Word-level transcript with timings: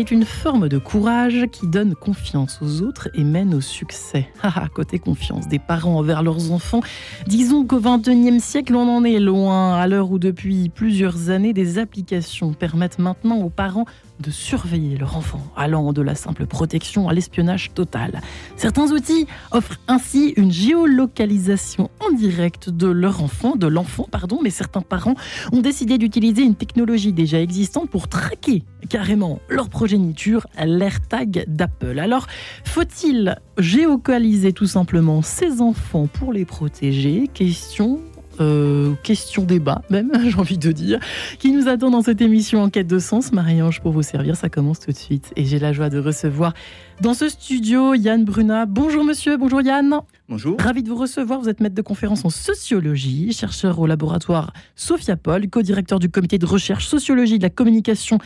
est 0.00 0.10
une 0.10 0.24
forme 0.24 0.70
de 0.70 0.78
courage 0.78 1.46
qui 1.52 1.66
donne 1.66 1.94
confiance 1.94 2.58
aux 2.62 2.80
autres 2.80 3.10
et 3.12 3.22
mène 3.22 3.54
au 3.54 3.60
succès. 3.60 4.26
Haha, 4.42 4.68
côté 4.74 4.98
confiance 4.98 5.46
des 5.46 5.58
parents 5.58 5.98
envers 5.98 6.22
leurs 6.22 6.52
enfants, 6.52 6.80
disons 7.26 7.66
qu'au 7.66 7.80
XXIe 7.80 8.40
siècle, 8.40 8.74
on 8.76 8.88
en 8.88 9.04
est 9.04 9.20
loin, 9.20 9.74
à 9.74 9.86
l'heure 9.86 10.10
où 10.10 10.18
depuis 10.18 10.70
plusieurs 10.70 11.28
années, 11.28 11.52
des 11.52 11.78
applications 11.78 12.54
permettent 12.54 12.98
maintenant 12.98 13.42
aux 13.42 13.50
parents 13.50 13.84
de 14.20 14.30
surveiller 14.30 14.96
leur 14.96 15.16
enfant, 15.16 15.42
allant 15.56 15.92
de 15.92 16.02
la 16.02 16.14
simple 16.14 16.46
protection 16.46 17.08
à 17.08 17.12
l'espionnage 17.12 17.72
total. 17.74 18.20
Certains 18.56 18.92
outils 18.92 19.26
offrent 19.50 19.80
ainsi 19.88 20.34
une 20.36 20.52
géolocalisation 20.52 21.90
en 22.00 22.12
direct 22.12 22.70
de 22.70 22.86
leur 22.86 23.22
enfant, 23.22 23.56
de 23.56 23.66
l'enfant, 23.66 24.06
pardon, 24.10 24.40
mais 24.42 24.50
certains 24.50 24.82
parents 24.82 25.14
ont 25.52 25.60
décidé 25.60 25.98
d'utiliser 25.98 26.42
une 26.42 26.54
technologie 26.54 27.12
déjà 27.12 27.40
existante 27.40 27.90
pour 27.90 28.08
traquer 28.08 28.64
carrément 28.88 29.40
leur 29.48 29.68
progéniture, 29.68 30.46
l'AirTag 30.62 31.44
d'Apple. 31.48 31.98
Alors, 31.98 32.26
faut-il 32.64 33.36
géolocaliser 33.58 34.52
tout 34.52 34.66
simplement 34.66 35.22
ces 35.22 35.60
enfants 35.60 36.06
pour 36.06 36.32
les 36.32 36.44
protéger? 36.44 37.28
Question 37.32 38.00
euh, 38.40 38.94
question 39.02 39.44
débat 39.44 39.82
même, 39.90 40.10
j'ai 40.28 40.36
envie 40.36 40.58
de 40.58 40.72
dire, 40.72 40.98
qui 41.38 41.52
nous 41.52 41.68
attend 41.68 41.90
dans 41.90 42.02
cette 42.02 42.20
émission 42.20 42.62
Enquête 42.62 42.86
de 42.86 42.98
sens. 42.98 43.32
Marie-Ange, 43.32 43.80
pour 43.80 43.92
vous 43.92 44.02
servir, 44.02 44.36
ça 44.36 44.48
commence 44.48 44.80
tout 44.80 44.92
de 44.92 44.96
suite. 44.96 45.32
Et 45.36 45.44
j'ai 45.44 45.58
la 45.58 45.72
joie 45.72 45.90
de 45.90 45.98
recevoir 45.98 46.54
dans 47.00 47.14
ce 47.14 47.28
studio 47.28 47.94
Yann 47.94 48.24
Bruna. 48.24 48.66
Bonjour 48.66 49.04
monsieur, 49.04 49.36
bonjour 49.36 49.62
Yann. 49.62 50.00
Bonjour. 50.28 50.56
Ravi 50.60 50.82
de 50.82 50.88
vous 50.88 50.96
recevoir. 50.96 51.40
Vous 51.40 51.48
êtes 51.48 51.60
maître 51.60 51.74
de 51.74 51.82
conférence 51.82 52.24
en 52.24 52.30
sociologie, 52.30 53.32
chercheur 53.32 53.78
au 53.78 53.86
laboratoire 53.86 54.52
Sophia 54.76 55.16
Paul, 55.16 55.48
co-directeur 55.48 55.98
du 55.98 56.08
comité 56.08 56.38
de 56.38 56.46
recherche 56.46 56.86
sociologie 56.86 57.38
de 57.38 57.42
la 57.42 57.50
communication 57.50 58.18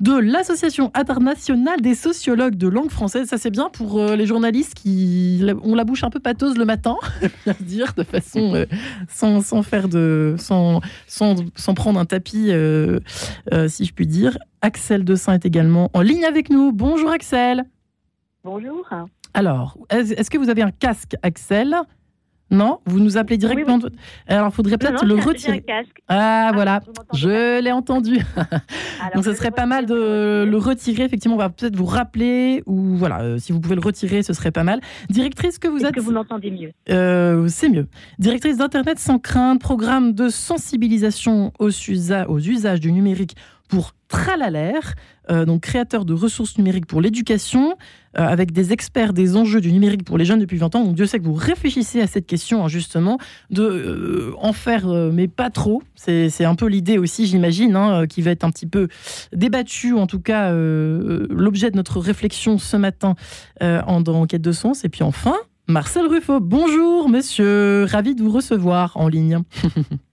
de 0.00 0.12
l'Association 0.12 0.90
internationale 0.94 1.80
des 1.80 1.94
sociologues 1.94 2.56
de 2.56 2.68
langue 2.68 2.90
française. 2.90 3.28
Ça, 3.28 3.38
c'est 3.38 3.50
bien 3.50 3.70
pour 3.70 3.98
euh, 3.98 4.16
les 4.16 4.26
journalistes 4.26 4.74
qui 4.74 5.42
ont 5.62 5.74
la 5.74 5.84
bouche 5.84 6.04
un 6.04 6.10
peu 6.10 6.20
pâteuse 6.20 6.58
le 6.58 6.64
matin, 6.64 6.96
bien 7.44 7.54
dire, 7.60 7.94
de 7.96 8.02
façon 8.02 8.54
euh, 8.54 8.66
sans, 9.08 9.40
sans, 9.40 9.62
faire 9.62 9.88
de. 9.88 10.34
sans, 10.38 10.80
sans, 11.06 11.36
sans 11.54 11.74
prendre 11.74 11.98
un 11.98 12.04
tapis, 12.04 12.48
euh, 12.50 13.00
si 13.68 13.84
je 13.84 13.92
puis 13.92 14.06
dire. 14.06 14.38
Axel 14.60 15.04
Dessin 15.04 15.34
est 15.34 15.46
également 15.46 15.90
en 15.94 16.02
ligne 16.02 16.24
avec 16.24 16.50
nous. 16.50 16.72
Bonjour 16.72 17.10
Axel. 17.10 17.64
Bonjour. 18.44 18.88
Alors, 19.34 19.76
est-ce 19.90 20.30
que 20.30 20.38
vous 20.38 20.50
avez 20.50 20.62
un 20.62 20.70
casque, 20.70 21.16
Axel? 21.22 21.76
Non, 22.50 22.78
vous 22.86 23.00
nous 23.00 23.16
appelez 23.16 23.38
directement. 23.38 23.78
Alors, 24.28 24.48
il 24.48 24.54
faudrait 24.54 24.78
peut-être 24.78 25.04
le 25.04 25.16
retirer. 25.16 25.64
Ah, 26.06 26.48
ah, 26.48 26.50
voilà, 26.54 26.80
je 27.12 27.60
l'ai 27.60 27.72
entendu. 27.72 28.18
Donc, 29.14 29.24
ce 29.24 29.32
serait 29.34 29.50
pas 29.50 29.66
mal 29.66 29.86
de 29.86 30.46
le 30.48 30.56
retirer. 30.56 31.02
Effectivement, 31.04 31.34
on 31.34 31.38
va 31.38 31.50
peut-être 31.50 31.74
vous 31.74 31.86
rappeler, 31.86 32.62
ou 32.66 32.96
voilà, 32.96 33.20
euh, 33.22 33.38
si 33.38 33.50
vous 33.50 33.60
pouvez 33.60 33.74
le 33.74 33.80
retirer, 33.80 34.22
ce 34.22 34.32
serait 34.32 34.52
pas 34.52 34.62
mal. 34.62 34.80
Directrice 35.10 35.58
que 35.58 35.66
vous 35.66 35.84
êtes. 35.84 35.94
que 35.94 36.00
vous 36.00 36.12
l'entendez 36.12 36.52
mieux? 36.52 36.72
Euh, 36.88 37.48
C'est 37.48 37.68
mieux. 37.68 37.88
Directrice 38.20 38.58
d'Internet 38.58 39.00
sans 39.00 39.18
crainte, 39.18 39.60
programme 39.60 40.12
de 40.12 40.28
sensibilisation 40.28 41.52
aux, 41.58 41.70
aux 41.70 42.38
usages 42.38 42.80
du 42.80 42.92
numérique 42.92 43.36
pour 43.68 43.92
Tralalaire, 44.08 44.94
euh, 45.30 45.44
donc 45.44 45.62
créateur 45.62 46.04
de 46.04 46.14
ressources 46.14 46.58
numériques 46.58 46.86
pour 46.86 47.00
l'éducation, 47.00 47.76
euh, 48.16 48.22
avec 48.22 48.52
des 48.52 48.72
experts 48.72 49.12
des 49.12 49.36
enjeux 49.36 49.60
du 49.60 49.72
numérique 49.72 50.04
pour 50.04 50.16
les 50.16 50.24
jeunes 50.24 50.38
depuis 50.38 50.58
20 50.58 50.76
ans. 50.76 50.84
Donc 50.84 50.94
Dieu 50.94 51.06
sait 51.06 51.18
que 51.18 51.24
vous 51.24 51.34
réfléchissez 51.34 52.00
à 52.00 52.06
cette 52.06 52.26
question, 52.26 52.64
hein, 52.64 52.68
justement, 52.68 53.18
de 53.50 53.64
euh, 53.64 54.32
en 54.38 54.52
faire, 54.52 54.86
mais 54.86 55.26
pas 55.26 55.50
trop. 55.50 55.82
C'est 55.96 56.44
un 56.44 56.54
peu 56.54 56.66
l'idée 56.66 56.98
aussi, 56.98 57.26
j'imagine, 57.26 57.74
hein, 57.74 58.06
qui 58.06 58.22
va 58.22 58.30
être 58.30 58.44
un 58.44 58.50
petit 58.50 58.66
peu 58.66 58.86
débattue, 59.32 59.94
en 59.94 60.06
tout 60.06 60.20
cas, 60.20 60.52
l'objet 60.52 61.72
de 61.72 61.76
notre 61.76 61.98
réflexion 61.98 62.58
ce 62.58 62.76
matin 62.76 63.16
en, 63.60 64.00
dans 64.00 64.20
Enquête 64.20 64.42
de 64.42 64.52
sens. 64.52 64.84
Et 64.84 64.88
puis 64.88 65.02
enfin, 65.02 65.34
Marcel 65.66 66.06
Ruffo. 66.06 66.38
Bonjour, 66.38 67.08
monsieur. 67.08 67.84
Ravi 67.84 68.14
de 68.14 68.22
vous 68.22 68.30
recevoir 68.30 68.96
en 68.96 69.08
ligne. 69.08 69.40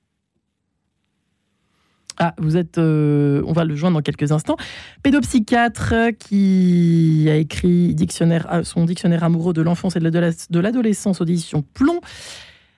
Ah, 2.26 2.34
vous 2.38 2.56
êtes, 2.56 2.78
euh, 2.78 3.44
on 3.46 3.52
va 3.52 3.66
le 3.66 3.76
joindre 3.76 3.98
dans 3.98 4.02
quelques 4.02 4.32
instants. 4.32 4.56
Pédopsychiatre 5.04 5.94
qui 6.18 7.28
a 7.30 7.36
écrit 7.36 7.94
dictionnaire, 7.96 8.48
euh, 8.50 8.64
son 8.64 8.86
dictionnaire 8.86 9.26
amoureux 9.26 9.52
de 9.52 9.62
l'enfance 9.62 9.98
et 9.98 10.00
de 10.00 10.60
l'adolescence 10.60 11.20
aux 11.20 11.26
éditions 11.26 11.66
Plomb. 11.74 12.00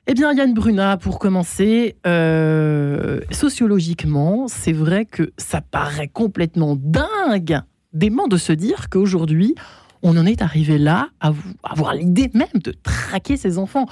Eh 0.08 0.16
bien, 0.16 0.34
Yann 0.34 0.56
Bruna, 0.56 0.98
pour 0.98 1.20
commencer, 1.20 1.96
euh, 2.08 3.20
sociologiquement, 3.30 4.48
c'est 4.48 4.74
vrai 4.74 5.06
que 5.06 5.32
ça 5.38 5.62
paraît 5.62 6.08
complètement 6.08 6.76
dingue, 6.76 7.62
dément 7.94 8.28
de 8.28 8.38
se 8.38 8.52
dire 8.52 8.90
qu'aujourd'hui, 8.90 9.54
on 10.02 10.18
en 10.18 10.26
est 10.26 10.42
arrivé 10.42 10.80
là 10.80 11.10
à 11.20 11.34
avoir 11.62 11.94
l'idée 11.94 12.32
même 12.34 12.48
de 12.64 12.74
traquer 12.82 13.38
ses 13.38 13.60
enfants. 13.60 13.86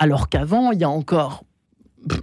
Alors 0.00 0.28
qu'avant, 0.28 0.72
il 0.72 0.80
y 0.80 0.84
a 0.84 0.90
encore, 0.90 1.44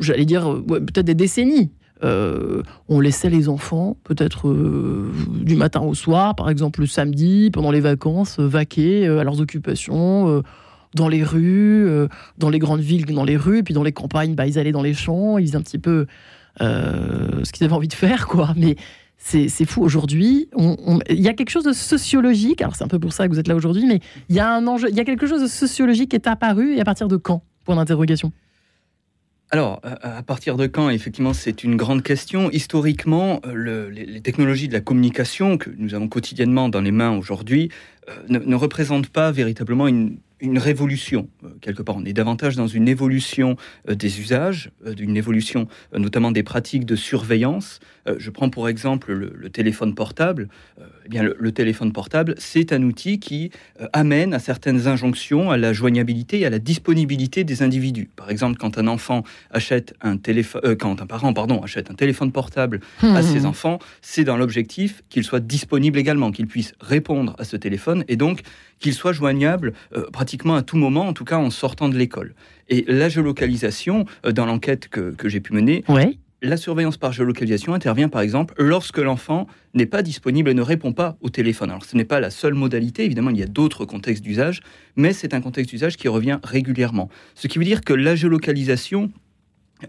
j'allais 0.01 0.25
dire, 0.25 0.44
peut-être 0.67 1.06
des 1.06 1.16
décennies, 1.16 1.72
euh, 2.03 2.62
on 2.90 3.00
laissait 3.00 3.30
les 3.30 3.50
enfants, 3.50 3.97
peut-être 4.03 4.47
euh, 4.47 5.12
du 5.30 5.56
matin 5.56 5.81
au 5.81 5.94
soir, 5.94 6.35
par 6.35 6.50
exemple 6.50 6.81
le 6.81 6.88
samedi, 6.88 7.50
pendant 7.52 7.72
les 7.72 7.80
vacances, 7.80 8.40
euh, 8.40 8.47
vaquer 8.47 9.08
à 9.08 9.24
leurs 9.24 9.41
occupations, 9.41 10.44
dans 10.94 11.07
les 11.07 11.24
rues, 11.24 11.88
dans 12.38 12.50
les 12.50 12.59
grandes 12.59 12.80
villes, 12.80 13.06
dans 13.06 13.24
les 13.24 13.38
rues, 13.38 13.63
puis 13.63 13.74
dans 13.74 13.84
les 13.84 13.91
campagnes, 13.91 14.36
bah, 14.36 14.47
ils 14.47 14.57
allaient 14.57 14.72
dans 14.72 14.81
les 14.81 14.94
champs, 14.94 15.38
ils 15.38 15.47
faisaient 15.47 15.57
un 15.57 15.62
petit 15.62 15.80
peu 15.80 16.06
ce 16.59 17.52
qu'ils 17.52 17.66
avaient 17.66 17.74
envie 17.74 17.88
de 17.88 17.94
faire, 17.94 18.28
quoi. 18.28 18.53
Mais 18.56 18.75
c'est 19.18 19.66
fou 19.66 19.84
aujourd'hui. 19.84 20.50
Il 21.09 21.19
y 21.19 21.28
a 21.28 21.34
quelque 21.34 21.50
chose 21.50 21.66
de 21.66 21.74
sociologique, 21.74 22.62
alors 22.62 22.75
c'est 22.75 22.84
un 22.84 22.88
peu 22.88 23.00
pour 23.00 23.13
ça 23.13 23.28
que 23.28 23.34
vous 23.34 23.40
êtes 23.40 23.47
là 23.47 23.56
aujourd'hui, 23.56 23.86
mais 23.86 24.00
il 24.30 24.36
y 24.36 24.40
a 24.40 24.52
un 24.52 24.66
enjeu, 24.68 24.90
il 24.90 24.96
y 24.96 25.00
a 25.00 25.06
quelque 25.06 25.28
chose 25.28 25.41
de 25.41 25.47
sociologique 25.47 26.12
qui 26.12 26.16
est 26.16 26.28
apparu, 26.28 26.75
et 26.75 26.81
à 26.81 26.86
partir 26.86 27.07
de 27.07 27.18
quand? 27.18 27.44
Point 27.66 27.75
d'interrogation. 27.75 28.31
Alors, 29.50 29.80
à 29.84 30.24
partir 30.24 30.58
de 30.58 30.68
quand 30.68 30.90
Effectivement, 30.90 31.34
c'est 31.34 31.63
une 31.63 31.78
grande 31.78 32.03
question. 32.03 32.52
Historiquement, 32.52 33.40
euh, 33.46 33.90
les, 33.90 34.19
technologies 34.19 34.68
de 34.68 34.74
la 34.74 34.81
communication 34.81 35.58
que 35.58 35.69
nous 35.78 35.96
avons 35.96 36.09
quotidiennement 36.09 36.68
dans 36.68 36.81
les 36.81 36.91
mains 36.91 37.18
aujourd'hui 37.18 37.69
euh, 38.09 38.13
ne, 38.28 38.56
représentent 38.56 39.07
pas 39.07 39.31
véritablement 39.31 39.88
une 39.88 40.19
révolution, 40.41 41.30
euh, 41.46 41.50
quelque 41.62 41.81
part. 41.81 41.96
On 41.96 42.03
est 42.03 42.12
davantage 42.12 42.57
dans 42.57 42.68
une 42.68 42.90
évolution 42.90 43.56
des 43.88 44.19
usages, 44.19 44.69
d'une 44.86 45.16
évolution 45.16 45.68
notamment 45.94 46.31
des 46.31 46.44
pratiques 46.44 46.86
de 46.86 46.97
surveillance. 46.97 47.80
Je 48.18 48.29
prends 48.29 48.50
pour 48.50 48.69
exemple 48.69 49.13
le, 49.13 49.50
téléphone 49.50 49.95
portable. 49.95 50.50
Eh 51.06 51.09
bien, 51.09 51.23
le, 51.23 51.51
téléphone 51.51 51.91
portable, 51.91 52.35
c'est 52.38 52.73
un 52.73 52.84
outil 52.84 53.19
qui 53.19 53.51
amène 53.94 54.34
à 54.34 54.40
certaines 54.40 54.88
injonctions 54.88 55.51
à 55.51 55.57
la 55.57 55.73
joignabilité 55.73 56.40
et 56.41 56.45
à 56.45 56.50
la 56.50 56.59
disponibilité 56.59 57.44
des 57.44 57.63
individus. 57.63 58.09
Par 58.16 58.29
exemple, 58.29 58.57
quand 58.57 58.78
un 58.78 58.88
enfant 58.88 59.23
achète 59.51 59.94
un 60.01 60.18
téléphone, 60.18 60.75
quand 60.75 61.01
un 61.01 61.06
parent, 61.06 61.34
pardon, 61.34 61.62
achète 61.62 61.90
un 61.91 61.95
téléphone 61.95 62.31
portable 62.31 62.81
à 63.01 63.22
ses 63.22 63.45
enfants, 63.45 63.79
c'est 64.01 64.24
dans 64.24 64.38
l'objectif 64.38 65.03
qu'il 65.09 65.24
soit 65.24 65.39
disponible 65.39 65.97
également, 65.97 66.31
qu'il 66.31 66.47
puisse 66.47 66.74
répondre 66.79 67.35
à 67.39 67.44
ce 67.44 67.57
téléphone 67.57 68.03
et 68.07 68.16
donc 68.16 68.41
qu'il 68.79 68.94
soit 68.94 69.13
joignable 69.13 69.74
pratiquement 70.12 70.56
à 70.56 70.62
tout 70.62 70.78
moment, 70.78 71.07
en 71.07 71.13
tout 71.13 71.25
cas 71.25 71.38
en 71.38 71.50
sortant 71.50 71.89
de 71.89 71.97
l'école. 71.97 72.34
Et 72.69 72.85
la 72.88 73.09
géolocalisation, 73.09 74.06
euh, 74.25 74.31
dans 74.31 74.45
l'enquête 74.45 74.88
que, 74.89 75.15
j'ai 75.25 75.39
pu 75.39 75.54
mener, 75.54 75.83
la 76.42 76.57
surveillance 76.57 76.98
par 76.98 77.13
géolocalisation 77.13 77.74
intervient 77.74 78.10
par 78.10 78.22
exemple 78.22 78.54
lorsque 78.57 79.00
l'enfant 79.00 79.48
n'est 79.74 79.86
pas 79.86 80.01
disponible 80.01 80.50
et 80.50 80.54
ne 80.54 80.62
répond 80.62 80.94
pas 80.94 81.18
au 81.22 81.30
téléphone. 81.30 81.69
Alors 81.72 81.86
ce 81.86 81.95
n'est 81.95 82.06
pas 82.06 82.19
la 82.19 82.30
seule 82.30 82.54
modalité, 82.54 83.06
évidemment 83.06 83.31
il 83.31 83.38
y 83.38 83.44
a 83.44 83.48
d'autres 83.48 83.86
contextes 83.86 84.24
d'usage, 84.24 84.62
mais 84.95 85.13
c'est 85.13 85.34
un 85.34 85.42
contexte 85.42 85.72
d'usage 85.72 85.98
qui 85.98 86.07
revient 86.07 86.39
régulièrement. 86.44 87.10
Ce 87.36 87.48
qui 87.48 87.57
veut 87.57 87.66
dire 87.66 87.81
que 87.81 87.94
la 87.94 88.16
géolocalisation 88.16 89.12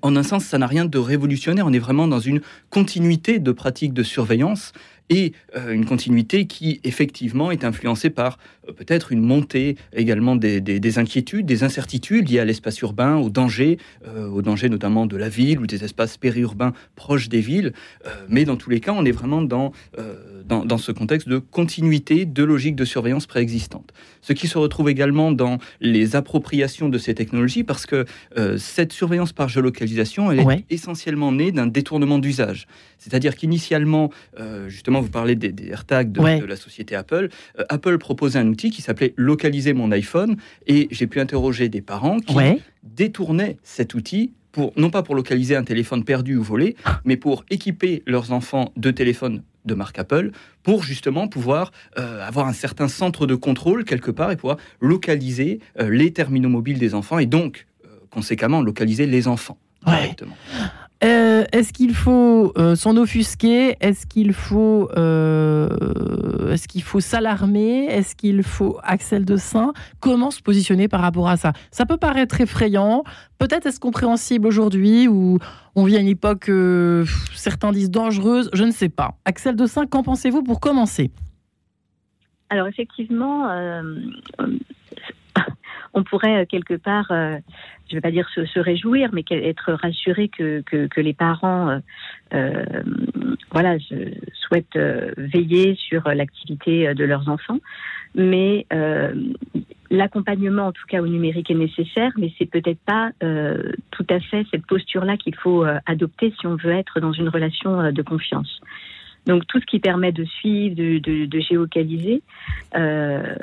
en 0.02 0.16
un 0.16 0.22
sens, 0.22 0.44
ça 0.44 0.58
n'a 0.58 0.66
rien 0.66 0.84
de 0.84 0.98
révolutionnaire. 0.98 1.66
On 1.66 1.72
est 1.72 1.78
vraiment 1.78 2.08
dans 2.08 2.20
une 2.20 2.42
continuité 2.70 3.38
de 3.38 3.52
pratiques 3.52 3.94
de 3.94 4.02
surveillance 4.02 4.72
et 5.08 5.32
euh, 5.56 5.72
une 5.72 5.86
continuité 5.86 6.46
qui 6.46 6.80
effectivement 6.84 7.50
est 7.50 7.64
influencée 7.64 8.10
par 8.10 8.38
peut-être 8.76 9.12
une 9.12 9.22
montée 9.22 9.76
également 9.92 10.36
des, 10.36 10.98
inquiétudes, 10.98 11.46
des 11.46 11.64
incertitudes 11.64 12.28
liées 12.28 12.40
à 12.40 12.44
l'espace 12.44 12.80
urbain, 12.80 13.16
aux 13.16 13.30
dangers, 13.30 13.78
euh, 14.06 14.28
aux 14.28 14.42
dangers 14.42 14.68
notamment 14.68 15.06
de 15.06 15.16
la 15.16 15.28
ville 15.28 15.58
ou 15.58 15.66
des 15.66 15.84
espaces 15.84 16.16
périurbains 16.16 16.72
proches 16.96 17.28
des 17.28 17.40
villes. 17.40 17.72
mais 18.28 18.44
dans 18.44 18.56
tous 18.56 18.70
les 18.70 18.80
cas, 18.80 18.92
on 18.92 19.04
est 19.04 19.12
vraiment 19.12 19.42
dans, 19.42 19.72
dans, 20.46 20.64
dans, 20.64 20.78
ce 20.78 20.92
contexte 20.92 21.28
de 21.28 21.38
continuité 21.38 22.24
de 22.24 22.42
logique 22.42 22.76
de 22.76 22.84
surveillance 22.84 23.26
préexistante. 23.26 23.92
Ce 24.22 24.32
qui 24.32 24.48
se 24.48 24.58
retrouve 24.58 24.88
également 24.88 25.32
dans 25.32 25.58
les 25.80 26.16
appropriations 26.16 26.88
de 26.88 26.98
ces 26.98 27.14
technologies 27.14 27.64
parce 27.64 27.86
que 27.86 28.04
cette 28.56 28.92
surveillance 28.92 29.32
par 29.32 29.48
géolocalisation, 29.48 30.30
elle 30.30 30.40
est 30.40 30.64
essentiellement 30.70 31.32
née 31.32 31.52
d'un 31.52 31.66
détournement 31.66 32.18
d'usage. 32.18 32.66
C'est-à-dire 32.98 33.36
qu'initialement, 33.36 34.10
justement, 34.68 35.00
vous 35.00 35.10
parlez 35.10 35.34
des, 35.34 35.52
AirTags 35.70 36.12
de, 36.12 36.44
la 36.44 36.56
société 36.56 36.94
Apple. 36.94 37.28
Euh, 37.58 37.64
Apple 37.68 37.98
proposait 37.98 38.38
un 38.38 38.52
outil 38.58 38.70
qui 38.70 38.82
s'appelait 38.82 39.14
Localiser 39.16 39.72
mon 39.72 39.92
iPhone 39.92 40.36
et 40.66 40.88
j'ai 40.90 41.06
pu 41.06 41.20
interroger 41.20 41.68
des 41.68 41.80
parents 41.80 42.18
qui 42.18 42.34
détournaient 42.82 43.56
cet 43.62 43.94
outil 43.94 44.32
pour, 44.50 44.72
non 44.76 44.90
pas 44.90 45.04
pour 45.04 45.14
localiser 45.14 45.54
un 45.54 45.62
téléphone 45.62 46.02
perdu 46.02 46.36
ou 46.36 46.42
volé, 46.42 46.74
mais 47.04 47.16
pour 47.16 47.44
équiper 47.50 48.02
leurs 48.06 48.32
enfants 48.32 48.72
de 48.76 48.90
téléphones 48.90 49.42
de 49.64 49.74
marque 49.74 49.98
Apple 49.98 50.32
pour 50.64 50.82
justement 50.82 51.28
pouvoir 51.28 51.70
avoir 51.94 52.48
un 52.48 52.52
certain 52.52 52.88
centre 52.88 53.26
de 53.26 53.36
contrôle 53.36 53.84
quelque 53.84 54.10
part 54.10 54.32
et 54.32 54.36
pouvoir 54.36 54.56
localiser 54.80 55.60
les 55.78 56.12
terminaux 56.12 56.48
mobiles 56.48 56.78
des 56.78 56.94
enfants 56.94 57.20
et 57.20 57.26
donc 57.26 57.66
conséquemment 58.10 58.60
localiser 58.60 59.06
les 59.06 59.28
enfants 59.28 59.58
directement. 59.86 60.36
Euh, 61.04 61.44
est-ce 61.52 61.72
qu'il 61.72 61.94
faut 61.94 62.52
euh, 62.58 62.74
s'en 62.74 62.96
offusquer? 62.96 63.76
Est-ce 63.80 64.06
qu'il 64.06 64.32
faut, 64.32 64.90
euh, 64.96 66.50
est-ce 66.50 66.66
qu'il 66.66 66.82
faut 66.82 66.98
s'alarmer? 66.98 67.84
Est-ce 67.84 68.16
qu'il 68.16 68.42
faut 68.42 68.78
Axel 68.82 69.24
de 69.24 69.36
Saint? 69.36 69.72
Comment 70.00 70.32
se 70.32 70.42
positionner 70.42 70.88
par 70.88 71.00
rapport 71.00 71.28
à 71.28 71.36
ça? 71.36 71.52
Ça 71.70 71.86
peut 71.86 71.98
paraître 71.98 72.40
effrayant. 72.40 73.04
Peut-être 73.38 73.66
est-ce 73.66 73.78
compréhensible 73.78 74.46
aujourd'hui 74.46 75.06
ou 75.06 75.38
on 75.76 75.84
vit 75.84 75.96
à 75.96 76.00
une 76.00 76.08
époque 76.08 76.50
certains 77.34 77.70
disent 77.70 77.90
dangereuse. 77.90 78.50
Je 78.52 78.64
ne 78.64 78.72
sais 78.72 78.88
pas. 78.88 79.14
Axel 79.24 79.54
de 79.54 79.66
Saint, 79.66 79.86
qu'en 79.86 80.02
pensez-vous 80.02 80.42
pour 80.42 80.58
commencer? 80.58 81.12
Alors 82.50 82.66
effectivement, 82.66 83.48
on 85.98 86.04
pourrait 86.04 86.46
quelque 86.46 86.74
part 86.74 87.10
je 87.88 87.94
ne 87.94 87.96
vais 87.96 88.00
pas 88.02 88.10
dire 88.10 88.28
se, 88.28 88.60
réjouir, 88.60 89.10
mais 89.12 89.24
être 89.30 89.72
rassuré 89.72 90.28
que, 90.28 90.62
les 90.96 91.14
parents 91.14 91.70
euh, 91.70 91.78
euh 92.34 92.82
voilà, 93.50 93.78
souhaitent 94.34 94.76
euh, 94.76 95.12
veiller 95.16 95.74
sur 95.76 96.02
l'activité 96.08 96.92
de 96.94 97.04
leurs 97.04 97.28
enfants. 97.28 97.58
Mais 98.14 98.66
euh, 98.72 99.14
l'accompagnement, 99.90 100.66
en 100.66 100.72
tout 100.72 100.84
cas 100.86 101.00
au 101.00 101.06
numérique, 101.06 101.50
est 101.50 101.54
nécessaire, 101.54 102.12
mais 102.18 102.32
c'est 102.38 102.50
peut-être 102.50 102.80
pas 102.80 103.12
tout 103.90 104.06
à 104.10 104.20
fait 104.20 104.44
cette 104.50 104.66
posture-là 104.66 105.16
qu'il 105.16 105.34
faut 105.34 105.64
adopter 105.86 106.34
si 106.38 106.46
on 106.46 106.56
veut 106.56 106.72
être 106.72 107.00
dans 107.00 107.12
une 107.12 107.28
relation 107.28 107.90
de 107.90 108.02
confiance. 108.02 108.60
Donc 109.28 109.46
tout 109.46 109.60
ce 109.60 109.66
qui 109.66 109.78
permet 109.78 110.10
de 110.10 110.24
suivre, 110.24 110.74
de, 110.74 111.26
de, 111.26 111.40
géocaliser, 111.40 112.22
euh, 112.74 113.36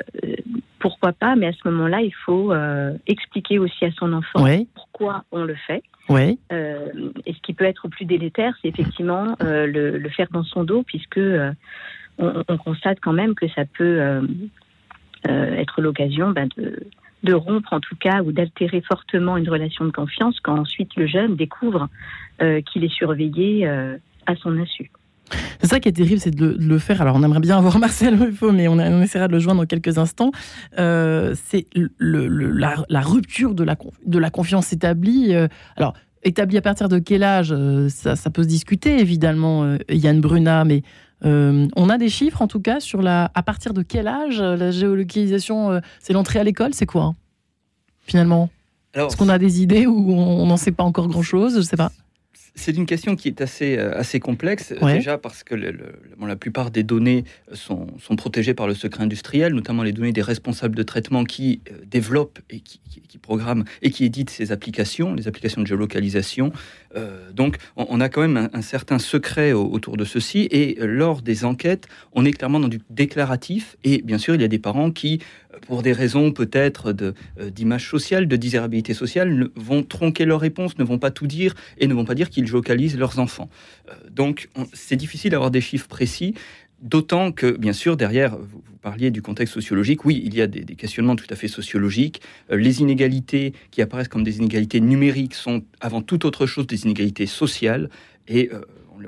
pourquoi 0.80 1.12
pas, 1.12 1.36
mais 1.36 1.46
à 1.46 1.52
ce 1.52 1.68
moment-là, 1.68 2.00
il 2.02 2.12
faut 2.12 2.52
euh, 2.52 2.92
expliquer 3.06 3.60
aussi 3.60 3.84
à 3.84 3.92
son 3.92 4.12
enfant 4.12 4.44
pourquoi 4.74 5.24
on 5.30 5.44
le 5.44 5.54
fait. 5.54 5.84
Oui. 6.08 6.38
Euh, 6.52 6.88
et 7.24 7.32
ce 7.32 7.40
qui 7.40 7.54
peut 7.54 7.64
être 7.64 7.86
plus 7.88 8.04
délétère, 8.04 8.54
c'est 8.60 8.68
effectivement 8.68 9.36
le, 9.40 10.08
faire 10.08 10.26
dans 10.32 10.42
son 10.42 10.64
dos, 10.64 10.82
puisque 10.82 11.20
on, 12.18 12.56
constate 12.58 12.98
quand 13.00 13.12
même 13.12 13.36
que 13.36 13.46
ça 13.48 13.64
peut 13.64 14.26
être 15.24 15.80
l'occasion 15.80 16.30
ben, 16.30 16.48
de, 16.56 16.80
de 17.22 17.32
rompre 17.32 17.72
en 17.72 17.80
tout 17.80 17.96
cas 17.96 18.22
ou 18.22 18.32
d'altérer 18.32 18.80
fortement 18.80 19.36
une 19.36 19.48
relation 19.48 19.84
de 19.84 19.92
confiance 19.92 20.40
quand 20.40 20.58
ensuite 20.58 20.96
le 20.96 21.06
jeune 21.06 21.36
découvre 21.36 21.88
qu'il 22.40 22.82
est 22.82 22.92
surveillé 22.92 23.66
à 23.66 24.34
son 24.36 24.58
insu. 24.58 24.90
C'est 25.60 25.68
ça 25.68 25.80
qui 25.80 25.88
est 25.88 25.92
terrible, 25.92 26.20
c'est 26.20 26.34
de, 26.34 26.56
le 26.58 26.78
faire. 26.78 27.02
Alors, 27.02 27.16
on 27.16 27.22
aimerait 27.22 27.40
bien 27.40 27.58
avoir 27.58 27.78
Marcel 27.80 28.14
Ruffo, 28.14 28.52
mais 28.52 28.68
on, 28.68 28.78
essaiera 29.02 29.28
de 29.28 29.32
le 29.32 29.38
joindre 29.38 29.60
dans 29.60 29.66
quelques 29.66 29.98
instants. 29.98 30.30
Euh, 30.78 31.34
c'est 31.46 31.66
la, 31.98 33.00
rupture 33.00 33.54
de 33.54 33.64
la, 33.64 33.76
de 34.04 34.18
la 34.18 34.30
confiance 34.30 34.72
établie. 34.72 35.34
Euh, 35.34 35.48
alors, 35.76 35.94
établie 36.22 36.58
à 36.58 36.62
partir 36.62 36.88
de 36.88 36.98
quel 36.98 37.22
âge 37.22 37.52
euh, 37.52 37.88
ça, 37.88 38.30
peut 38.30 38.42
se 38.42 38.48
discuter, 38.48 39.00
évidemment, 39.00 39.76
Yann 39.88 40.20
Bruna, 40.20 40.64
mais 40.64 40.82
on 41.22 41.88
a 41.88 41.98
des 41.98 42.08
chiffres, 42.08 42.42
en 42.42 42.46
tout 42.46 42.60
cas, 42.60 42.80
sur 42.80 43.02
la, 43.02 43.30
à 43.34 43.42
partir 43.42 43.74
de 43.74 43.82
quel 43.82 44.06
âge 44.06 44.40
la 44.40 44.70
géolocalisation, 44.70 45.80
c'est 46.00 46.12
l'entrée 46.12 46.38
à 46.38 46.44
l'école, 46.44 46.74
c'est 46.74 46.86
quoi, 46.86 47.14
finalement? 48.06 48.50
Est-ce 48.94 49.16
qu'on 49.16 49.28
a 49.28 49.38
des 49.38 49.60
idées 49.60 49.86
ou 49.86 50.12
on 50.12 50.46
n'en 50.46 50.56
sait 50.56 50.72
pas 50.72 50.84
encore 50.84 51.08
grand-chose? 51.08 51.54
Je 51.54 51.58
ne 51.58 51.62
sais 51.62 51.76
pas. 51.76 51.90
C'est 52.58 52.74
une 52.74 52.86
question 52.86 53.16
qui 53.16 53.28
est 53.28 53.42
assez, 53.42 53.76
euh, 53.76 53.96
assez 53.96 54.18
complexe, 54.18 54.72
déjà 54.82 55.18
parce 55.18 55.44
que 55.44 55.54
la 55.54 56.36
plupart 56.36 56.70
des 56.70 56.82
données 56.82 57.24
sont, 57.52 57.86
sont, 58.00 58.16
protégées 58.16 58.54
par 58.54 58.66
le 58.66 58.74
secret 58.74 59.04
industriel, 59.04 59.52
notamment 59.52 59.82
les 59.82 59.92
données 59.92 60.12
des 60.12 60.22
responsables 60.22 60.74
de 60.74 60.82
traitement 60.82 61.24
qui 61.24 61.60
euh, 61.70 61.74
développent 61.86 62.38
et 62.48 62.60
qui, 62.60 62.80
qui, 62.88 63.18
programment 63.18 63.64
et 63.82 63.90
qui 63.90 64.04
éditent 64.04 64.30
ces 64.30 64.52
applications, 64.52 65.14
les 65.14 65.28
applications 65.28 65.60
de 65.60 65.66
géolocalisation. 65.66 66.50
Euh, 66.96 67.30
donc 67.32 67.56
on, 67.76 68.00
a 68.00 68.08
quand 68.08 68.22
même 68.22 68.48
un, 68.52 68.62
certain 68.62 68.98
secret 68.98 69.52
autour 69.52 69.96
de 69.96 70.04
ceci 70.04 70.48
et 70.50 70.78
lors 70.80 71.20
des 71.22 71.44
enquêtes, 71.44 71.88
on 72.12 72.24
est 72.24 72.32
clairement 72.32 72.60
dans 72.60 72.68
du 72.68 72.80
déclaratif 72.88 73.76
et 73.84 74.00
bien 74.02 74.18
sûr 74.18 74.34
il 74.34 74.40
y 74.40 74.44
a 74.44 74.48
des 74.48 74.58
parents 74.58 74.90
qui 74.90 75.20
pour 75.66 75.82
des 75.82 75.92
raisons 75.92 76.32
peut-être 76.32 76.94
euh, 77.00 77.50
d'image 77.50 77.88
sociale, 77.88 78.28
de 78.28 78.36
désirabilité 78.36 78.94
sociale, 78.94 79.48
vont 79.54 79.82
tronquer 79.82 80.24
leurs 80.24 80.40
réponses, 80.40 80.78
ne 80.78 80.84
vont 80.84 80.98
pas 80.98 81.10
tout 81.10 81.26
dire 81.26 81.54
et 81.78 81.86
ne 81.86 81.94
vont 81.94 82.04
pas 82.04 82.14
dire 82.14 82.30
qu'ils 82.30 82.50
localisent 82.50 82.98
leurs 82.98 83.18
enfants. 83.18 83.48
Euh, 83.88 83.92
donc 84.10 84.48
c'est 84.72 84.96
difficile 84.96 85.30
d'avoir 85.30 85.50
des 85.50 85.60
chiffres 85.60 85.88
précis. 85.88 86.34
D'autant 86.82 87.32
que, 87.32 87.56
bien 87.56 87.72
sûr, 87.72 87.96
derrière, 87.96 88.36
vous, 88.36 88.62
parliez 88.82 89.10
du 89.10 89.22
contexte 89.22 89.54
sociologique, 89.54 90.04
oui, 90.04 90.22
il 90.24 90.34
y 90.34 90.42
a 90.42 90.46
des, 90.46 90.62
questionnements 90.76 91.16
tout 91.16 91.26
à 91.30 91.34
fait 91.34 91.48
sociologiques. 91.48 92.20
Euh, 92.52 92.56
les 92.56 92.80
inégalités 92.80 93.54
qui 93.70 93.82
apparaissent 93.82 94.08
comme 94.08 94.24
des 94.24 94.38
inégalités 94.38 94.80
numériques 94.80 95.34
sont 95.34 95.64
avant 95.80 96.02
toute 96.02 96.24
autre 96.24 96.46
chose 96.46 96.66
des 96.66 96.84
inégalités 96.84 97.26
sociales. 97.26 97.88
Et 98.28 98.50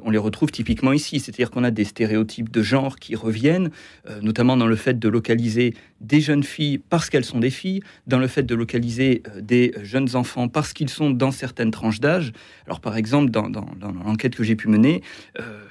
on 0.03 0.11
les 0.11 0.19
retrouve 0.19 0.51
typiquement 0.51 0.93
ici, 0.93 1.21
c'est-à-dire 1.21 1.51
qu'on 1.51 1.65
a 1.65 1.71
des 1.71 1.85
stéréotypes 1.85 2.51
de 2.51 2.63
genre 2.63 2.97
qui 2.97 3.15
reviennent, 3.15 3.71
euh, 4.09 4.21
notamment 4.21 4.57
dans 4.57 4.67
le 4.67 4.77
fait 4.77 4.99
de 4.99 5.09
localiser 5.09 5.75
des 6.01 6.21
jeunes 6.21 6.43
filles 6.43 6.79
parce 6.79 7.11
qu'elles 7.11 7.25
sont 7.25 7.41
des 7.41 7.51
filles, 7.51 7.83
dans 8.07 8.19
le 8.19 8.27
fait 8.27 8.43
de 8.43 8.55
localiser 8.55 9.23
euh, 9.29 9.41
des 9.41 9.73
jeunes 9.83 10.15
enfants 10.17 10.49
parce 10.49 10.73
qu'ils 10.73 10.89
sont 10.89 11.11
dans 11.11 11.31
certaines 11.31 11.71
tranches 11.71 12.01
d'âge. 12.01 12.33
Alors 12.67 12.81
par 12.81 12.97
exemple, 12.97 13.31
dans, 13.31 13.49
l'enquête 14.05 14.35
que 14.35 14.45
j'ai 14.45 14.57
pu 14.57 14.69
mener, 14.69 15.03
euh, 15.41 15.65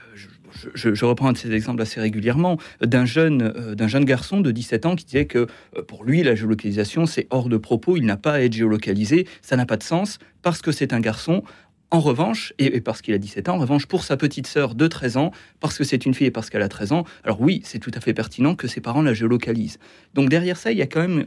je, 0.73 1.05
reprends 1.05 1.27
un 1.27 1.33
de 1.33 1.37
ces 1.37 1.51
exemples 1.51 1.81
assez 1.81 1.99
régulièrement, 1.99 2.57
d'un 2.81 3.05
jeune, 3.05 3.75
d'un 3.75 3.87
jeune 3.87 4.05
garçon 4.05 4.41
de 4.41 4.49
17 4.49 4.85
ans 4.87 4.95
qui 4.95 5.05
disait 5.05 5.25
que 5.27 5.45
pour 5.87 6.03
lui, 6.03 6.23
la 6.23 6.33
géolocalisation, 6.33 7.05
c'est 7.05 7.27
hors 7.29 7.47
de 7.47 7.57
propos, 7.57 7.95
il 7.95 8.05
n'a 8.05 8.17
pas 8.17 8.33
à 8.33 8.39
être 8.39 8.53
géolocalisé, 8.53 9.27
ça 9.43 9.55
n'a 9.55 9.67
pas 9.67 9.77
de 9.77 9.83
sens, 9.83 10.17
parce 10.41 10.61
que 10.61 10.71
c'est 10.71 10.93
un 10.93 10.99
garçon, 10.99 11.44
en 11.89 11.99
revanche, 12.01 12.53
et, 12.59 12.81
parce 12.81 13.01
qu'il 13.01 13.13
a 13.13 13.17
17 13.17 13.47
ans, 13.47 13.56
en 13.56 13.59
revanche, 13.59 13.85
pour 13.85 14.03
sa 14.03 14.17
petite 14.17 14.47
sœur 14.47 14.75
de 14.75 14.87
13 14.87 15.17
ans, 15.17 15.31
parce 15.59 15.77
que 15.77 15.83
c'est 15.83 16.06
une 16.06 16.13
fille 16.13 16.27
et 16.27 16.31
parce 16.31 16.49
qu'elle 16.49 16.61
a 16.61 16.67
13 16.67 16.91
ans, 16.91 17.06
alors 17.23 17.39
oui, 17.39 17.61
c'est 17.63 17.79
tout 17.79 17.91
à 17.94 18.01
fait 18.01 18.13
pertinent 18.13 18.56
que 18.56 18.67
ses 18.67 18.81
parents 18.81 19.01
la 19.01 19.13
géolocalisent. 19.13 19.79
Donc 20.13 20.29
derrière 20.29 20.57
ça, 20.57 20.71
il 20.71 20.77
y 20.77 20.81
a 20.81 20.87
quand 20.87 21.07
même 21.07 21.25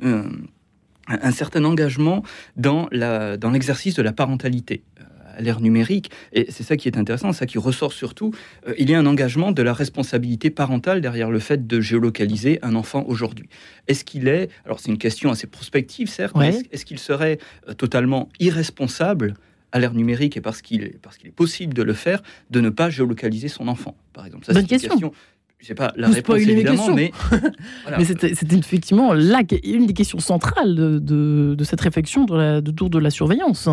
un, 1.08 1.32
certain 1.32 1.64
engagement 1.64 2.22
dans 2.56 2.88
l'exercice 2.90 3.94
dans 3.94 4.02
de 4.02 4.04
la 4.04 4.12
parentalité 4.12 4.82
euh, 5.00 5.04
à 5.38 5.40
l'ère 5.40 5.60
numérique. 5.60 6.10
Et 6.34 6.50
c'est 6.50 6.62
ça 6.62 6.76
qui 6.76 6.88
est 6.88 6.98
intéressant, 6.98 7.32
ça 7.32 7.46
qui 7.46 7.56
ressort 7.56 7.94
surtout. 7.94 8.34
Euh, 8.68 8.74
il 8.78 8.90
y 8.90 8.94
a 8.94 8.98
un 8.98 9.06
engagement 9.06 9.52
de 9.52 9.62
la 9.62 9.72
responsabilité 9.72 10.50
parentale 10.50 11.00
derrière 11.00 11.30
le 11.30 11.38
fait 11.38 11.66
de 11.66 11.80
géolocaliser 11.80 12.58
un 12.60 12.74
enfant 12.74 13.04
aujourd'hui. 13.06 13.48
Est-ce 13.88 14.04
qu'il 14.04 14.28
est, 14.28 14.50
alors 14.66 14.78
c'est 14.78 14.90
une 14.90 14.98
question 14.98 15.30
assez 15.30 15.46
prospective 15.46 16.08
certes, 16.08 16.36
est-ce 16.70 16.84
qu'il 16.84 16.98
serait 16.98 17.38
euh, 17.66 17.72
totalement 17.72 18.28
irresponsable 18.40 19.34
à 19.72 19.78
l'ère 19.78 19.94
numérique 19.94 20.36
et 20.36 20.40
parce 20.40 20.62
qu'il 20.62 20.82
est, 20.82 20.98
parce 21.00 21.16
qu'il 21.16 21.28
est 21.28 21.32
possible 21.32 21.74
de 21.74 21.82
le 21.82 21.92
faire, 21.92 22.22
de 22.50 22.60
ne 22.60 22.70
pas 22.70 22.90
géolocaliser 22.90 23.48
son 23.48 23.68
enfant, 23.68 23.96
par 24.12 24.26
exemple. 24.26 24.44
Ça, 24.44 24.52
Bonne 24.52 24.66
question. 24.66 24.90
question 24.90 25.12
je 25.60 25.66
sais 25.66 25.74
pas 25.74 25.92
la 25.96 26.08
réponse 26.08 26.38
évidemment, 26.38 26.94
mais, 26.94 27.12
mais 27.98 28.04
c'était 28.04 28.32
effectivement 28.56 29.12
là 29.12 29.42
une 29.62 29.86
des 29.86 29.92
questions 29.92 30.18
centrales 30.18 30.74
de, 30.74 31.54
de, 31.54 31.64
cette 31.64 31.82
réflexion 31.82 32.24
de, 32.24 32.60
de, 32.60 32.88
de 32.88 32.98
la 32.98 33.10
surveillance, 33.10 33.68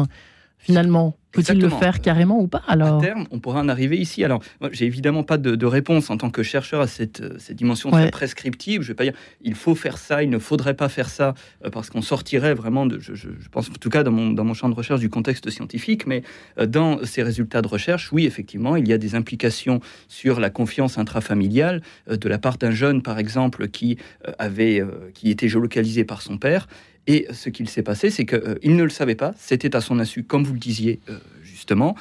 finalement. 0.58 1.18
Faut-il 1.34 1.62
le 1.62 1.70
faire 1.70 2.02
carrément 2.02 2.40
ou 2.40 2.48
pas 2.48 2.64
alors 2.68 2.98
À 2.98 3.02
terme, 3.02 3.28
on 3.30 3.40
pourra 3.40 3.60
en 3.60 3.70
arriver 3.70 3.98
ici. 3.98 4.24
Alors, 4.24 4.42
j'ai 4.72 4.86
évidemment 4.86 5.24
pas 5.24 5.38
de, 5.38 5.66
réponse 5.66 6.10
en 6.10 6.18
tant 6.18 6.32
que 6.32 6.42
chercheur 6.42 6.82
à 6.82 6.88
cette, 6.88 7.22
euh, 7.22 7.36
cette 7.38 7.58
dimension 7.58 7.92
très 7.92 8.10
prescriptive. 8.10 8.82
Je 8.82 8.88
vais 8.88 8.94
pas 8.96 9.04
dire 9.04 9.14
il 9.42 9.54
faut 9.54 9.76
faire 9.76 9.98
ça, 9.98 10.24
il 10.24 10.30
ne 10.30 10.40
faudrait 10.40 10.74
pas 10.74 10.90
faire 10.90 11.10
ça, 11.10 11.36
euh, 11.64 11.70
parce 11.70 11.90
qu'on 11.90 12.02
sortirait 12.02 12.54
vraiment 12.54 12.86
de, 12.86 13.00
je, 13.00 13.14
je, 13.14 13.28
pense 13.52 13.70
en 13.70 13.74
tout 13.74 13.90
cas 13.90 14.04
dans 14.04 14.12
mon, 14.12 14.32
dans 14.32 14.46
mon 14.46 14.54
champ 14.54 14.70
de 14.70 14.74
recherche 14.74 15.00
du 15.00 15.10
contexte 15.10 15.50
scientifique, 15.50 16.08
mais 16.08 16.24
euh, 16.58 16.66
dans 16.66 17.06
ces 17.06 17.22
résultats 17.22 17.62
de 17.62 17.68
recherche, 17.68 18.12
oui, 18.12 18.26
effectivement, 18.26 18.76
il 18.76 18.88
y 18.88 18.94
a 18.94 18.98
des 18.98 19.14
implications 19.14 19.82
sur 20.08 20.40
la 20.40 20.50
confiance 20.50 20.98
intrafamiliale 20.98 21.82
de 22.10 22.30
la 22.30 22.40
part 22.40 22.58
d'un 22.58 22.72
jeune, 22.72 23.02
par 23.04 23.20
exemple, 23.20 23.68
qui 23.68 23.98
avait, 24.40 24.82
qui 25.14 25.30
était 25.30 25.50
géolocalisé 25.50 26.04
par 26.04 26.22
son 26.22 26.38
père 26.38 26.68
et 27.08 27.26
ce 27.32 27.50
qu'il 27.50 27.70
s'est 27.70 27.84
passé, 27.84 28.10
c'est 28.10 28.26
qu'il 28.26 28.38
euh, 28.38 28.58
ne 28.64 28.84
le 28.84 28.90
savait 28.90 29.16
pas, 29.16 29.34
c'était 29.38 29.76
à 29.76 29.82
son 29.82 30.00
insu, 30.00 30.24
comme 30.24 30.44
vous 30.44 30.54
le 30.54 30.60
disiez 30.60 31.00
euh, 31.10 31.18
justement. 31.42 31.96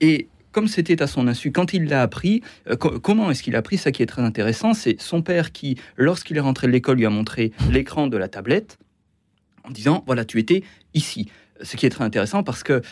Et 0.00 0.28
comme 0.52 0.68
c'était 0.68 1.02
à 1.02 1.06
son 1.08 1.26
insu, 1.26 1.50
quand 1.50 1.74
il 1.74 1.86
l'a 1.86 2.02
appris, 2.02 2.42
euh, 2.68 2.76
comment 2.76 3.30
est-ce 3.30 3.42
qu'il 3.42 3.56
a 3.56 3.58
appris? 3.58 3.76
Ça 3.76 3.90
qui 3.90 4.02
est 4.02 4.06
très 4.06 4.22
intéressant, 4.22 4.72
c'est 4.72 5.00
son 5.00 5.20
père 5.20 5.50
qui, 5.50 5.76
lorsqu'il 5.96 6.36
est 6.36 6.40
rentré 6.40 6.68
de 6.68 6.72
l'école, 6.72 6.98
lui 6.98 7.06
a 7.06 7.10
montré 7.10 7.52
l'écran 7.70 8.06
de 8.06 8.16
la 8.16 8.28
tablette 8.28 8.78
en 9.64 9.70
disant, 9.70 10.04
voilà, 10.06 10.24
tu 10.24 10.38
étais 10.38 10.62
ici. 10.94 11.28
Ce 11.62 11.76
qui 11.76 11.86
est 11.86 11.90
très 11.90 12.04
intéressant 12.04 12.42
parce 12.42 12.64
que 12.64 12.82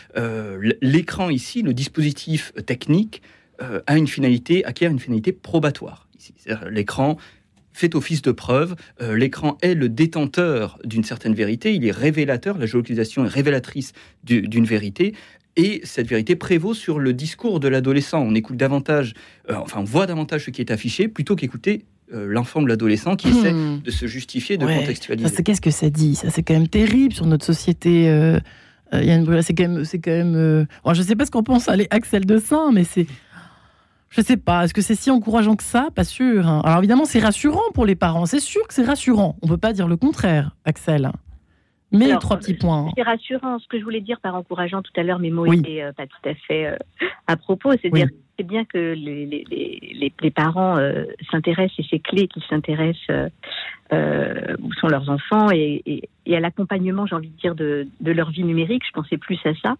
l'écran 0.81 1.29
ici, 1.29 1.61
le 1.61 1.73
dispositif 1.73 2.53
technique, 2.65 3.21
a 3.59 3.97
une 3.97 4.07
finalité, 4.07 4.63
acquiert 4.63 4.89
une 4.89 4.99
finalité 4.99 5.33
probatoire. 5.33 6.07
L'écran 6.69 7.17
fait 7.73 7.95
office 7.95 8.21
de 8.21 8.31
preuve. 8.31 8.75
Euh, 9.01 9.15
l'écran 9.15 9.57
est 9.61 9.73
le 9.73 9.89
détenteur 9.89 10.79
d'une 10.83 11.03
certaine 11.03 11.33
vérité, 11.33 11.73
il 11.73 11.85
est 11.85 11.91
révélateur, 11.91 12.57
la 12.57 12.65
géolocalisation 12.65 13.25
est 13.25 13.29
révélatrice 13.29 13.93
d'une 14.23 14.65
vérité. 14.65 15.13
et 15.57 15.81
cette 15.83 16.07
vérité 16.07 16.37
prévaut 16.37 16.73
sur 16.73 16.97
le 16.97 17.11
discours 17.11 17.59
de 17.59 17.67
l'adolescent. 17.67 18.21
On 18.21 18.33
écoute 18.35 18.55
davantage, 18.55 19.13
euh, 19.49 19.55
enfin 19.55 19.81
on 19.81 19.83
voit 19.83 20.07
davantage 20.07 20.45
ce 20.45 20.49
qui 20.51 20.61
est 20.61 20.71
affiché 20.71 21.09
plutôt 21.09 21.35
qu'écouter 21.35 21.83
euh, 22.13 22.25
l'enfant 22.25 22.61
ou 22.61 22.65
l'adolescent 22.65 23.17
qui 23.17 23.27
essaie 23.27 23.51
hmm. 23.51 23.81
de 23.81 23.91
se 23.91 24.05
justifier, 24.07 24.57
de 24.57 24.65
contextualiser. 24.65 25.43
Qu'est-ce 25.43 25.61
que 25.61 25.71
ça 25.71 25.89
dit? 25.89 26.15
Ça, 26.15 26.29
c'est 26.29 26.43
quand 26.43 26.53
même 26.53 26.69
terrible 26.69 27.13
sur 27.13 27.25
notre 27.25 27.45
société. 27.45 28.09
Euh 28.09 28.39
c'est 28.91 29.53
quand 29.53 29.69
même, 29.69 29.83
quand 30.03 30.11
même. 30.11 30.67
je 30.93 31.01
sais 31.01 31.15
pas 31.15 31.25
ce 31.25 31.31
qu'on 31.31 31.43
pense 31.43 31.69
à 31.69 31.75
Axel 31.91 32.25
de 32.25 32.37
Saint, 32.37 32.71
mais 32.71 32.83
c'est. 32.83 33.07
Je 34.11 34.21
sais 34.21 34.37
pas. 34.37 34.65
Est-ce 34.65 34.73
que 34.73 34.81
c'est 34.81 34.95
si 34.95 35.09
encourageant 35.09 35.55
que 35.55 35.63
ça? 35.63 35.87
Pas 35.95 36.03
sûr. 36.03 36.45
Hein. 36.47 36.61
Alors 36.65 36.79
évidemment, 36.79 37.05
c'est 37.05 37.19
rassurant 37.19 37.71
pour 37.73 37.85
les 37.85 37.95
parents. 37.95 38.25
C'est 38.25 38.41
sûr 38.41 38.67
que 38.67 38.73
c'est 38.73 38.85
rassurant. 38.85 39.37
On 39.41 39.47
peut 39.47 39.57
pas 39.57 39.71
dire 39.73 39.87
le 39.87 39.95
contraire, 39.95 40.51
Axel. 40.65 41.11
Mais 41.93 42.15
trois 42.19 42.37
petits 42.37 42.53
points. 42.53 42.89
C'est 42.95 43.03
rassurant. 43.03 43.59
Ce 43.59 43.67
que 43.67 43.79
je 43.79 43.83
voulais 43.83 44.01
dire 44.01 44.19
par 44.21 44.35
encourageant 44.35 44.81
tout 44.81 44.91
à 44.95 45.03
l'heure, 45.03 45.19
mes 45.19 45.29
mots 45.29 45.47
n'étaient 45.47 45.81
euh, 45.81 45.91
pas 45.91 46.07
tout 46.07 46.29
à 46.29 46.33
fait 46.35 46.67
euh, 46.67 46.75
à 47.27 47.35
propos. 47.35 47.71
C'est-à-dire 47.71 48.07
c'est 48.37 48.47
bien 48.47 48.63
que 48.65 48.77
les, 48.77 49.25
les, 49.25 49.45
les, 49.49 50.13
les 50.19 50.31
parents 50.31 50.77
euh, 50.77 51.03
s'intéressent 51.29 51.79
et 51.79 51.85
c'est 51.89 51.99
clé 51.99 52.27
qu'ils 52.27 52.43
s'intéressent 52.49 53.29
où 53.91 54.73
sont 54.73 54.87
leurs 54.87 55.09
enfants 55.09 55.51
et, 55.51 55.81
et, 55.85 56.09
et 56.25 56.37
à 56.37 56.39
l'accompagnement, 56.39 57.05
j'ai 57.05 57.15
envie 57.15 57.29
de 57.29 57.37
dire, 57.37 57.55
de, 57.55 57.87
de, 57.99 58.11
leur 58.13 58.31
vie 58.31 58.45
numérique. 58.45 58.83
Je 58.87 58.93
pensais 58.93 59.17
plus 59.17 59.37
à 59.43 59.53
ça. 59.55 59.75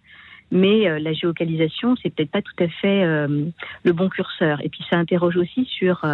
Mais 0.52 1.00
la 1.00 1.12
géolocalisation, 1.14 1.96
c'est 2.02 2.14
peut-être 2.14 2.30
pas 2.30 2.42
tout 2.42 2.62
à 2.62 2.68
fait 2.68 3.04
le 3.06 3.92
bon 3.92 4.08
curseur. 4.08 4.60
Et 4.62 4.68
puis 4.68 4.84
ça 4.88 4.98
interroge 4.98 5.36
aussi 5.36 5.64
sur 5.64 6.04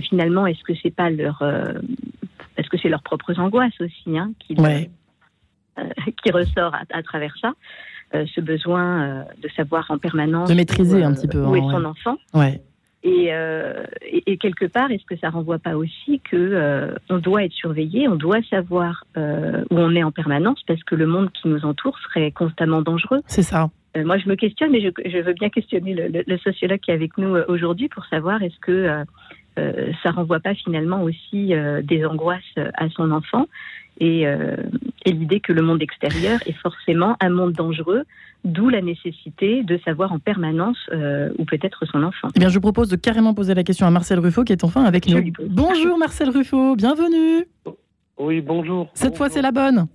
finalement, 0.00 0.46
est-ce 0.46 0.64
que 0.64 0.72
c'est 0.82 0.94
pas 0.94 1.10
leur, 1.10 1.42
est-ce 2.56 2.68
que 2.68 2.78
c'est 2.78 2.88
leurs 2.88 3.02
propres 3.02 3.38
angoisses 3.38 3.80
aussi, 3.80 4.18
hein, 4.18 4.32
qui, 4.38 4.54
euh, 5.78 5.88
qui 6.22 6.30
ressort 6.30 6.74
à, 6.90 7.02
travers 7.02 7.34
ça. 7.40 7.52
Euh, 8.14 8.26
ce 8.34 8.40
besoin 8.40 9.02
euh, 9.02 9.22
de 9.40 9.48
savoir 9.50 9.88
en 9.88 9.98
permanence 9.98 10.48
de 10.48 10.54
maîtriser 10.54 11.04
un 11.04 11.14
petit 11.14 11.28
peu 11.28 11.44
où 11.44 11.54
est 11.54 11.60
son 11.60 11.84
enfant. 11.84 12.16
Ouais. 12.34 12.60
Et, 13.02 13.30
et, 14.26 14.36
quelque 14.36 14.66
part, 14.66 14.90
est-ce 14.90 15.06
que 15.06 15.16
ça 15.16 15.30
renvoie 15.30 15.58
pas 15.58 15.74
aussi 15.74 16.20
que 16.20 16.94
on 17.08 17.16
doit 17.16 17.44
être 17.44 17.52
surveillé, 17.52 18.08
on 18.08 18.16
doit 18.16 18.42
savoir 18.50 19.04
où 19.16 19.20
on 19.70 19.94
est 19.94 20.02
en 20.02 20.12
permanence 20.12 20.62
parce 20.66 20.82
que 20.84 20.94
le 20.94 21.06
monde 21.06 21.30
qui 21.32 21.48
nous 21.48 21.64
entoure 21.64 21.98
serait 22.00 22.30
constamment 22.30 22.82
dangereux. 22.82 23.20
C'est 23.26 23.42
ça. 23.42 23.70
moi, 23.96 24.18
je 24.18 24.28
me 24.28 24.34
questionne, 24.34 24.72
mais 24.72 24.82
je, 24.82 24.90
je 25.08 25.18
veux 25.18 25.32
bien 25.32 25.48
questionner 25.48 25.94
le, 25.94 26.22
le, 26.26 26.38
sociologue 26.38 26.80
qui 26.80 26.90
est 26.90 26.94
avec 26.94 27.16
nous 27.16 27.36
aujourd'hui 27.48 27.88
pour 27.88 28.04
savoir 28.04 28.42
est-ce 28.42 28.58
que 28.60 29.04
ça 29.56 30.10
renvoie 30.10 30.40
pas 30.40 30.54
finalement 30.54 31.02
aussi 31.02 31.54
des 31.82 32.04
angoisses 32.04 32.58
à 32.74 32.90
son 32.90 33.12
enfant 33.12 33.46
et, 33.98 34.26
euh, 34.26 34.56
et 35.04 35.12
l'idée 35.12 35.40
que 35.40 35.52
le 35.52 35.62
monde 35.62 35.82
extérieur 35.82 36.40
est 36.46 36.56
forcément 36.60 37.16
un 37.20 37.30
monde 37.30 37.52
dangereux, 37.52 38.04
d'où 38.44 38.68
la 38.68 38.80
nécessité 38.80 39.62
de 39.62 39.78
savoir 39.84 40.12
en 40.12 40.18
permanence 40.18 40.78
euh, 40.92 41.30
où 41.38 41.44
peut 41.44 41.58
être 41.62 41.84
son 41.86 42.02
enfant. 42.02 42.28
Eh 42.34 42.40
bien, 42.40 42.48
je 42.48 42.58
propose 42.58 42.88
de 42.88 42.96
carrément 42.96 43.34
poser 43.34 43.54
la 43.54 43.62
question 43.62 43.86
à 43.86 43.90
Marcel 43.90 44.18
Ruffo 44.18 44.44
qui 44.44 44.52
est 44.52 44.64
enfin 44.64 44.84
avec 44.84 45.08
nous. 45.08 45.22
Bonjour 45.48 45.98
Marcel 45.98 46.30
Ruffo, 46.30 46.76
bienvenue. 46.76 47.46
Oui, 48.20 48.42
bonjour. 48.42 48.90
Cette 48.92 49.16
fois, 49.16 49.30
c'est 49.30 49.40
la 49.40 49.50
bonne. 49.50 49.86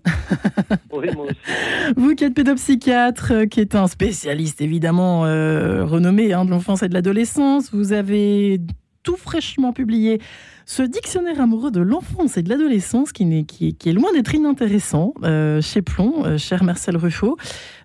oui, 0.91 1.09
moi 1.15 1.25
aussi. 1.25 1.35
Vous 1.95 2.15
qui 2.15 2.23
êtes 2.23 2.33
pédopsychiatre, 2.33 3.31
euh, 3.31 3.45
qui 3.45 3.59
est 3.59 3.75
un 3.75 3.85
spécialiste 3.85 4.61
évidemment 4.61 5.25
euh, 5.25 5.85
renommé 5.85 6.33
hein, 6.33 6.43
de 6.43 6.49
l'enfance 6.49 6.81
et 6.81 6.89
de 6.89 6.95
l'adolescence, 6.95 7.71
vous 7.71 7.93
avez 7.93 8.59
tout 9.03 9.15
fraîchement 9.15 9.73
publié 9.73 10.19
ce 10.65 10.81
dictionnaire 10.81 11.39
amoureux 11.39 11.69
de 11.69 11.79
l'enfance 11.79 12.37
et 12.37 12.43
de 12.43 12.49
l'adolescence 12.49 13.11
qui, 13.11 13.23
est, 13.23 13.93
loin 13.93 14.11
d'être 14.13 14.33
inintéressant 14.33 15.13
euh, 15.23 15.61
chez 15.61 15.81
Plomb, 15.81 16.25
euh, 16.25 16.37
cher 16.37 16.63
Marcel 16.63 16.97
Ruffo. 16.97 17.37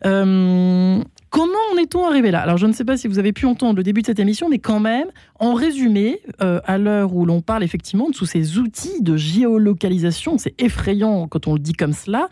Euh, 0.06 0.98
comment 1.28 1.58
en 1.74 1.76
est-on 1.76 2.06
arrivé 2.06 2.30
là? 2.30 2.40
Alors, 2.40 2.56
je 2.56 2.66
ne 2.66 2.72
sais 2.72 2.84
pas 2.84 2.96
si 2.96 3.06
vous 3.06 3.18
avez 3.18 3.32
pu 3.32 3.44
entendre 3.44 3.76
le 3.76 3.82
début 3.82 4.00
de 4.00 4.06
cette 4.06 4.18
émission, 4.18 4.48
mais 4.48 4.58
quand 4.58 4.80
même, 4.80 5.08
en 5.38 5.52
résumé, 5.52 6.20
à 6.38 6.78
l'heure 6.78 7.14
où 7.14 7.26
l'on 7.26 7.42
parle 7.42 7.62
effectivement 7.62 8.08
de 8.08 8.14
tous 8.14 8.26
ces 8.26 8.58
outils 8.58 9.02
de 9.02 9.16
géolocalisation, 9.16 10.38
c'est 10.38 10.54
effrayant 10.58 11.28
quand 11.28 11.46
on 11.46 11.52
le 11.52 11.60
dit 11.60 11.74
comme 11.74 11.92
cela, 11.92 12.28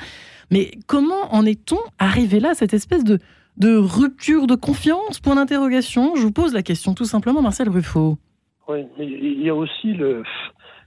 mais 0.50 0.70
comment 0.86 1.34
en 1.34 1.44
est-on 1.44 1.78
arrivé 1.98 2.40
là, 2.40 2.54
cette 2.54 2.72
espèce 2.72 3.04
de, 3.04 3.18
de 3.58 3.76
rupture 3.76 4.46
de 4.46 4.54
confiance? 4.54 5.20
Point 5.20 5.34
d'interrogation. 5.34 6.16
Je 6.16 6.22
vous 6.22 6.32
pose 6.32 6.54
la 6.54 6.62
question 6.62 6.94
tout 6.94 7.04
simplement, 7.04 7.42
Marcel 7.42 7.68
Ruffo. 7.68 8.18
Oui, 8.68 8.84
mais 8.98 9.06
il 9.06 9.42
y 9.42 9.48
a 9.48 9.54
aussi 9.54 9.94
le, 9.94 10.22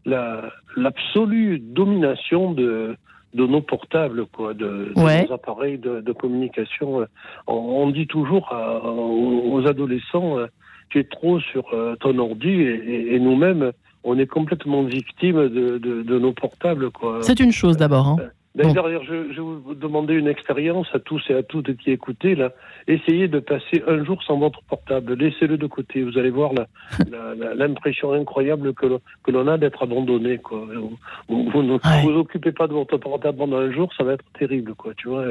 l'absolue 0.05 1.59
domination 1.59 2.51
de, 2.51 2.95
de 3.33 3.47
nos 3.47 3.61
portables, 3.61 4.25
quoi, 4.27 4.53
de, 4.53 4.91
nos 4.95 5.33
appareils 5.33 5.77
de, 5.77 6.11
communication. 6.11 7.05
On, 7.47 7.89
dit 7.89 8.07
toujours 8.07 8.53
aux 8.53 9.65
adolescents, 9.65 10.37
euh, 10.37 10.47
tu 10.89 10.99
es 10.99 11.03
trop 11.03 11.39
sur 11.39 11.63
euh, 11.73 11.95
ton 11.95 12.17
ordi 12.19 12.49
et, 12.49 13.19
nous-mêmes, 13.19 13.71
on 14.03 14.17
est 14.17 14.27
complètement 14.27 14.83
victimes 14.83 15.47
de, 15.49 15.77
de, 15.77 16.19
nos 16.19 16.33
portables. 16.33 16.91
Quoi. 16.91 17.19
C'est 17.21 17.39
une 17.39 17.51
chose 17.51 17.77
d'abord. 17.77 18.07
Hein. 18.07 18.17
D'ailleurs, 18.53 19.03
je, 19.03 19.31
je, 19.31 19.41
vais 19.41 19.59
vous 19.63 19.75
demander 19.75 20.13
une 20.13 20.27
expérience 20.27 20.87
à 20.93 20.99
tous 20.99 21.23
et 21.29 21.33
à 21.33 21.41
toutes 21.41 21.77
qui 21.77 21.91
écoutez. 21.91 22.35
Là. 22.35 22.51
Essayez 22.87 23.29
de 23.29 23.39
passer 23.39 23.81
un 23.87 24.03
jour 24.03 24.21
sans 24.23 24.37
votre 24.37 24.61
portable. 24.63 25.13
Laissez-le 25.13 25.57
de 25.57 25.67
côté. 25.67 26.03
Vous 26.03 26.17
allez 26.17 26.31
voir 26.31 26.51
l'impression 27.55 28.11
incroyable 28.11 28.73
que 28.73 29.31
l'on 29.31 29.47
a 29.47 29.57
d'être 29.57 29.83
abandonné. 29.83 30.37
Quoi. 30.37 30.65
Vous, 31.29 31.63
ne 31.63 31.77
vous, 32.03 32.17
occupez 32.17 32.51
pas 32.51 32.67
de 32.67 32.73
votre 32.73 32.97
portable 32.97 33.37
pendant 33.37 33.57
un 33.57 33.71
jour, 33.71 33.89
ça 33.97 34.03
va 34.03 34.13
être 34.13 34.25
terrible. 34.37 34.75
Quoi, 34.75 34.93
tu 34.95 35.07
vois. 35.07 35.25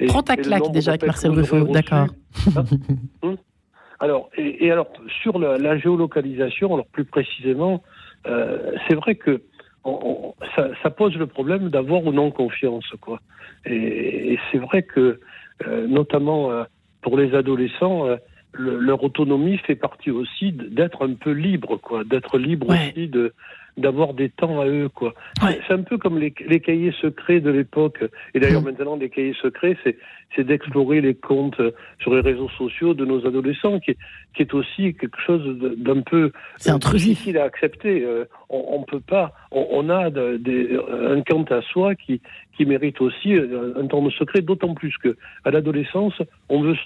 Et, 0.00 0.06
Prends 0.06 0.22
ta 0.22 0.36
claque 0.36 0.70
déjà 0.72 0.92
avec 0.92 1.04
Marcel 1.04 1.32
Ruffo, 1.32 1.64
d'accord. 1.64 2.06
Hein 2.56 2.64
hum 3.22 3.36
alors, 4.00 4.30
et, 4.36 4.70
alors, 4.70 4.88
sur 5.22 5.38
la, 5.38 5.78
géolocalisation, 5.78 6.74
alors 6.74 6.86
plus 6.86 7.04
précisément, 7.04 7.82
euh, 8.26 8.72
c'est 8.88 8.94
vrai 8.94 9.14
que 9.14 9.42
ça, 10.54 10.90
pose 10.90 11.16
le 11.16 11.26
problème 11.26 11.68
d'avoir 11.68 12.04
ou 12.04 12.12
non 12.12 12.30
confiance, 12.30 12.86
quoi. 13.00 13.20
Et, 13.64 14.38
c'est 14.50 14.58
vrai 14.58 14.82
que, 14.82 15.20
euh, 15.66 15.86
notamment 15.86 16.50
euh, 16.50 16.64
pour 17.00 17.16
les 17.16 17.34
adolescents, 17.34 18.06
euh, 18.06 18.16
leur 18.54 19.02
autonomie 19.02 19.58
fait 19.58 19.74
partie 19.74 20.10
aussi 20.10 20.52
d'être 20.52 21.06
un 21.06 21.14
peu 21.14 21.30
libre, 21.30 21.78
quoi, 21.78 22.04
d'être 22.04 22.38
libre 22.38 22.68
aussi 22.68 23.08
de 23.08 23.32
d'avoir 23.78 24.12
des 24.12 24.28
temps 24.28 24.60
à 24.60 24.66
eux, 24.66 24.90
quoi. 24.90 25.14
C'est 25.40 25.72
un 25.72 25.82
peu 25.82 25.96
comme 25.96 26.18
les, 26.18 26.34
les, 26.46 26.60
cahiers 26.60 26.92
secrets 27.00 27.40
de 27.40 27.50
l'époque. 27.50 28.04
Et 28.34 28.38
d'ailleurs, 28.38 28.60
mmh. 28.60 28.66
maintenant, 28.66 28.96
les 28.96 29.08
cahiers 29.08 29.34
secrets, 29.40 29.78
c'est 29.82 29.96
c'est 30.34 30.44
d'explorer 30.44 31.00
les 31.00 31.14
comptes 31.14 31.60
sur 32.00 32.14
les 32.14 32.20
réseaux 32.20 32.48
sociaux 32.56 32.94
de 32.94 33.04
nos 33.04 33.26
adolescents, 33.26 33.80
qui, 33.80 33.96
qui 34.34 34.42
est 34.42 34.54
aussi 34.54 34.94
quelque 34.94 35.20
chose 35.20 35.58
d'un 35.76 36.00
peu 36.00 36.32
difficile 36.92 37.38
à 37.38 37.44
accepter. 37.44 38.02
Euh, 38.04 38.24
on, 38.48 38.64
on 38.80 38.82
peut 38.82 39.00
pas, 39.00 39.32
on, 39.50 39.88
a 39.88 40.10
des, 40.10 40.78
un 40.90 41.22
compte 41.22 41.50
à 41.52 41.62
soi 41.62 41.94
qui, 41.94 42.20
qui 42.56 42.66
mérite 42.66 43.00
aussi 43.00 43.34
un 43.34 43.86
temps 43.86 44.02
de 44.02 44.10
secret, 44.10 44.42
d'autant 44.42 44.74
plus 44.74 44.96
que 44.98 45.16
à 45.44 45.50
l'adolescence, 45.50 46.14
on 46.48 46.62
veut 46.62 46.76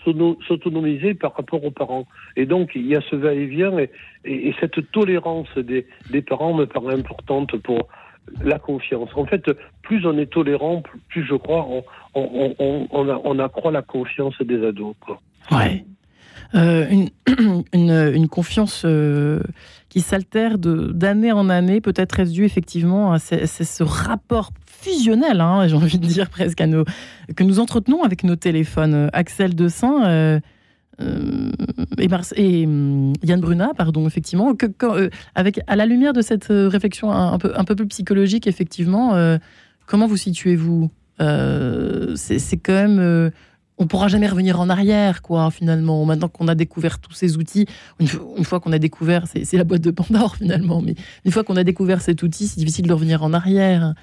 s'autonomiser 0.47 1.15
par 1.15 1.35
rapport 1.35 1.65
aux 1.65 1.71
parents. 1.71 2.07
Et 2.37 2.47
donc, 2.47 2.71
il 2.75 2.87
y 2.87 2.95
a 2.95 3.01
ce 3.11 3.17
va-et-vient 3.17 3.79
et, 3.79 3.91
et, 4.25 4.55
cette 4.61 4.91
tolérance 4.93 5.49
des, 5.57 5.87
des 6.11 6.23
parents 6.23 6.55
me 6.55 6.67
paraît 6.67 6.95
importante 6.95 7.57
pour 7.57 7.89
la 8.43 8.59
confiance. 8.59 9.11
En 9.15 9.27
fait, 9.27 9.51
plus 9.83 10.07
on 10.07 10.19
est 10.19 10.31
tolérant, 10.31 10.83
plus 11.09 11.25
je 11.27 11.35
crois, 11.35 11.67
on, 12.15 13.39
accroît 13.39 13.71
la 13.71 13.83
confiance 13.83 14.35
des 14.41 14.65
ados. 14.65 14.95
Quoi. 15.01 15.21
Ouais. 15.51 15.85
Euh, 16.55 16.87
une, 16.89 17.09
une, 17.73 18.29
confiance 18.29 18.83
euh, 18.85 19.41
qui 19.89 20.01
s'altère 20.01 20.59
d'année 20.59 21.33
en 21.33 21.49
année, 21.49 21.81
peut-être 21.81 22.21
est-ce 22.21 22.33
dû 22.33 22.45
effectivement 22.45 23.13
à 23.13 23.19
ce, 23.19 23.83
rapport 23.83 24.51
fusionnel, 24.67 25.41
hein, 25.41 25.67
j'ai 25.67 25.75
envie 25.75 25.99
de 25.99 26.07
dire 26.07 26.31
presque, 26.31 26.61
à 26.61 26.67
nos, 26.67 26.85
que 27.35 27.43
nous 27.43 27.59
entretenons 27.59 28.05
avec 28.05 28.23
nos 28.23 28.37
téléphones. 28.37 29.11
Axel 29.13 29.55
de 29.55 29.69
euh, 30.05 30.39
euh, 31.01 31.51
et, 32.37 32.67
hum, 32.67 33.13
Yann 33.23 33.41
Bruna, 33.41 33.73
pardon, 33.77 34.07
effectivement, 34.07 34.55
que, 34.55 34.67
euh, 34.83 35.11
avec, 35.35 35.61
à 35.67 35.77
la 35.77 35.87
lumière 35.87 36.13
de 36.13 36.23
cette 36.23 36.51
euh, 36.51 36.69
réflexion 36.69 37.11
un, 37.13 37.39
peu, 37.39 37.53
un 37.57 37.65
peu 37.65 37.75
plus 37.75 37.87
psychologique, 37.87 38.47
effectivement, 38.47 39.15
comment 39.87 40.07
vous 40.07 40.17
situez-vous 40.17 40.91
C'est 41.19 42.57
quand 42.63 42.73
même 42.73 43.31
on 43.79 43.87
pourra 43.87 44.09
jamais 44.09 44.27
revenir 44.27 44.59
en 44.59 44.71
arrière, 44.71 45.21
quoi, 45.21 45.51
finalement. 45.51 46.03
Maintenant 46.07 46.29
qu'on 46.29 46.49
a 46.49 46.55
découvert 46.55 46.99
tous 46.99 47.13
ces 47.13 47.37
outils, 47.37 47.67
une, 48.01 48.09
fois 48.09 48.59
qu'on 48.59 48.73
a 48.73 48.79
découvert, 48.79 49.27
c'est 49.27 49.57
la 49.57 49.65
boîte 49.65 49.83
de 49.83 49.91
Pandore, 49.91 50.37
finalement, 50.39 50.81
mais 50.81 50.95
une 51.25 51.33
fois 51.33 51.45
qu'on 51.45 51.57
a 51.57 51.65
découvert 51.65 52.01
cet 52.01 52.23
outil, 52.23 52.49
c'est 52.49 52.59
difficile 52.59 52.87
de 52.87 52.93
revenir 52.93 53.23
en 53.23 53.33
arrière. 53.35 53.95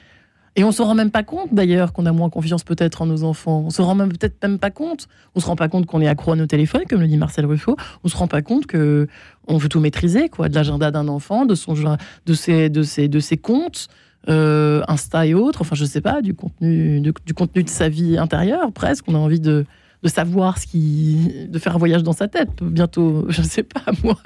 Et 0.55 0.63
on 0.63 0.71
se 0.71 0.81
rend 0.83 0.93
même 0.93 1.09
pas 1.09 1.23
compte 1.23 1.51
d'ailleurs 1.51 1.93
qu'on 1.93 2.05
a 2.05 2.11
moins 2.11 2.29
confiance 2.29 2.63
peut-être 2.63 3.01
en 3.01 3.07
nos 3.07 3.23
enfants. 3.23 3.63
On 3.65 3.69
se 3.71 3.81
rend 3.81 3.95
même 3.95 4.09
peut-être 4.09 4.35
même 4.43 4.59
pas 4.59 4.69
compte. 4.69 5.07
On 5.35 5.39
se 5.39 5.47
rend 5.47 5.55
pas 5.55 5.67
compte 5.67 5.87
qu'on 5.87 5.99
est 5.99 6.07
accro 6.07 6.33
à 6.33 6.35
nos 6.35 6.45
téléphones, 6.45 6.83
comme 6.87 7.01
le 7.01 7.07
dit 7.07 7.17
Marcel 7.17 7.45
Ruffo. 7.45 7.75
On 8.03 8.07
se 8.07 8.15
rend 8.15 8.27
pas 8.27 8.43
compte 8.43 8.67
que 8.67 9.07
on 9.47 9.57
veut 9.57 9.69
tout 9.69 9.79
maîtriser, 9.79 10.29
quoi, 10.29 10.49
de 10.49 10.55
l'agenda 10.55 10.91
d'un 10.91 11.07
enfant, 11.07 11.45
de 11.45 11.55
son 11.55 11.73
de 11.73 12.33
ses 12.33 12.69
de 12.69 12.83
ses 12.83 13.07
de 13.07 13.19
ses 13.19 13.37
comptes. 13.37 13.87
Euh, 14.29 14.81
Insta 14.87 15.25
et 15.25 15.33
autres, 15.33 15.59
enfin 15.61 15.75
je 15.75 15.83
sais 15.83 15.99
pas, 15.99 16.21
du 16.21 16.33
contenu, 16.33 17.01
du 17.01 17.33
contenu 17.33 17.63
de 17.63 17.69
sa 17.69 17.89
vie 17.89 18.17
intérieure 18.17 18.71
presque. 18.71 19.05
On 19.09 19.15
a 19.15 19.17
envie 19.17 19.41
de, 19.41 19.65
de 20.01 20.07
savoir 20.07 20.59
ce 20.59 20.67
qui, 20.67 21.47
de 21.49 21.59
faire 21.59 21.75
un 21.75 21.79
voyage 21.79 22.03
dans 22.03 22.13
sa 22.13 22.29
tête 22.29 22.61
bientôt. 22.61 23.25
Je 23.27 23.41
ne 23.41 23.45
sais 23.45 23.63
pas 23.63 23.81
moi. 24.03 24.17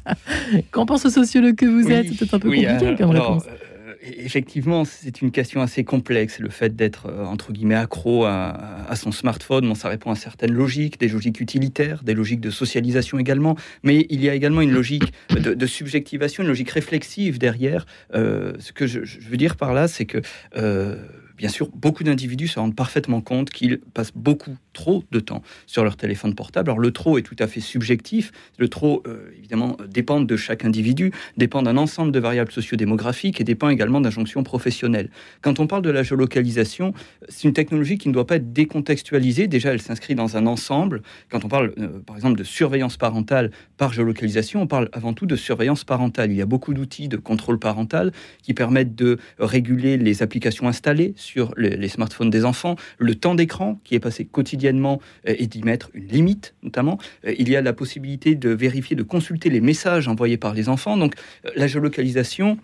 Qu'en 0.70 0.86
pense 0.86 1.04
le 1.04 1.10
sociologue 1.10 1.56
que 1.56 1.66
vous 1.66 1.90
êtes? 1.90 2.06
C'est 2.16 2.32
un 2.32 2.38
peu 2.38 2.48
compliqué 2.48 2.94
comme 2.96 3.10
réponse. 3.10 3.42
Euh, 3.46 3.73
effectivement, 4.04 4.84
c'est 4.84 5.22
une 5.22 5.30
question 5.30 5.60
assez 5.60 5.84
complexe, 5.84 6.38
le 6.38 6.50
fait 6.50 6.76
d'être, 6.76 7.06
euh, 7.06 7.24
entre 7.24 7.52
guillemets, 7.52 7.74
accro 7.74 8.24
à, 8.24 8.94
son 8.94 9.12
smartphone. 9.12 9.74
Ça 9.74 9.88
répond 9.88 10.10
à 10.10 10.14
certaines 10.14 10.52
logiques, 10.52 11.00
des 11.00 11.08
logiques 11.08 11.40
utilitaires, 11.40 12.04
des 12.04 12.14
logiques 12.14 12.40
de 12.40 12.50
socialisation 12.50 13.18
également, 13.18 13.56
mais 13.82 14.06
il 14.10 14.22
y 14.22 14.28
a 14.28 14.34
également 14.34 14.60
une 14.60 14.70
logique 14.70 15.12
de, 15.30 15.66
subjectivation, 15.66 16.42
une 16.42 16.48
logique 16.48 16.70
réflexive 16.70 17.38
derrière. 17.38 17.86
Euh, 18.14 18.52
ce 18.58 18.72
que 18.72 18.86
je, 18.86 19.00
veux 19.00 19.36
dire 19.36 19.56
par 19.56 19.74
là, 19.74 19.88
c'est 19.88 20.04
que... 20.04 20.18
Euh, 20.56 20.96
bien 21.36 21.48
sûr, 21.48 21.68
beaucoup 21.74 22.04
d'individus 22.04 22.48
se 22.48 22.58
rendent 22.58 22.74
parfaitement 22.74 23.20
compte 23.20 23.50
qu'ils 23.50 23.78
passent 23.92 24.12
beaucoup 24.14 24.56
trop 24.72 25.04
de 25.10 25.20
temps 25.20 25.42
sur 25.66 25.84
leur 25.84 25.96
téléphone 25.96 26.34
portable. 26.34 26.70
Alors 26.70 26.78
le 26.78 26.90
trop 26.90 27.18
est 27.18 27.22
tout 27.22 27.36
à 27.38 27.46
fait 27.46 27.60
subjectif. 27.60 28.32
Le 28.58 28.68
trop, 28.68 29.02
euh, 29.06 29.30
évidemment, 29.38 29.76
dépend 29.88 30.20
de 30.20 30.36
chaque 30.36 30.64
individu, 30.64 31.12
dépend 31.36 31.62
d'un 31.62 31.76
ensemble 31.76 32.12
de 32.12 32.18
variables 32.18 32.52
sociodémographiques 32.52 33.40
et 33.40 33.44
dépend 33.44 33.68
également 33.68 34.00
d'injonctions 34.00 34.42
professionnelles. 34.42 35.10
Quand 35.42 35.60
on 35.60 35.66
parle 35.66 35.82
de 35.82 35.90
la 35.90 36.02
géolocalisation, 36.02 36.92
c'est 37.28 37.44
une 37.48 37.54
technologie 37.54 37.98
qui 37.98 38.08
ne 38.08 38.14
doit 38.14 38.26
pas 38.26 38.36
être 38.36 38.52
décontextualisée. 38.52 39.46
Déjà, 39.46 39.72
elle 39.72 39.82
s'inscrit 39.82 40.14
dans 40.14 40.36
un 40.36 40.46
ensemble. 40.46 41.02
Quand 41.30 41.44
on 41.44 41.48
parle, 41.48 41.72
euh, 41.78 42.00
par 42.00 42.16
exemple, 42.16 42.38
de 42.38 42.44
surveillance 42.44 42.96
parentale 42.96 43.50
par 43.76 43.92
géolocalisation, 43.92 44.62
on 44.62 44.66
parle 44.66 44.88
avant 44.92 45.12
tout 45.12 45.26
de 45.26 45.36
surveillance 45.36 45.84
parentale. 45.84 46.30
Il 46.30 46.36
y 46.36 46.42
a 46.42 46.46
beaucoup 46.46 46.74
d'outils 46.74 47.08
de 47.08 47.16
contrôle 47.16 47.58
parental 47.58 48.12
qui 48.42 48.54
permettent 48.54 48.94
de 48.94 49.18
réguler 49.38 49.96
les 49.96 50.22
applications 50.22 50.68
installées 50.68 51.14
sur 51.24 51.54
les, 51.56 51.88
smartphones 51.88 52.30
des 52.30 52.44
enfants, 52.44 52.76
le 52.98 53.14
temps 53.14 53.34
d'écran 53.34 53.80
qui 53.84 53.94
est 53.94 54.00
passé 54.00 54.24
quotidiennement 54.24 55.00
euh, 55.28 55.34
et 55.38 55.46
d'y 55.46 55.62
mettre 55.62 55.90
une 55.94 56.06
limite 56.06 56.54
notamment. 56.62 56.98
Euh, 57.26 57.34
il 57.38 57.48
y 57.48 57.56
a 57.56 57.62
la 57.62 57.72
possibilité 57.72 58.34
de 58.34 58.50
vérifier, 58.50 58.94
de 58.94 59.02
consulter 59.02 59.50
les 59.50 59.60
messages 59.60 60.06
envoyés 60.06 60.36
par 60.36 60.54
les 60.54 60.68
enfants. 60.68 60.96
Donc 60.96 61.14
euh, 61.44 61.50
la 61.56 61.66
géolocalisation, 61.66 62.58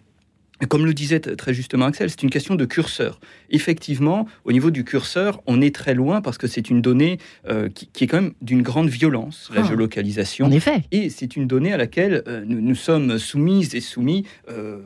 comme 0.66 0.86
le 0.86 0.94
disait 0.94 1.20
très 1.20 1.54
justement 1.54 1.86
Axel, 1.86 2.10
c'est 2.10 2.22
une 2.22 2.30
question 2.30 2.54
de 2.54 2.64
curseur. 2.64 3.20
Effectivement, 3.50 4.26
au 4.44 4.52
niveau 4.52 4.70
du 4.70 4.84
curseur, 4.84 5.40
on 5.46 5.60
est 5.60 5.74
très 5.74 5.94
loin 5.94 6.20
parce 6.20 6.38
que 6.38 6.46
c'est 6.46 6.70
une 6.70 6.82
donnée 6.82 7.18
euh, 7.48 7.68
qui, 7.68 8.04
est 8.04 8.06
quand 8.06 8.20
même 8.20 8.32
d'une 8.42 8.62
grande 8.62 8.88
violence, 8.88 9.50
la 9.54 9.62
ah. 9.62 9.66
géolocalisation. 9.66 10.46
En 10.46 10.50
effet. 10.50 10.82
Et 10.92 11.10
c'est 11.10 11.36
une 11.36 11.46
donnée 11.46 11.72
à 11.72 11.76
laquelle 11.76 12.22
euh, 12.26 12.44
nous, 12.46 12.74
sommes 12.74 13.18
soumises 13.18 13.74
et 13.74 13.80
soumis, 13.80 14.24
euh, 14.48 14.80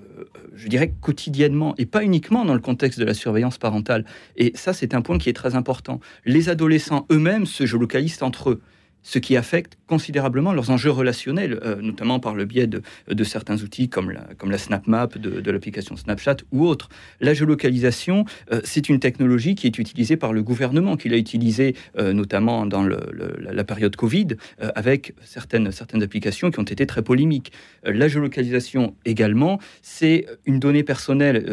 je 0.54 0.68
dirais, 0.68 0.92
quotidiennement, 1.00 1.74
et 1.78 1.86
pas 1.86 2.04
uniquement 2.04 2.44
dans 2.44 2.54
le 2.54 2.60
contexte 2.60 2.98
de 2.98 3.04
la 3.04 3.14
surveillance 3.14 3.58
parentale. 3.58 4.04
Et 4.36 4.52
ça, 4.54 4.72
c'est 4.72 4.94
un 4.94 5.02
point 5.02 5.18
qui 5.18 5.28
est 5.28 5.34
très 5.34 5.54
important. 5.54 6.00
Les 6.24 6.48
adolescents 6.48 7.06
eux-mêmes 7.10 7.46
se 7.46 7.66
géolocalisent 7.66 8.22
entre 8.22 8.50
eux 8.50 8.60
ce 9.04 9.20
qui 9.20 9.36
affecte 9.36 9.78
considérablement 9.86 10.52
leurs 10.52 10.70
enjeux 10.70 10.90
relationnels, 10.90 11.60
euh, 11.62 11.76
notamment 11.80 12.18
par 12.18 12.34
le 12.34 12.44
biais 12.46 12.66
de, 12.66 12.82
certains 13.24 13.62
outils 13.62 13.88
comme 13.88 14.10
la, 14.10 14.22
comme 14.38 14.50
la 14.50 14.58
SnapMap 14.58 15.18
de, 15.18 15.50
l'application 15.50 15.96
Snapchat 15.96 16.38
ou 16.50 16.66
autre. 16.66 16.88
La 17.20 17.34
géolocalisation, 17.34 18.24
euh, 18.50 18.60
c'est 18.64 18.88
une 18.88 18.98
technologie 18.98 19.54
qui 19.54 19.66
est 19.66 19.78
utilisée 19.78 20.16
par 20.16 20.32
le 20.32 20.42
gouvernement, 20.42 20.96
qui 20.96 21.08
l'a 21.08 21.18
utilisée 21.18 21.76
euh, 21.98 22.12
notamment 22.12 22.66
dans 22.66 22.82
la 22.82 23.64
période 23.64 23.94
Covid, 23.94 24.28
avec 24.74 25.14
certaines 25.22 25.68
applications 26.02 26.50
qui 26.50 26.58
ont 26.58 26.64
été 26.64 26.86
très 26.86 27.02
polémiques. 27.02 27.52
la 27.84 28.08
géolocalisation 28.08 28.94
également, 29.04 29.58
c'est 29.82 30.26
une 30.46 30.58
donnée 30.58 30.82
personnelle 30.82 31.44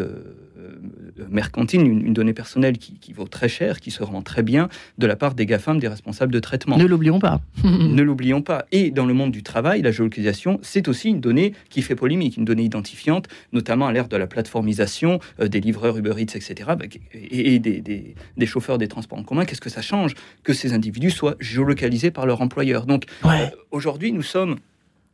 mercantile, 1.29 1.81
une, 1.81 2.13
donnée 2.13 2.33
personnelle 2.33 2.77
qui, 2.77 2.97
qui, 2.99 3.13
vaut 3.13 3.27
très 3.27 3.49
cher, 3.49 3.79
qui 3.79 3.91
se 3.91 4.03
rend 4.03 4.21
très 4.21 4.43
bien 4.43 4.69
de 4.97 5.07
la 5.07 5.15
part 5.15 5.33
des 5.33 5.45
GAFAM, 5.45 5.79
des 5.79 5.87
responsables 5.87 6.31
de 6.31 6.39
traitement. 6.39 6.77
Ne 6.77 6.85
l'oublions 6.85 7.19
pas. 7.19 7.41
ne 7.63 8.01
l'oublions 8.01 8.41
pas. 8.41 8.65
Et 8.71 8.91
dans 8.91 9.05
le 9.05 9.13
monde 9.13 9.31
du 9.31 9.43
travail, 9.43 9.81
la 9.81 9.91
géolocalisation, 9.91 10.59
c'est 10.61 10.87
aussi 10.87 11.09
une 11.09 11.21
donnée 11.21 11.53
qui 11.69 11.81
fait 11.81 11.95
polémique, 11.95 12.37
une 12.37 12.45
donnée 12.45 12.63
identifiante, 12.63 13.27
notamment 13.53 13.87
à 13.87 13.93
l'ère 13.93 14.07
de 14.07 14.17
la 14.17 14.27
plateformisation 14.27 15.19
euh, 15.39 15.47
des 15.47 15.59
livreurs 15.59 15.97
Uber 15.97 16.13
Eats, 16.17 16.35
etc., 16.35 16.71
et, 17.13 17.59
des, 17.59 18.45
chauffeurs 18.45 18.77
des 18.77 18.87
transports 18.87 19.19
en 19.19 19.23
commun. 19.23 19.45
Qu'est-ce 19.45 19.61
que 19.61 19.69
ça 19.69 19.81
change? 19.81 20.13
Que 20.43 20.53
ces 20.53 20.73
individus 20.73 21.11
soient 21.11 21.35
géolocalisés 21.39 22.11
par 22.11 22.25
leur 22.25 22.41
employeur 22.41 22.85
Donc 22.85 23.05
euh, 23.25 23.47
aujourd'hui, 23.71 24.11
nous 24.11 24.21
sommes 24.21 24.57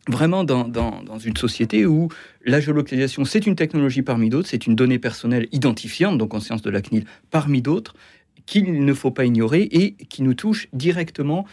vraiment 0.07 0.43
dans, 0.43 0.67
dans, 0.67 1.19
une 1.19 1.35
société 1.35 1.85
où 1.85 2.09
la 2.45 2.59
géolocalisation, 2.59 3.25
c'est 3.25 3.45
une 3.45 3.55
technologie 3.55 4.01
parmi 4.01 4.29
d'autres, 4.29 4.47
c'est 4.47 4.67
une 4.67 4.75
donnée 4.75 4.99
personnelle 4.99 5.47
identifiante, 5.51 6.17
donc 6.17 6.33
en 6.33 6.39
sciences 6.39 6.61
de 6.61 6.69
la 6.69 6.81
CNIL, 6.81 7.05
parmi 7.31 7.61
d'autres, 7.61 7.95
qu'il 8.45 8.85
ne 8.85 8.93
faut 8.93 9.11
pas 9.11 9.25
ignorer 9.25 9.61
et 9.71 9.93
qui 9.93 10.23
nous 10.23 10.33
touche 10.33 10.69
directement 10.73 11.45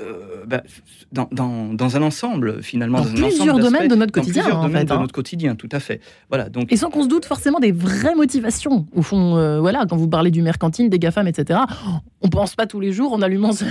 euh, 0.00 0.44
bah, 0.44 0.62
dans, 1.12 1.28
dans, 1.30 1.96
un 1.96 2.02
ensemble 2.02 2.62
finalement 2.62 3.02
dans, 3.02 3.12
plusieurs 3.12 3.58
domaines 3.60 3.86
de 3.86 3.94
notre 3.94 4.10
quotidien 4.10 4.42
dans 4.42 4.48
plusieurs 4.48 4.62
domaines 4.62 4.86
de 4.86 4.92
hein. 4.92 5.00
notre 5.00 5.12
quotidien 5.12 5.54
tout 5.54 5.68
à 5.70 5.78
fait 5.78 6.00
voilà 6.28 6.48
donc 6.48 6.72
et 6.72 6.76
sans 6.76 6.90
qu'on 6.90 7.04
se 7.04 7.08
doute 7.08 7.24
forcément 7.24 7.60
des 7.60 7.70
vraies 7.70 8.16
motivations 8.16 8.88
au 8.92 9.02
fond 9.02 9.36
euh, 9.36 9.60
voilà 9.60 9.86
quand 9.88 9.96
vous 9.96 10.08
parlez 10.08 10.32
du 10.32 10.42
mercantile 10.42 10.90
des 10.90 10.98
gafam 10.98 11.28
etc 11.28 11.60
on 12.22 12.28
pense 12.28 12.56
pas 12.56 12.66
tous 12.66 12.80
les 12.80 12.92
jours 12.92 13.12
en 13.12 13.22
allumant 13.22 13.52
sa, 13.52 13.66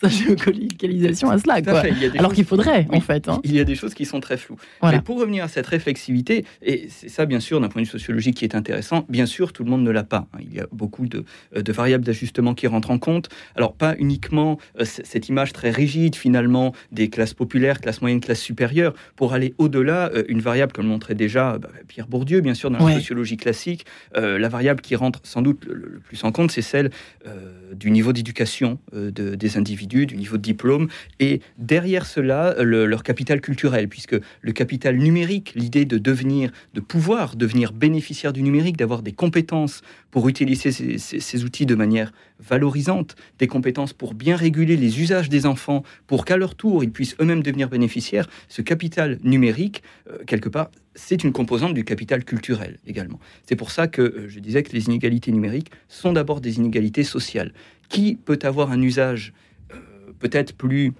sa, 0.00 0.08
géolocalisation 0.08 1.30
à 1.30 1.38
cela 1.38 1.62
quoi. 1.62 1.80
alors 2.18 2.32
qu'il 2.32 2.44
faudrait 2.44 2.88
en 2.90 3.00
fait 3.00 3.28
hein. 3.28 3.40
il 3.44 3.54
y 3.54 3.60
a 3.60 3.64
des 3.64 3.76
choses 3.76 3.94
qui 3.94 4.04
sont 4.04 4.18
très 4.18 4.38
floues 4.38 4.56
mais 4.82 5.00
pour 5.00 5.20
revenir 5.20 5.44
à 5.44 5.48
cette 5.48 5.68
réflexivité 5.68 6.44
et 6.60 6.88
c'est 6.90 7.08
ça 7.08 7.24
bien 7.24 7.38
sûr 7.38 7.60
d'un 7.60 7.68
point 7.68 7.82
de 7.82 7.86
vue 7.86 7.92
sociologique 7.92 8.38
qui 8.38 8.44
est 8.44 8.56
intéressant 8.56 9.04
bien 9.08 9.26
sûr 9.26 9.52
tout 9.52 9.62
le 9.62 9.70
monde 9.70 9.84
ne 9.84 9.90
l'a 9.92 10.04
pas 10.04 10.26
hein. 10.32 10.38
il 10.40 10.52
y 10.52 10.58
a 10.58 10.66
beaucoup 10.72 11.06
de, 11.06 11.24
de 11.54 11.72
variables 11.72 12.04
d'ajustement 12.04 12.54
qui 12.54 12.66
rentrent 12.66 12.90
en 12.90 12.98
compte 12.98 13.28
alors 13.54 13.74
pas 13.74 13.94
uniquement 13.98 14.58
euh, 14.80 14.84
cette 14.84 15.28
image 15.28 15.35
très 15.44 15.70
rigide 15.70 16.16
finalement 16.16 16.72
des 16.92 17.08
classes 17.08 17.34
populaires, 17.34 17.80
classes 17.80 18.00
moyennes, 18.00 18.20
classes 18.20 18.40
supérieures, 18.40 18.94
pour 19.16 19.34
aller 19.34 19.54
au-delà, 19.58 20.10
euh, 20.14 20.24
une 20.28 20.40
variable 20.40 20.72
comme 20.72 20.86
le 20.86 20.90
montrait 20.90 21.14
déjà 21.14 21.58
bah, 21.58 21.68
Pierre 21.88 22.06
Bourdieu, 22.06 22.40
bien 22.40 22.54
sûr, 22.54 22.70
dans 22.70 22.86
la 22.86 22.94
sociologie 22.94 23.36
classique, 23.36 23.84
euh, 24.16 24.38
la 24.38 24.48
variable 24.48 24.80
qui 24.80 24.96
rentre 24.96 25.20
sans 25.24 25.42
doute 25.42 25.64
le, 25.66 26.00
plus 26.04 26.22
en 26.24 26.32
compte, 26.32 26.50
c'est 26.50 26.62
celle 26.62 26.90
euh, 27.26 27.74
du 27.74 27.90
niveau 27.90 28.12
d'éducation 28.12 28.78
de, 28.92 29.10
des 29.10 29.56
individus, 29.56 30.06
du 30.06 30.16
niveau 30.16 30.36
de 30.36 30.42
diplôme, 30.42 30.88
et 31.20 31.40
derrière 31.58 32.06
cela, 32.06 32.54
leur 32.62 33.02
capital 33.02 33.40
culturel, 33.40 33.88
puisque 33.88 34.16
le 34.40 34.52
capital 34.52 34.96
numérique, 34.96 35.52
l'idée 35.54 35.84
de 35.84 35.98
devenir, 35.98 36.50
de 36.74 36.80
pouvoir 36.80 37.36
devenir 37.36 37.72
bénéficiaire 37.72 38.32
du 38.32 38.42
numérique, 38.42 38.76
d'avoir 38.76 39.02
des 39.02 39.12
compétences 39.12 39.82
pour 40.10 40.28
utiliser 40.28 40.72
ces, 40.72 40.98
ces 40.98 41.44
outils 41.44 41.66
de 41.66 41.74
manière 41.74 42.12
valorisante, 42.40 43.16
des 43.38 43.46
compétences 43.46 43.92
pour 43.92 44.14
bien 44.14 44.36
réguler 44.36 44.76
les 44.76 45.00
usages 45.00 45.25
des 45.28 45.46
enfants 45.46 45.82
pour 46.06 46.24
qu'à 46.24 46.36
leur 46.36 46.54
tour, 46.54 46.84
ils 46.84 46.90
puissent 46.90 47.16
eux-mêmes 47.20 47.42
devenir 47.42 47.68
bénéficiaires, 47.68 48.28
ce 48.48 48.62
capital 48.62 49.18
numérique, 49.22 49.82
euh, 50.10 50.18
quelque 50.26 50.48
part, 50.48 50.70
c'est 50.94 51.24
une 51.24 51.32
composante 51.32 51.74
du 51.74 51.84
capital 51.84 52.24
culturel 52.24 52.78
également. 52.86 53.20
C'est 53.46 53.56
pour 53.56 53.70
ça 53.70 53.86
que 53.86 54.02
euh, 54.02 54.28
je 54.28 54.40
disais 54.40 54.62
que 54.62 54.72
les 54.72 54.86
inégalités 54.86 55.32
numériques 55.32 55.70
sont 55.88 56.12
d'abord 56.12 56.40
des 56.40 56.56
inégalités 56.56 57.04
sociales. 57.04 57.52
Qui 57.88 58.16
peut 58.16 58.38
avoir 58.42 58.72
un 58.72 58.82
usage 58.82 59.32
euh, 59.72 59.76
peut-être 60.18 60.54
plus 60.54 60.92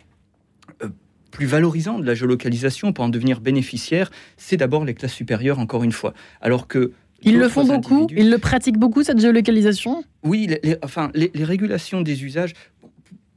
plus 1.33 1.47
valorisant 1.47 1.99
de 1.99 2.07
la 2.07 2.15
géolocalisation 2.15 2.95
pour 2.95 3.05
en 3.05 3.11
devenir 3.11 3.41
bénéficiaire, 3.41 4.11
c'est 4.39 4.57
d'abord 4.57 4.87
les 4.87 4.95
classes 4.95 5.13
supérieures, 5.13 5.59
encore 5.59 5.85
une 5.85 5.93
fois. 5.93 6.15
Alors 6.41 6.67
que 6.67 6.93
ils 7.23 7.39
le 7.39 7.49
font 7.49 7.65
beaucoup, 7.65 8.07
ils 8.11 8.31
le 8.31 8.39
pratiquent 8.39 8.79
beaucoup, 8.79 9.03
cette 9.03 9.21
géolocalisation? 9.21 10.05
Oui, 10.23 10.49
enfin, 10.83 11.11
les, 11.15 11.31
régulations 11.45 12.03
des 12.03 12.25
usages, 12.25 12.53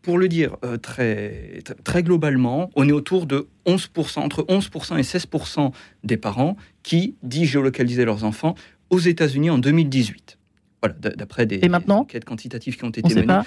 pour 0.01 0.17
le 0.17 0.27
dire 0.27 0.55
euh, 0.63 0.77
très, 0.77 1.61
très 1.83 2.03
globalement, 2.03 2.69
on 2.75 2.87
est 2.87 2.91
autour 2.91 3.25
de 3.25 3.47
11%, 3.65 4.19
entre 4.19 4.43
11% 4.43 4.97
et 4.97 5.01
16% 5.01 5.71
des 6.03 6.17
parents 6.17 6.55
qui 6.83 7.15
disent 7.23 7.49
géolocaliser 7.49 8.05
leurs 8.05 8.23
enfants 8.23 8.55
aux 8.89 8.99
États-Unis 8.99 9.49
en 9.49 9.57
2018. 9.57 10.37
Voilà, 10.81 10.95
d'après 11.15 11.45
des, 11.45 11.59
enquêtes 11.89 12.23
quantitatives 12.23 12.77
qui 12.77 12.85
ont 12.85 12.89
été 12.89 13.13
menées. 13.13 13.41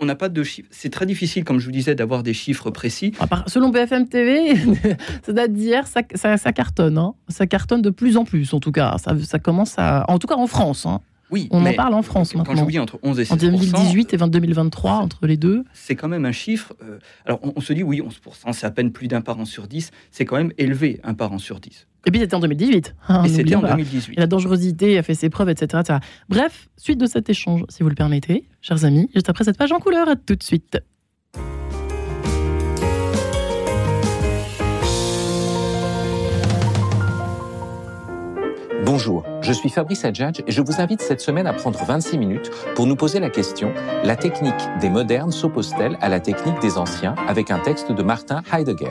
On 0.00 0.06
n'a 0.06 0.14
pas 0.14 0.28
de 0.28 0.42
chiffres. 0.44 0.68
C'est 0.70 0.90
très 0.90 1.06
difficile, 1.06 1.42
comme 1.42 1.58
je 1.58 1.66
vous 1.66 1.72
disais, 1.72 1.96
d'avoir 1.96 2.22
des 2.22 2.32
chiffres 2.32 2.70
précis. 2.70 3.12
Selon 3.48 3.70
BFM 3.70 4.08
TV, 4.08 4.54
ça 5.26 5.32
date 5.32 5.52
d'hier, 5.52 5.88
ça, 5.88 6.02
ça, 6.36 6.52
cartonne. 6.52 6.98
Hein. 6.98 7.14
Ça 7.28 7.48
cartonne 7.48 7.82
de 7.82 7.90
plus 7.90 8.16
en 8.16 8.24
plus, 8.24 8.54
en 8.54 8.60
tout 8.60 8.70
cas. 8.70 8.96
Ça, 8.98 9.16
ça 9.20 9.40
commence 9.40 9.74
à. 9.76 10.04
En 10.08 10.20
tout 10.20 10.28
cas 10.28 10.36
en 10.36 10.46
France. 10.46 10.86
Hein. 10.86 11.00
Oui, 11.30 11.48
on 11.50 11.64
en 11.64 11.72
parle 11.74 11.94
en 11.94 12.02
France 12.02 12.32
quand 12.32 12.38
maintenant. 12.38 12.64
je 12.64 12.70
dis 12.70 12.78
entre 12.78 12.98
11 13.02 13.20
et 13.20 13.24
16 13.24 13.32
En 13.32 13.36
2018 13.36 14.14
et 14.14 14.16
2023, 14.16 14.92
entre 14.92 15.26
les 15.26 15.36
deux. 15.36 15.64
C'est 15.72 15.94
quand 15.94 16.08
même 16.08 16.24
un 16.24 16.32
chiffre. 16.32 16.74
Euh, 16.82 16.98
alors 17.26 17.40
on, 17.42 17.60
se 17.60 17.72
dit, 17.72 17.82
oui, 17.82 18.00
11%, 18.00 18.52
c'est 18.52 18.66
à 18.66 18.70
peine 18.70 18.92
plus 18.92 19.08
d'un 19.08 19.20
parent 19.20 19.44
sur 19.44 19.66
10. 19.66 19.90
C'est 20.10 20.24
quand 20.24 20.36
même 20.36 20.52
élevé, 20.58 21.00
un 21.04 21.14
parent 21.14 21.38
sur 21.38 21.60
10. 21.60 21.86
Et 22.06 22.10
puis 22.10 22.20
c'était 22.20 22.34
en 22.34 22.40
2018. 22.40 22.94
Hein, 23.08 23.24
et 23.24 23.28
c'était 23.28 23.54
en 23.54 23.60
2018. 23.60 24.16
Et 24.16 24.20
la 24.20 24.26
dangerosité 24.26 24.98
a 24.98 25.02
fait 25.02 25.14
ses 25.14 25.28
preuves, 25.28 25.50
etc., 25.50 25.82
etc. 25.84 25.98
Bref, 26.28 26.68
suite 26.76 26.98
de 26.98 27.06
cet 27.06 27.28
échange, 27.28 27.64
si 27.68 27.82
vous 27.82 27.88
le 27.88 27.94
permettez, 27.94 28.44
chers 28.62 28.84
amis, 28.84 29.10
juste 29.14 29.28
après 29.28 29.44
cette 29.44 29.58
page 29.58 29.72
en 29.72 29.80
couleur, 29.80 30.08
à 30.08 30.16
tout 30.16 30.36
de 30.36 30.42
suite. 30.42 30.78
Bonjour, 38.98 39.22
je 39.42 39.52
suis 39.52 39.68
Fabrice 39.70 40.04
Adjadj 40.04 40.42
et 40.44 40.50
je 40.50 40.60
vous 40.60 40.80
invite 40.80 41.00
cette 41.02 41.20
semaine 41.20 41.46
à 41.46 41.52
prendre 41.52 41.78
26 41.78 42.18
minutes 42.18 42.50
pour 42.74 42.88
nous 42.88 42.96
poser 42.96 43.20
la 43.20 43.30
question 43.30 43.72
La 44.02 44.16
technique 44.16 44.60
des 44.80 44.90
modernes 44.90 45.30
s'oppose-t-elle 45.30 45.96
à 46.00 46.08
la 46.08 46.18
technique 46.18 46.58
des 46.58 46.78
anciens? 46.78 47.14
avec 47.28 47.52
un 47.52 47.60
texte 47.60 47.92
de 47.92 48.02
Martin 48.02 48.42
Heidegger 48.52 48.90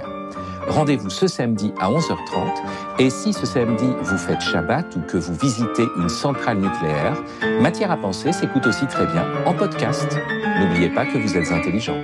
Rendez-vous 0.70 1.10
ce 1.10 1.28
samedi 1.28 1.74
à 1.78 1.92
11h30 1.92 2.54
et 3.00 3.10
si 3.10 3.34
ce 3.34 3.46
samedi 3.46 3.90
vous 4.02 4.18
faites 4.18 4.40
Shabbat 4.40 4.96
ou 4.96 5.02
que 5.02 5.18
vous 5.18 5.36
visitez 5.36 5.84
une 5.98 6.08
centrale 6.08 6.60
nucléaire, 6.60 7.22
Matière 7.60 7.92
à 7.92 7.98
penser 7.98 8.32
s'écoute 8.32 8.66
aussi 8.66 8.88
très 8.88 9.08
bien 9.08 9.26
en 9.46 9.54
podcast. 9.54 10.18
N'oubliez 10.62 10.88
pas 10.88 11.06
que 11.06 11.18
vous 11.18 11.36
êtes 11.36 11.52
intelligent. 11.52 11.98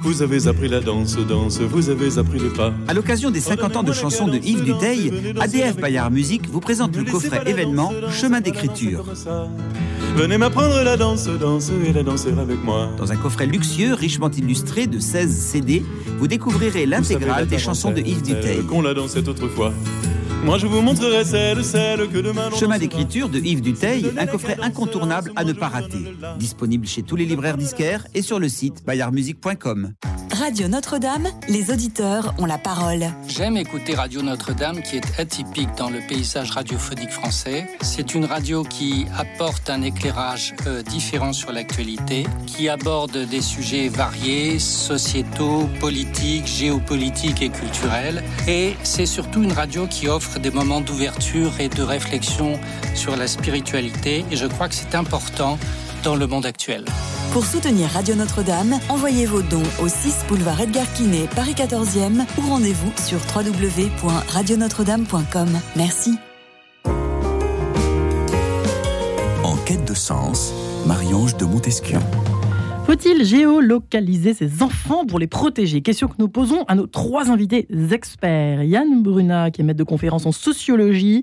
Vous 0.00 0.22
avez 0.22 0.46
appris 0.46 0.68
la 0.68 0.78
danse, 0.78 1.16
danse, 1.16 1.60
vous 1.60 1.90
avez 1.90 2.18
appris 2.18 2.38
le 2.38 2.50
pas. 2.50 2.72
À 2.86 2.94
l'occasion 2.94 3.32
des 3.32 3.40
50 3.40 3.76
ans 3.76 3.82
de 3.82 3.92
chansons 3.92 4.28
de 4.28 4.36
Yves 4.36 4.62
Duteil, 4.62 5.34
ADF 5.40 5.76
Bayard 5.76 6.12
Musique 6.12 6.48
vous 6.48 6.60
présente 6.60 6.96
le 6.96 7.02
coffret 7.02 7.42
événement 7.46 7.92
Chemin 8.12 8.40
d'écriture. 8.40 9.04
Venez 10.14 10.38
m'apprendre 10.38 10.82
la 10.84 10.96
danse, 10.96 11.26
danse 11.26 11.72
et 11.84 11.92
la 11.92 12.04
danser 12.04 12.30
avec 12.30 12.62
moi. 12.62 12.90
Dans 12.96 13.10
un 13.10 13.16
coffret 13.16 13.46
luxueux, 13.46 13.92
richement 13.92 14.30
illustré 14.30 14.86
de 14.86 15.00
16 15.00 15.36
CD, 15.36 15.84
vous 16.18 16.28
découvrirez 16.28 16.86
l'intégrale 16.86 17.48
des 17.48 17.58
chansons 17.58 17.90
de 17.90 18.00
Yves 18.00 18.22
Duteil. 18.22 18.62
Qu'on 18.66 18.82
la 18.82 18.94
dansait 18.94 19.28
autrefois. 19.28 19.72
Moi 20.44 20.58
je 20.58 20.66
vous 20.66 20.80
montrerai 20.80 21.24
celle, 21.24 21.64
celle 21.64 22.08
que 22.08 22.18
demain 22.18 22.50
Chemin 22.58 22.78
d'écriture 22.78 23.28
de 23.28 23.38
Yves 23.38 23.60
Duteil, 23.60 24.12
un 24.16 24.26
coffret 24.26 24.56
incontournable 24.62 25.32
à 25.36 25.44
ne 25.44 25.52
pas 25.52 25.68
rater. 25.68 26.14
Disponible 26.38 26.86
chez 26.86 27.02
tous 27.02 27.16
les 27.16 27.24
libraires 27.24 27.56
disquaires 27.56 28.06
et 28.14 28.22
sur 28.22 28.38
le 28.38 28.48
site 28.48 28.84
bayardmusique.com. 28.84 29.92
Radio 30.30 30.68
Notre-Dame, 30.68 31.26
les 31.48 31.72
auditeurs 31.72 32.34
ont 32.38 32.46
la 32.46 32.58
parole. 32.58 33.06
J'aime 33.26 33.56
écouter 33.56 33.94
Radio 33.94 34.22
Notre-Dame 34.22 34.82
qui 34.82 34.96
est 34.96 35.18
atypique 35.18 35.70
dans 35.76 35.90
le 35.90 35.98
paysage 36.06 36.52
radiophonique 36.52 37.10
français. 37.10 37.66
C'est 37.80 38.14
une 38.14 38.24
radio 38.24 38.62
qui 38.62 39.06
apporte 39.16 39.68
un 39.68 39.82
éclairage 39.82 40.54
euh, 40.66 40.82
différent 40.82 41.32
sur 41.32 41.50
l'actualité, 41.50 42.24
qui 42.46 42.68
aborde 42.68 43.16
des 43.16 43.40
sujets 43.40 43.88
variés, 43.88 44.60
sociétaux, 44.60 45.68
politiques, 45.80 46.46
géopolitiques 46.46 47.42
et 47.42 47.48
culturels. 47.48 48.22
Et 48.46 48.74
c'est 48.84 49.06
surtout 49.06 49.42
une 49.42 49.52
radio 49.52 49.88
qui 49.88 50.08
offre 50.08 50.27
des 50.36 50.50
moments 50.50 50.80
d'ouverture 50.80 51.52
et 51.58 51.68
de 51.68 51.82
réflexion 51.82 52.60
sur 52.94 53.16
la 53.16 53.26
spiritualité. 53.26 54.24
Et 54.30 54.36
je 54.36 54.46
crois 54.46 54.68
que 54.68 54.74
c'est 54.74 54.94
important 54.94 55.58
dans 56.02 56.16
le 56.16 56.26
monde 56.26 56.46
actuel. 56.46 56.86
Pour 57.32 57.44
soutenir 57.44 57.90
Radio 57.90 58.14
Notre-Dame, 58.14 58.78
envoyez 58.88 59.26
vos 59.26 59.42
dons 59.42 59.60
au 59.80 59.88
6 59.88 60.24
boulevard 60.28 60.60
Edgar 60.60 60.90
Quinet, 60.94 61.26
Paris 61.34 61.54
14e 61.54 62.24
ou 62.38 62.42
rendez-vous 62.48 62.92
sur 63.06 63.18
www.radionotre-dame.com. 63.34 65.48
Merci. 65.76 66.16
En 69.44 69.56
quête 69.64 69.84
de 69.84 69.94
sens, 69.94 70.52
Marie-Ange 70.86 71.36
de 71.36 71.44
Montesquieu. 71.44 71.98
Faut-il 72.90 73.22
géolocaliser 73.22 74.32
ses 74.32 74.62
enfants 74.62 75.04
pour 75.04 75.18
les 75.18 75.26
protéger? 75.26 75.82
Question 75.82 76.08
que 76.08 76.14
nous 76.18 76.28
posons 76.30 76.64
à 76.68 76.74
nos 76.74 76.86
trois 76.86 77.30
invités 77.30 77.68
experts. 77.92 78.62
Yann 78.62 79.02
Bruna, 79.02 79.50
qui 79.50 79.60
est 79.60 79.64
maître 79.64 79.78
de 79.78 79.84
conférence 79.84 80.24
en 80.24 80.32
sociologie, 80.32 81.22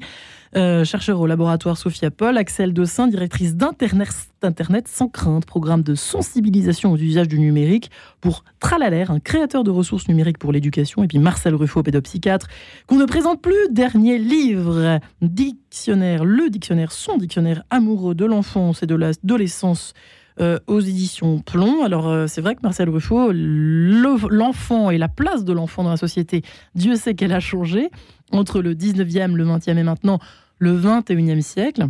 euh, 0.55 0.85
chercheur 0.85 1.19
au 1.19 1.25
laboratoire 1.25 1.75
Sophia 1.79 2.11
Paul, 2.11 2.37
Axel 2.37 2.71
Dossin, 2.71 3.07
directrice 3.07 3.55
d'Internet 3.55 4.87
sans 4.87 5.07
crainte, 5.07 5.47
programme 5.47 5.81
de 5.81 5.95
sensibilisation 5.95 6.91
aux 6.91 6.97
usages 6.97 7.27
du 7.27 7.39
numérique 7.39 7.89
pour 8.21 8.43
Tralaler, 8.59 9.09
un 9.09 9.19
créateur 9.19 9.63
de 9.63 9.71
ressources 9.71 10.07
numériques 10.07 10.37
pour 10.37 10.51
l'éducation, 10.51 11.03
et 11.03 11.07
puis 11.07 11.17
Marcel 11.17 11.55
Ruffo, 11.55 11.81
pédopsychiatre, 11.81 12.45
qu'on 12.85 12.97
ne 12.97 13.05
présente 13.05 13.41
plus, 13.41 13.71
dernier 13.71 14.19
livre, 14.19 14.99
dictionnaire, 15.23 16.25
le 16.25 16.51
dictionnaire, 16.51 16.91
son 16.91 17.17
dictionnaire 17.17 17.63
amoureux 17.71 18.13
de 18.13 18.25
l'enfance 18.25 18.83
et 18.83 18.85
de 18.85 18.93
l'adolescence. 18.93 19.95
Euh, 20.41 20.59
aux 20.67 20.81
éditions 20.81 21.39
Plomb. 21.39 21.81
Alors 21.85 22.09
euh, 22.09 22.27
c'est 22.27 22.41
vrai 22.41 22.55
que 22.55 22.59
Marcel 22.61 22.89
Ruffo, 22.89 23.31
l'enfant 23.31 24.89
et 24.89 24.97
la 24.97 25.07
place 25.07 25.45
de 25.45 25.53
l'enfant 25.53 25.83
dans 25.83 25.91
la 25.91 25.95
société, 25.95 26.41
Dieu 26.75 26.97
sait 26.97 27.15
qu'elle 27.15 27.31
a 27.31 27.39
changé 27.39 27.89
entre 28.33 28.61
le 28.61 28.75
19e, 28.75 29.33
le 29.33 29.45
20e 29.45 29.77
et 29.77 29.83
maintenant 29.83 30.19
le 30.59 30.77
21e 30.77 31.39
siècle. 31.39 31.85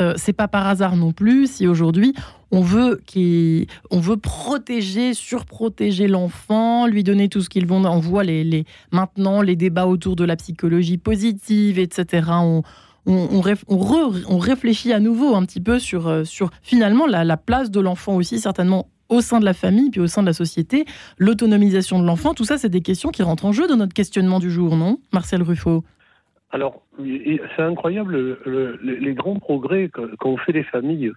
Euh, 0.00 0.14
c'est 0.16 0.32
pas 0.32 0.48
par 0.48 0.66
hasard 0.66 0.96
non 0.96 1.12
plus 1.12 1.48
si 1.52 1.68
aujourd'hui 1.68 2.14
on 2.50 2.62
veut 2.62 3.00
on 3.92 4.00
veut 4.00 4.16
protéger, 4.16 5.14
surprotéger 5.14 6.08
l'enfant, 6.08 6.88
lui 6.88 7.04
donner 7.04 7.28
tout 7.28 7.42
ce 7.42 7.48
qu'il 7.48 7.66
veut. 7.66 7.74
On 7.74 8.00
voit 8.00 8.24
les, 8.24 8.42
les, 8.42 8.64
maintenant 8.90 9.40
les 9.40 9.54
débats 9.54 9.86
autour 9.86 10.16
de 10.16 10.24
la 10.24 10.34
psychologie 10.34 10.98
positive, 10.98 11.78
etc. 11.78 12.28
On, 12.32 12.62
on, 13.06 13.40
réfléchit 14.38 14.92
à 14.92 15.00
nouveau 15.00 15.34
un 15.34 15.44
petit 15.44 15.60
peu 15.60 15.78
sur, 15.78 16.08
euh, 16.08 16.22
finalement 16.62 17.06
la, 17.06 17.24
la 17.24 17.36
place 17.36 17.70
de 17.70 17.80
l'enfant 17.80 18.16
aussi, 18.16 18.38
certainement 18.38 18.88
au 19.08 19.20
sein 19.20 19.40
de 19.40 19.44
la 19.44 19.52
famille, 19.52 19.90
puis 19.90 20.00
au 20.00 20.06
sein 20.06 20.22
de 20.22 20.26
la 20.26 20.32
société, 20.32 20.84
l'autonomisation 21.18 22.00
de 22.00 22.06
l'enfant, 22.06 22.32
tout 22.34 22.44
ça, 22.44 22.56
c'est 22.56 22.70
des 22.70 22.80
questions 22.80 23.10
qui 23.10 23.22
rentrent 23.22 23.44
en 23.44 23.52
jeu 23.52 23.66
dans 23.66 23.76
notre 23.76 23.92
questionnement 23.92 24.38
du 24.38 24.50
jour, 24.50 24.76
non 24.76 24.98
Marcel 25.12 25.42
Ruffo? 25.42 25.84
Alors, 26.50 26.82
c'est 26.98 27.62
incroyable 27.62 28.38
les 28.82 29.14
grands 29.14 29.38
progrès 29.38 29.90
qu'ont 30.18 30.36
fait 30.36 30.52
les 30.52 30.64
familles. 30.64 31.12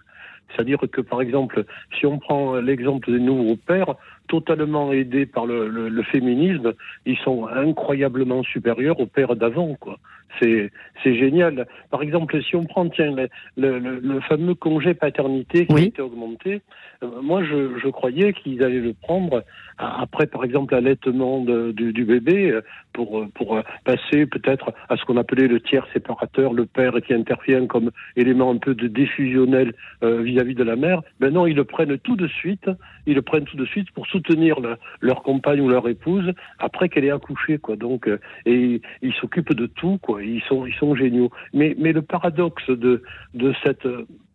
C'est-à-dire 0.50 0.78
que, 0.90 1.00
par 1.00 1.20
exemple, 1.20 1.64
si 1.98 2.06
on 2.06 2.18
prend 2.18 2.56
l'exemple 2.56 3.10
des 3.10 3.18
nouveaux 3.18 3.56
pères, 3.56 3.94
totalement 4.28 4.92
aidés 4.92 5.26
par 5.26 5.46
le, 5.46 6.02
féminisme, 6.04 6.72
ils 7.04 7.18
sont 7.18 7.46
incroyablement 7.48 8.42
supérieurs 8.44 8.98
aux 9.00 9.06
pères 9.06 9.36
d'avant, 9.36 9.74
quoi. 9.74 9.98
C'est, 10.40 10.70
génial. 11.04 11.66
Par 11.90 12.02
exemple, 12.02 12.42
si 12.42 12.56
on 12.56 12.64
prend, 12.64 12.88
tiens, 12.88 13.14
le, 13.56 14.20
fameux 14.28 14.54
congé 14.54 14.94
paternité 14.94 15.66
qui 15.66 15.74
a 15.74 15.80
été 15.80 16.02
augmenté, 16.02 16.62
euh, 17.02 17.22
moi, 17.22 17.42
je, 17.44 17.78
je 17.78 17.88
croyais 17.88 18.32
qu'ils 18.32 18.62
allaient 18.62 18.80
le 18.80 18.94
prendre 18.94 19.44
après, 19.78 20.26
par 20.26 20.42
exemple, 20.42 20.72
l'allaitement 20.72 21.44
du, 21.44 21.92
du, 21.92 22.04
bébé 22.04 22.50
euh, 22.50 22.62
pour, 22.94 23.18
euh, 23.18 23.26
pour 23.34 23.60
passer 23.84 24.24
peut-être 24.24 24.72
à 24.88 24.96
ce 24.96 25.04
qu'on 25.04 25.18
appelait 25.18 25.48
le 25.48 25.60
tiers 25.60 25.86
séparateur, 25.92 26.54
le 26.54 26.64
père 26.64 26.94
qui 27.06 27.12
intervient 27.12 27.66
comme 27.66 27.90
élément 28.16 28.50
un 28.50 28.56
peu 28.56 28.74
de 28.74 28.86
diffusionnel 28.86 29.74
vis-à-vis 30.02 30.54
de 30.54 30.64
la 30.64 30.76
mère. 30.76 31.02
Maintenant, 31.20 31.46
ils 31.46 31.56
le 31.56 31.64
prennent 31.64 31.98
tout 31.98 32.16
de 32.16 32.26
suite. 32.26 32.70
Ils 33.06 33.14
le 33.14 33.22
prennent 33.22 33.44
tout 33.44 33.56
de 33.56 33.66
suite 33.66 33.90
pour 33.90 34.06
soutenir 34.06 34.58
leur 35.00 35.22
compagne 35.22 35.60
ou 35.60 35.68
leur 35.68 35.88
épouse 35.88 36.32
après 36.58 36.88
qu'elle 36.88 37.04
ait 37.04 37.10
accouché, 37.10 37.58
quoi. 37.58 37.76
Donc, 37.76 38.08
et 38.46 38.80
ils 39.02 39.14
s'occupent 39.14 39.54
de 39.54 39.66
tout, 39.66 39.98
quoi. 40.00 40.15
Ils 40.20 40.42
sont, 40.42 40.94
géniaux. 40.94 41.30
Mais, 41.52 41.74
le 41.74 42.02
paradoxe 42.02 42.68
de, 42.68 43.02
de 43.34 43.54
cette 43.64 43.86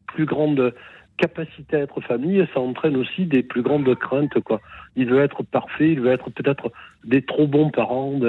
plus 0.08 0.26
grande 0.26 0.74
capacité 1.18 1.78
à 1.78 1.80
être 1.82 2.02
famille, 2.02 2.46
ça 2.54 2.60
entraîne 2.60 2.98
aussi 2.98 3.26
des 3.26 3.44
plus 3.44 3.62
grandes 3.62 3.94
craintes. 3.96 4.40
Quoi. 4.42 4.60
Il 4.96 5.08
veut 5.08 5.22
être 5.22 5.44
parfait, 5.44 5.90
il 5.92 6.02
veut 6.02 6.12
être 6.12 6.30
peut-être 6.32 6.72
des 7.04 7.22
trop 7.22 7.48
bons 7.48 7.70
parents, 7.70 8.20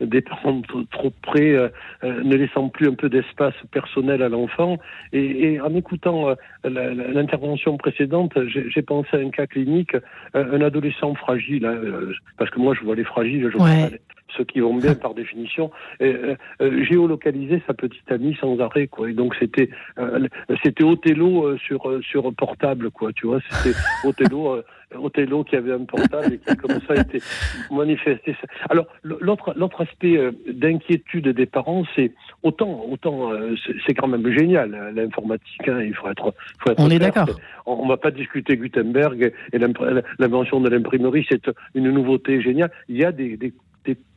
des 0.00 0.20
parents 0.20 0.62
trop 0.90 1.12
près, 1.22 1.52
euh, 1.52 1.68
euh, 2.04 2.22
ne 2.22 2.36
laissant 2.36 2.68
plus 2.68 2.88
un 2.88 2.94
peu 2.94 3.08
d'espace 3.08 3.54
personnel 3.70 4.22
à 4.22 4.28
l'enfant. 4.28 4.78
Et, 5.12 5.60
en 5.60 5.74
écoutant 5.74 6.30
euh, 6.30 6.34
l'intervention 6.64 7.76
précédente, 7.76 8.38
j'ai 8.46 8.82
pensé 8.82 9.16
à 9.16 9.20
un 9.20 9.30
cas 9.30 9.46
clinique, 9.46 9.96
un 10.34 10.60
adolescent 10.60 11.14
fragile, 11.14 11.66
hein, 11.66 11.78
parce 12.38 12.50
que 12.50 12.58
moi 12.58 12.74
je 12.74 12.84
vois 12.84 12.94
les 12.94 13.04
fragiles, 13.04 13.50
je 13.52 13.58
vois 13.58 13.68
ceux 14.36 14.44
qui 14.44 14.60
vont 14.60 14.74
bien 14.74 14.94
par 14.94 15.14
définition, 15.14 15.70
euh, 16.00 16.34
euh, 16.60 16.84
géolocaliser 16.84 17.62
sa 17.66 17.74
petite 17.74 18.10
amie 18.10 18.36
sans 18.40 18.58
arrêt, 18.60 18.86
quoi. 18.86 19.10
Et 19.10 19.12
donc 19.12 19.34
c'était 19.38 19.70
euh, 19.98 20.26
c'était 20.62 20.84
Othello 20.84 21.56
sur 21.58 22.00
sur 22.02 22.32
portable, 22.34 22.90
quoi. 22.90 23.12
Tu 23.12 23.26
vois, 23.26 23.40
c'était 23.50 23.76
Othello. 24.04 24.62
Othello 25.00 25.44
qui 25.44 25.56
avait 25.56 25.72
un 25.72 25.84
portable 25.84 26.34
et 26.34 26.38
qui 26.38 26.56
comme 26.56 26.80
ça 26.86 26.94
était 26.94 27.20
manifesté. 27.70 28.36
Alors 28.68 28.86
l'autre 29.02 29.52
l'autre 29.56 29.82
aspect 29.82 30.18
d'inquiétude 30.48 31.28
des 31.28 31.46
parents, 31.46 31.84
c'est 31.94 32.12
autant 32.42 32.84
autant 32.90 33.30
c'est 33.86 33.94
quand 33.94 34.08
même 34.08 34.30
génial 34.32 34.74
hein, 34.74 34.90
l'informatique. 34.94 35.68
Hein, 35.68 35.82
il 35.82 35.94
faut 35.94 36.08
être, 36.08 36.34
faut 36.58 36.70
être 36.70 36.80
on 36.80 36.90
est 36.90 36.98
d'accord. 36.98 37.28
On, 37.66 37.84
ne 37.84 37.88
va 37.88 37.96
pas 37.96 38.10
discuter 38.10 38.56
Gutenberg 38.56 39.32
et 39.52 39.58
l'invention 40.18 40.60
de 40.60 40.68
l'imprimerie, 40.68 41.26
c'est 41.28 41.50
une 41.74 41.90
nouveauté 41.90 42.40
géniale. 42.42 42.70
Il 42.88 42.96
y 42.96 43.04
a 43.04 43.12
des, 43.12 43.36
des 43.36 43.52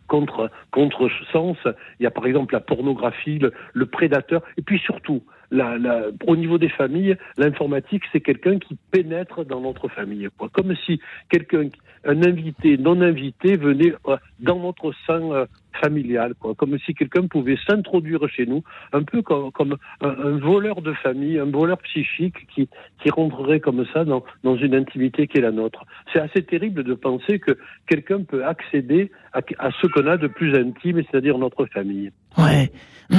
contre, 0.07 0.49
contre 0.71 1.09
sens. 1.31 1.57
Il 1.99 2.03
y 2.03 2.05
a 2.05 2.11
par 2.11 2.25
exemple 2.25 2.53
la 2.53 2.59
pornographie, 2.59 3.39
le, 3.73 3.85
prédateur, 3.85 4.41
et 4.57 4.61
puis 4.61 4.79
surtout, 4.79 5.23
au 5.51 6.35
niveau 6.35 6.57
des 6.57 6.69
familles, 6.69 7.17
l'informatique, 7.37 8.03
c'est 8.11 8.21
quelqu'un 8.21 8.59
qui 8.59 8.77
pénètre 8.91 9.45
dans 9.45 9.61
notre 9.61 9.87
famille. 9.87 10.27
Quoi. 10.37 10.49
Comme 10.49 10.75
si 10.85 10.99
quelqu'un, 11.29 11.69
un 12.05 12.23
invité, 12.23 12.77
non 12.77 13.01
invité, 13.01 13.57
venait 13.57 13.93
euh, 14.07 14.17
dans 14.39 14.59
notre 14.59 14.93
sein 15.05 15.21
euh, 15.31 15.45
familial, 15.81 16.33
quoi. 16.35 16.53
Comme 16.55 16.77
si 16.79 16.93
quelqu'un 16.93 17.27
pouvait 17.27 17.57
s'introduire 17.67 18.27
chez 18.29 18.45
nous, 18.45 18.63
un 18.93 19.03
peu 19.03 19.21
comme, 19.21 19.51
comme 19.51 19.77
un, 20.01 20.37
voleur 20.37 20.81
de 20.81 20.93
famille, 20.93 21.39
un 21.39 21.45
voleur 21.45 21.77
psychique 21.79 22.47
qui, 22.53 22.69
qui 23.01 23.09
rentrerait 23.09 23.59
comme 23.59 23.85
ça 23.93 24.05
dans, 24.05 24.23
dans 24.43 24.55
une 24.55 24.75
intimité 24.75 25.27
qui 25.27 25.37
est 25.39 25.41
la 25.41 25.51
nôtre. 25.51 25.83
C'est 26.13 26.19
assez 26.19 26.43
terrible 26.43 26.83
de 26.83 26.93
penser 26.93 27.39
que 27.39 27.57
quelqu'un 27.87 28.23
peut 28.23 28.45
accéder 28.45 29.11
à, 29.33 29.39
à 29.59 29.71
ce 29.81 29.87
qu'on 29.87 30.07
a 30.07 30.17
de 30.17 30.27
plus 30.27 30.55
intime, 30.55 31.01
c'est-à-dire 31.09 31.37
notre 31.37 31.65
famille. 31.65 32.11
Ouais. 32.37 32.71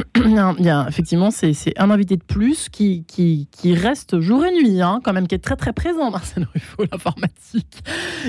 Y 0.58 0.68
a, 0.68 0.86
effectivement, 0.88 1.30
c'est 1.30 1.78
un 1.78 1.90
invité 1.90 2.15
de 2.16 2.22
plus 2.22 2.68
qui, 2.68 3.04
qui, 3.06 3.48
qui, 3.50 3.74
reste 3.74 4.20
jour 4.20 4.44
et 4.44 4.52
nuit, 4.52 4.80
hein, 4.80 5.00
quand 5.02 5.12
même, 5.12 5.26
qui 5.26 5.34
est 5.34 5.42
très 5.42 5.56
très 5.56 5.72
présent, 5.72 6.10
Marcel 6.10 6.46
Ruffo, 6.52 6.84
l'informatique, 6.92 7.82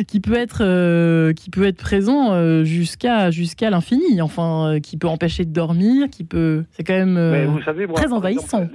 qui 0.08 0.20
peut 0.20 0.36
être 0.36 0.60
euh, 0.62 1.34
qui 1.34 1.50
peut 1.50 1.66
être 1.66 1.78
présent 1.78 2.34
euh, 2.34 2.64
jusqu'à 2.64 3.32
jusqu'à 3.32 3.70
l'infini, 3.70 4.22
enfin, 4.22 4.76
euh, 4.76 4.80
qui 4.80 4.98
peut 4.98 5.08
empêcher 5.08 5.46
de 5.46 5.52
dormir, 5.52 6.10
qui 6.10 6.24
peut, 6.24 6.66
c'est 6.72 6.84
quand 6.84 6.94
même 6.94 7.46
vous 7.48 7.62
savez, 7.64 7.88
très 7.88 8.12
envahissant 8.12 8.68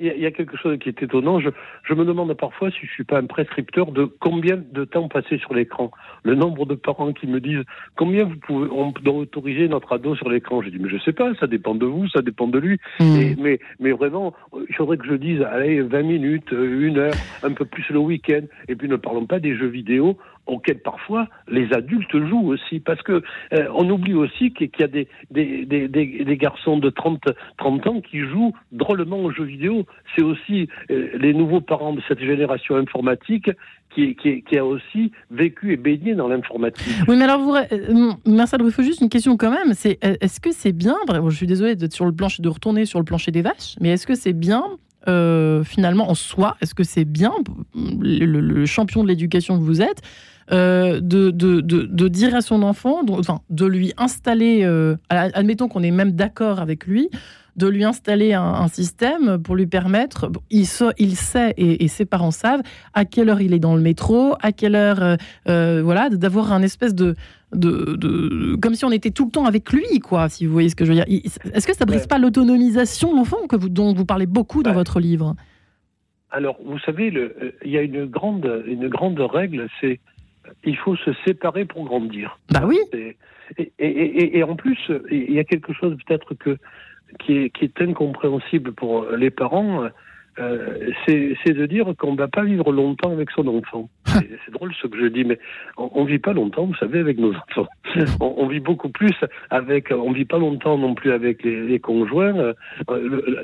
il 0.00 0.22
y, 0.22 0.26
a 0.26 0.30
quelque 0.30 0.56
chose 0.56 0.78
qui 0.78 0.88
est 0.88 1.02
étonnant. 1.02 1.40
Je, 1.40 1.50
je, 1.84 1.92
me 1.92 2.06
demande 2.06 2.32
parfois 2.34 2.70
si 2.70 2.86
je 2.86 2.90
suis 2.90 3.04
pas 3.04 3.18
un 3.18 3.26
prescripteur 3.26 3.92
de 3.92 4.04
combien 4.04 4.56
de 4.56 4.84
temps 4.84 5.08
passer 5.08 5.38
sur 5.38 5.52
l'écran. 5.52 5.90
Le 6.22 6.34
nombre 6.34 6.64
de 6.64 6.74
parents 6.74 7.12
qui 7.12 7.26
me 7.26 7.38
disent 7.38 7.64
combien 7.96 8.24
vous 8.24 8.36
pouvez, 8.36 8.70
on 8.70 8.92
doit 8.92 9.14
autoriser 9.14 9.68
notre 9.68 9.92
ado 9.92 10.16
sur 10.16 10.30
l'écran? 10.30 10.62
Je 10.62 10.70
dis 10.70 10.78
mais 10.78 10.88
je 10.88 10.96
sais 11.04 11.12
pas, 11.12 11.34
ça 11.34 11.46
dépend 11.46 11.74
de 11.74 11.84
vous, 11.84 12.08
ça 12.08 12.22
dépend 12.22 12.46
de 12.46 12.58
lui. 12.58 12.78
Mmh. 12.98 13.34
mais, 13.38 13.60
mais 13.78 13.92
vraiment, 13.92 14.34
il 14.68 14.74
faudrait 14.74 14.96
que 14.96 15.06
je 15.06 15.14
dise 15.14 15.42
allez 15.42 15.82
20 15.82 16.02
minutes, 16.02 16.50
une 16.52 16.98
heure, 16.98 17.14
un 17.42 17.52
peu 17.52 17.66
plus 17.66 17.84
le 17.90 17.98
week-end. 17.98 18.42
Et 18.68 18.76
puis 18.76 18.88
ne 18.88 18.96
parlons 18.96 19.26
pas 19.26 19.38
des 19.38 19.54
jeux 19.54 19.68
vidéo 19.68 20.16
auxquels 20.46 20.80
parfois 20.80 21.28
les 21.48 21.72
adultes 21.72 22.16
jouent 22.16 22.48
aussi. 22.48 22.80
Parce 22.80 23.02
que 23.02 23.22
euh, 23.52 23.68
on 23.74 23.88
oublie 23.90 24.14
aussi 24.14 24.52
qu'il 24.52 24.70
y 24.78 24.82
a 24.82 24.88
des, 24.88 26.36
garçons 26.36 26.78
de 26.78 26.90
30, 26.90 27.22
30 27.58 27.86
ans 27.86 28.00
qui 28.00 28.20
jouent 28.20 28.54
drôlement 28.72 29.18
aux 29.18 29.30
jeux 29.30 29.44
vidéo. 29.44 29.86
C'est 30.16 30.22
aussi 30.22 30.68
euh, 30.90 31.10
les 31.18 31.34
nouveaux 31.34 31.60
parents 31.60 31.92
de 31.92 32.02
cette 32.08 32.20
génération 32.20 32.76
informatique 32.76 33.50
qui, 33.94 34.44
a 34.56 34.64
aussi 34.64 35.10
vécu 35.32 35.72
et 35.72 35.76
baigné 35.76 36.14
dans 36.14 36.28
l'informatique. 36.28 36.86
Oui, 37.08 37.16
mais 37.16 37.24
alors, 37.24 37.40
vous, 37.40 37.54
euh, 37.56 38.12
Marcel 38.24 38.62
Ruffo, 38.62 38.82
juste 38.82 39.00
une 39.00 39.08
question 39.08 39.36
quand 39.36 39.50
même. 39.50 39.72
Est-ce 39.72 40.40
que 40.40 40.52
c'est 40.52 40.72
bien, 40.72 40.96
je 41.28 41.36
suis 41.36 41.48
désolé 41.48 41.74
de 41.74 42.48
retourner 42.48 42.84
sur 42.84 43.00
le 43.00 43.04
plancher 43.04 43.32
des 43.32 43.42
vaches, 43.42 43.74
mais 43.80 43.90
est-ce 43.90 44.06
que 44.06 44.14
c'est 44.14 44.32
bien 44.32 44.62
finalement 45.06 46.10
en 46.10 46.14
soi 46.14 46.56
Est-ce 46.60 46.74
que 46.74 46.84
c'est 46.84 47.04
bien, 47.04 47.32
le 47.74 48.66
champion 48.66 49.02
de 49.02 49.08
l'éducation 49.08 49.58
que 49.58 49.64
vous 49.64 49.82
êtes, 49.82 50.02
euh, 50.52 51.00
de, 51.00 51.30
de, 51.30 52.08
dire 52.08 52.34
à 52.34 52.40
son 52.40 52.62
enfant, 52.62 53.02
enfin, 53.10 53.40
de 53.50 53.66
lui 53.66 53.92
installer, 53.96 54.64
euh, 54.64 54.96
admettons 55.08 55.68
qu'on 55.68 55.84
est 55.84 55.92
même 55.92 56.12
d'accord 56.12 56.58
avec 56.58 56.86
lui, 56.86 57.08
de 57.56 57.68
lui 57.68 57.84
installer 57.84 58.32
un, 58.34 58.68
système 58.68 59.42
pour 59.42 59.56
lui 59.56 59.66
permettre, 59.66 60.30
il, 60.50 60.66
il 60.98 61.16
sait 61.16 61.54
et, 61.56 61.88
ses 61.88 62.04
parents 62.04 62.30
savent 62.30 62.62
à 62.94 63.04
quelle 63.04 63.28
heure 63.28 63.40
il 63.40 63.52
est 63.52 63.58
dans 63.58 63.74
le 63.74 63.82
métro, 63.82 64.34
à 64.40 64.52
quelle 64.52 64.74
heure, 64.74 65.16
euh, 65.48 65.82
voilà, 65.82 66.08
d'avoir 66.10 66.52
un 66.52 66.62
espèce 66.62 66.94
de, 66.94 67.16
de, 67.52 68.56
comme 68.56 68.74
si 68.74 68.84
on 68.84 68.92
était 68.92 69.10
tout 69.10 69.24
le 69.24 69.30
temps 69.30 69.46
avec 69.46 69.72
lui, 69.72 69.98
quoi, 70.00 70.28
si 70.28 70.46
vous 70.46 70.52
voyez 70.52 70.68
ce 70.68 70.76
que 70.76 70.84
je 70.84 70.92
veux 70.92 70.96
dire. 70.96 71.06
Est-ce 71.08 71.66
que 71.66 71.74
ça 71.74 71.84
ne 71.84 71.90
brise 71.90 72.06
pas 72.06 72.18
l'autonomisation 72.18 73.12
de 73.12 73.16
l'enfant 73.16 73.38
dont 73.50 73.92
vous 73.92 74.04
parlez 74.04 74.26
beaucoup 74.26 74.62
dans 74.62 74.72
votre 74.72 75.00
livre? 75.00 75.34
Alors, 76.30 76.58
vous 76.64 76.78
savez, 76.80 77.12
il 77.64 77.70
y 77.70 77.76
a 77.76 77.82
une 77.82 78.06
grande, 78.06 78.62
une 78.66 78.88
grande 78.88 79.18
règle, 79.20 79.66
c'est 79.80 79.98
il 80.64 80.76
faut 80.76 80.96
se 80.96 81.12
séparer 81.24 81.64
pour 81.64 81.84
grandir. 81.84 82.38
Bah 82.50 82.64
oui. 82.66 82.78
Et, 82.92 83.16
et, 83.78 84.38
et, 84.38 84.42
en 84.42 84.56
plus, 84.56 84.78
il 85.10 85.32
y 85.32 85.38
a 85.38 85.44
quelque 85.44 85.72
chose 85.72 85.96
peut-être 86.06 86.34
que 86.34 86.56
qui 87.18 87.36
est, 87.36 87.50
qui 87.50 87.64
est 87.64 87.80
incompréhensible 87.80 88.72
pour 88.72 89.06
les 89.10 89.30
parents. 89.30 89.88
Euh, 90.38 90.90
c'est 91.06 91.52
de 91.52 91.66
dire 91.66 91.86
qu'on 91.98 92.12
ne 92.12 92.16
va 92.16 92.28
pas 92.28 92.44
vivre 92.44 92.72
longtemps 92.72 93.10
avec 93.10 93.30
son 93.30 93.46
enfant. 93.48 93.88
C'est 94.06 94.52
drôle 94.52 94.72
ce 94.80 94.86
que 94.86 94.98
je 94.98 95.06
dis, 95.06 95.24
mais 95.24 95.38
on 95.76 96.04
ne 96.04 96.08
vit 96.08 96.18
pas 96.18 96.32
longtemps, 96.32 96.66
vous 96.66 96.74
savez, 96.76 97.00
avec 97.00 97.18
nos 97.18 97.32
enfants. 97.34 97.68
On, 98.20 98.46
vit 98.46 98.60
beaucoup 98.60 98.88
plus 98.88 99.14
avec, 99.50 99.90
on 99.90 100.12
vit 100.12 100.24
pas 100.24 100.38
longtemps 100.38 100.78
non 100.78 100.94
plus 100.94 101.12
avec 101.12 101.42
les, 101.42 101.78
conjoints. 101.80 102.36
Euh, 102.36 102.54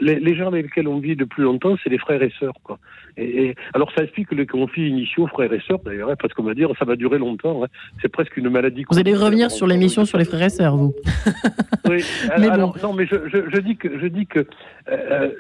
les, 0.01 0.35
gens 0.37 0.49
avec 0.49 0.67
lesquels 0.67 0.89
on 0.89 0.99
vit 0.99 1.15
le 1.15 1.27
plus 1.27 1.43
longtemps, 1.43 1.77
c'est 1.83 1.91
les 1.91 1.99
frères 1.99 2.23
et 2.23 2.33
sœurs, 2.39 2.55
quoi. 2.63 2.79
Et, 3.17 3.55
alors 3.73 3.91
ça 3.97 4.05
explique 4.05 4.31
les 4.33 4.47
conflits 4.47 4.89
initiaux 4.89 5.27
frères 5.27 5.53
et 5.53 5.61
sœurs, 5.61 5.79
d'ailleurs, 5.85 6.11
hein, 6.11 6.17
parce 6.21 6.35
qu'on 6.35 6.43
va 6.43 6.55
dire 6.55 6.71
ça 6.79 6.85
va 6.85 6.97
durer 6.97 7.19
longtemps. 7.19 7.65
Hein. 7.65 7.69
C'est 8.03 8.09
presque 8.09 8.37
une 8.37 8.51
maladie. 8.51 8.85
Vous 8.91 8.99
allez 8.99 9.15
revenir 9.15 9.51
sur 9.51 9.67
l'émission 9.67 10.05
sur 10.05 10.19
les 10.19 10.25
frères 10.25 10.43
et 10.43 10.51
sœurs, 10.51 10.77
vous. 10.77 10.95
oui. 11.89 12.05
mais 12.39 12.49
alors, 12.49 12.77
non, 12.83 12.93
mais 12.93 13.07
je, 13.07 13.17
je, 13.33 13.61
dis 13.61 13.77
que 13.77 13.99
je 13.99 14.07
dis 14.07 14.27
que 14.27 14.47
euh, 14.89 15.31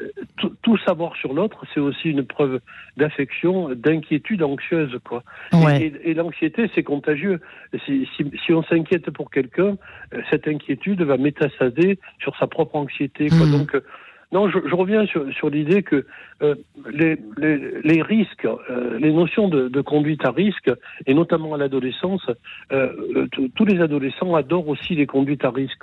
tout, 0.62 0.76
savoir 0.78 1.14
sur 1.16 1.34
l'autre, 1.36 1.64
c'est 1.72 1.80
aussi 1.80 2.10
une 2.10 2.24
preuve 2.24 2.60
d'affection, 2.96 3.68
d'inquiétude 3.74 4.42
anxieuse, 4.42 4.98
quoi. 5.04 5.22
Et, 5.52 6.14
l'anxiété, 6.14 6.70
c'est 6.74 6.82
contagieux. 6.82 7.40
Si, 7.84 8.08
si, 8.16 8.52
on 8.52 8.62
s'inquiète 8.64 9.10
pour 9.10 9.30
quelqu'un, 9.30 9.76
euh, 10.14 10.22
cette 10.30 10.48
inquiétude 10.48 11.02
va 11.02 11.16
métastaser 11.16 11.98
sur 12.18 12.36
sa 12.36 12.46
propre 12.46 12.76
anxiété, 12.76 13.28
quoi. 13.28 13.46
Hmm. 13.46 13.52
Donc 13.52 13.76
non, 14.32 14.50
je, 14.50 14.58
je, 14.68 14.74
reviens 14.74 15.06
sur, 15.06 15.32
sur 15.32 15.50
l'idée 15.50 15.82
que 15.82 16.04
euh, 16.42 16.56
les, 16.92 17.16
les, 17.36 17.80
les, 17.82 18.02
risques, 18.02 18.44
euh, 18.44 18.98
les 18.98 19.12
notions 19.12 19.48
de, 19.48 19.68
de, 19.68 19.80
conduite 19.80 20.24
à 20.24 20.32
risque, 20.32 20.70
et 21.06 21.14
notamment 21.14 21.54
à 21.54 21.58
l'adolescence, 21.58 22.28
euh, 22.72 23.26
tous 23.54 23.64
les 23.64 23.80
adolescents 23.80 24.34
adorent 24.34 24.68
aussi 24.68 24.96
les 24.96 25.06
conduites 25.06 25.44
à 25.44 25.50
risque. 25.50 25.80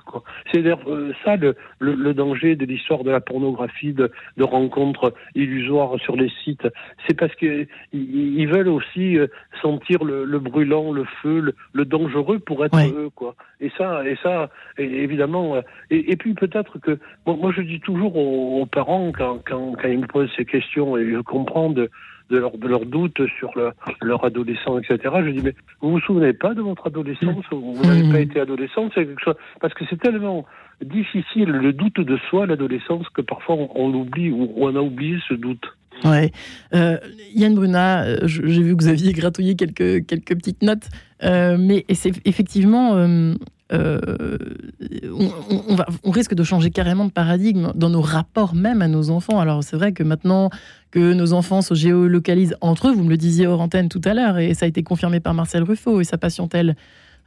C'est 0.52 0.66
euh, 0.66 1.14
ça 1.24 1.38
le, 1.38 1.56
le, 1.80 1.96
le, 1.96 2.14
danger 2.14 2.56
de 2.56 2.66
l'histoire 2.66 3.04
de 3.04 3.12
la 3.12 3.22
pornographie, 3.22 3.94
de, 3.94 4.12
de, 4.38 4.44
rencontres 4.44 5.14
illusoires 5.36 5.98
sur 6.02 6.18
les 6.18 6.32
sites. 6.44 6.68
C'est 7.08 7.18
parce 7.18 7.34
qu'ils 7.36 7.68
ils 7.94 8.48
veulent 8.48 8.68
aussi 8.68 9.18
euh, 9.18 9.28
sentir 9.62 10.04
le, 10.04 10.26
le, 10.26 10.40
brûlant, 10.40 10.92
le 10.92 11.06
feu, 11.22 11.54
le, 11.72 11.86
dangereux 11.86 12.40
pour 12.40 12.66
être 12.66 12.78
eux. 12.78 13.10
Quoi. 13.16 13.36
Et 13.62 13.72
ça, 13.78 14.06
et 14.06 14.18
ça, 14.22 14.50
évidemment. 14.78 15.58
Et, 15.90 16.12
et 16.12 16.18
puis 16.18 16.34
peut-être 16.34 16.80
que 16.80 17.00
moi, 17.26 17.54
je 17.56 17.62
dis 17.62 17.80
toujours 17.80 18.18
aux, 18.18 18.33
parents 18.72 19.12
quand, 19.12 19.40
quand, 19.46 19.74
quand, 19.80 19.88
ils 19.88 20.00
me 20.00 20.08
posent 20.08 20.32
ces 20.38 20.46
questions 20.46 20.98
et 20.98 21.10
je 21.10 21.20
comprends 21.20 21.70
de, 21.70 21.90
de 22.30 22.38
leurs 22.38 22.58
de 22.58 22.68
leur 22.68 22.86
doutes 22.86 23.22
sur 23.38 23.52
leur, 23.58 23.74
leur 24.02 24.26
adolescent, 24.26 24.80
etc. 24.80 24.98
Je 25.26 25.30
dis 25.30 25.42
mais 25.44 25.56
vous 25.82 25.92
vous 25.92 26.00
souvenez 26.00 26.34
pas 26.34 26.54
de 26.54 26.62
votre 26.62 26.88
adolescence 26.88 27.46
Vous 27.52 27.82
n'avez 27.84 28.12
pas 28.12 28.20
été 28.20 28.40
adolescent 28.40 28.90
C'est 28.94 29.06
quelque 29.06 29.22
chose 29.24 29.36
parce 29.60 29.74
que 29.74 29.86
c'est 29.90 30.00
tellement 30.00 30.46
difficile 30.84 31.50
le 31.50 31.74
doute 31.74 32.00
de 32.00 32.18
soi, 32.30 32.46
l'adolescence, 32.46 33.08
que 33.10 33.22
parfois 33.22 33.56
on, 33.76 33.92
l'oublie 33.92 34.32
ou 34.32 34.54
on 34.58 34.76
a 34.76 34.80
oublié 34.80 35.18
ce 35.28 35.34
doute. 35.34 35.66
Ouais. 36.04 36.32
Euh, 36.74 36.98
Yann 37.34 37.54
Bruna, 37.54 38.04
euh, 38.04 38.18
j'ai 38.26 38.64
vu 38.64 38.76
que 38.76 38.84
vous 38.84 38.90
aviez 38.90 39.14
gratouillé 39.14 39.56
quelques, 39.56 40.06
quelques 40.06 40.36
petites 40.36 40.62
notes, 40.62 40.90
euh, 41.24 41.56
mais 41.58 41.86
c'est 41.94 42.12
effectivement, 42.26 42.96
euh, 42.96 43.34
on, 43.74 45.76
va, 45.76 45.86
on, 46.04 46.12
risque 46.12 46.34
de 46.34 46.44
changer 46.44 46.70
carrément 46.70 47.06
de 47.06 47.12
paradigme 47.12 47.72
dans 47.76 47.90
nos 47.90 48.02
rapports 48.02 48.56
même 48.56 48.82
à 48.82 48.88
nos 48.88 49.10
enfants. 49.10 49.40
Alors 49.40 49.64
c'est 49.64 49.76
vrai 49.76 49.94
que 49.94 50.04
maintenant 50.04 50.50
que 50.92 51.14
nos 51.14 51.34
enfants 51.34 51.62
se 51.62 51.74
géolocalisent 51.74 52.56
entre 52.62 52.90
eux, 52.90 52.94
vous 52.94 53.04
me 53.04 53.10
le 53.10 53.18
disiez 53.18 53.48
hors 53.48 53.62
antenne 53.62 53.90
tout 53.90 54.02
à 54.06 54.14
l'heure, 54.14 54.38
et 54.38 54.54
ça 54.54 54.66
a 54.66 54.68
été 54.68 54.84
confirmé 54.84 55.20
par 55.20 55.34
Marcel 55.34 55.64
Ruffo 55.64 56.02
et 56.02 56.04
sa 56.04 56.18
patientèle, 56.18 56.76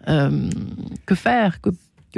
euh, 0.09 0.49
que 1.05 1.15
faire 1.15 1.61
que, 1.61 1.71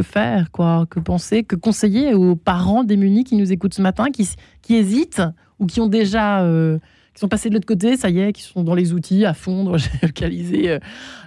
faire 0.03 0.53
quoi 0.53 0.87
Que 0.89 1.01
penser 1.01 1.43
Que 1.43 1.57
conseiller 1.57 2.15
aux 2.15 2.37
parents 2.37 2.85
démunis 2.85 3.25
qui 3.25 3.35
nous 3.35 3.53
écoutent 3.53 3.75
ce 3.75 3.83
matin, 3.83 4.07
qui, 4.13 4.29
qui 4.63 4.77
hésitent 4.77 5.23
ou 5.59 5.67
qui 5.67 5.81
ont 5.81 5.89
déjà... 5.89 6.43
Euh, 6.43 6.79
qui 7.19 7.23
sont 7.23 7.29
passés 7.29 7.49
de 7.49 7.55
l'autre 7.55 7.67
côté, 7.67 7.97
ça 7.97 8.11
y 8.11 8.21
est, 8.21 8.33
qui 8.33 8.43
sont 8.43 8.63
dans 8.63 8.77
les 8.77 8.93
outils 8.93 9.25
à 9.25 9.35
fondre, 9.35 9.77
localiser 10.05 10.71
euh, 10.71 10.79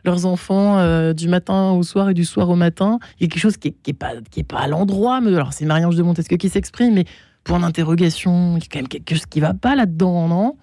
leurs 0.06 0.25
enfants 0.25 0.80
euh, 0.80 1.12
du 1.12 1.27
matin 1.27 1.71
au 1.71 1.84
soir 1.84 2.10
et 2.10 2.13
du 2.13 2.23
soir 2.23 2.49
au 2.49 2.56
matin. 2.56 2.97
Il 3.19 3.23
y 3.23 3.25
a 3.25 3.30
quelque 3.30 3.41
chose 3.41 3.58
qui 3.58 3.67
n'est 3.67 3.75
est 3.88 3.93
pas, 3.93 4.13
qui 4.32 4.39
est 4.39 4.43
pas 4.43 4.60
à 4.60 4.67
l'endroit. 4.69 5.19
Mais 5.19 5.36
alors, 5.36 5.51
c'est 5.51 5.65
Marie-Ange 5.65 5.97
de 5.97 6.04
Montesquieu 6.04 6.38
qui 6.38 6.47
s'exprime, 6.47 6.93
mais 6.93 7.04
pour 7.43 7.58
une 7.58 7.65
interrogation, 7.65 8.56
il 8.56 8.62
y 8.62 8.63
a 8.63 8.67
quand 8.71 8.80
même 8.80 8.88
quelque 8.88 9.13
chose 9.13 9.25
qui 9.25 9.41
ne 9.41 9.47
va 9.47 9.54
pas 9.54 9.75
là-dedans, 9.75 10.30
non? 10.30 10.56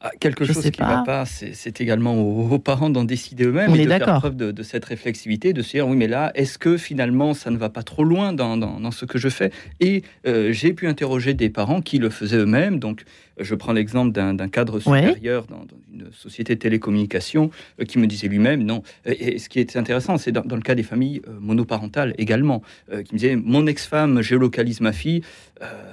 Ah, 0.00 0.10
quelque 0.18 0.44
chose 0.44 0.62
qui 0.70 0.82
ne 0.82 0.86
va 0.86 1.02
pas, 1.04 1.24
c'est 1.26 1.80
également 1.80 2.14
aux, 2.14 2.58
parents 2.58 2.90
d'en 2.90 3.04
décider 3.04 3.44
eux-mêmes 3.44 3.74
et 3.74 3.84
de 3.84 3.90
faire 3.90 4.18
preuve 4.18 4.36
de, 4.36 4.62
cette 4.62 4.84
réflexivité, 4.84 5.52
de 5.52 5.62
se 5.62 5.72
dire 5.72 5.88
oui, 5.88 5.96
mais 5.96 6.06
là, 6.06 6.32
est-ce 6.34 6.58
que 6.58 6.76
finalement 6.76 7.34
ça 7.34 7.50
ne 7.50 7.56
va 7.56 7.70
pas 7.70 7.82
trop 7.82 8.04
loin 8.04 8.32
dans, 8.32 8.56
dans, 8.56 8.90
ce 8.90 9.04
que 9.04 9.18
je 9.18 9.28
fais? 9.28 9.50
Et 9.80 10.02
euh, 10.26 10.52
j'ai 10.52 10.74
pu 10.74 10.86
interroger 10.86 11.34
des 11.34 11.48
parents 11.48 11.80
qui 11.80 11.98
le 11.98 12.10
faisaient 12.10 12.36
eux-mêmes. 12.36 12.78
Donc, 12.78 13.04
je 13.38 13.54
prends 13.54 13.72
l'exemple 13.72 14.12
d'un 14.12 14.48
cadre 14.48 14.78
supérieur 14.78 15.46
dans, 15.46 15.64
une 15.92 16.12
société 16.12 16.54
de 16.54 16.60
télécommunications 16.60 17.50
euh, 17.80 17.84
qui 17.84 17.98
me 17.98 18.06
disait 18.06 18.28
lui-même 18.28 18.62
non. 18.62 18.82
Et, 19.04 19.38
ce 19.38 19.48
qui 19.48 19.60
est 19.60 19.76
intéressant, 19.76 20.18
c'est 20.18 20.32
dans, 20.32 20.42
le 20.44 20.62
cas 20.62 20.74
des 20.74 20.82
familles 20.82 21.22
euh, 21.28 21.32
monoparentales 21.40 22.14
également, 22.18 22.62
qui 22.88 23.14
me 23.14 23.18
disait 23.18 23.36
mon 23.36 23.66
ex-femme 23.66 24.20
géolocalise 24.22 24.80
ma 24.80 24.92
fille. 24.92 25.22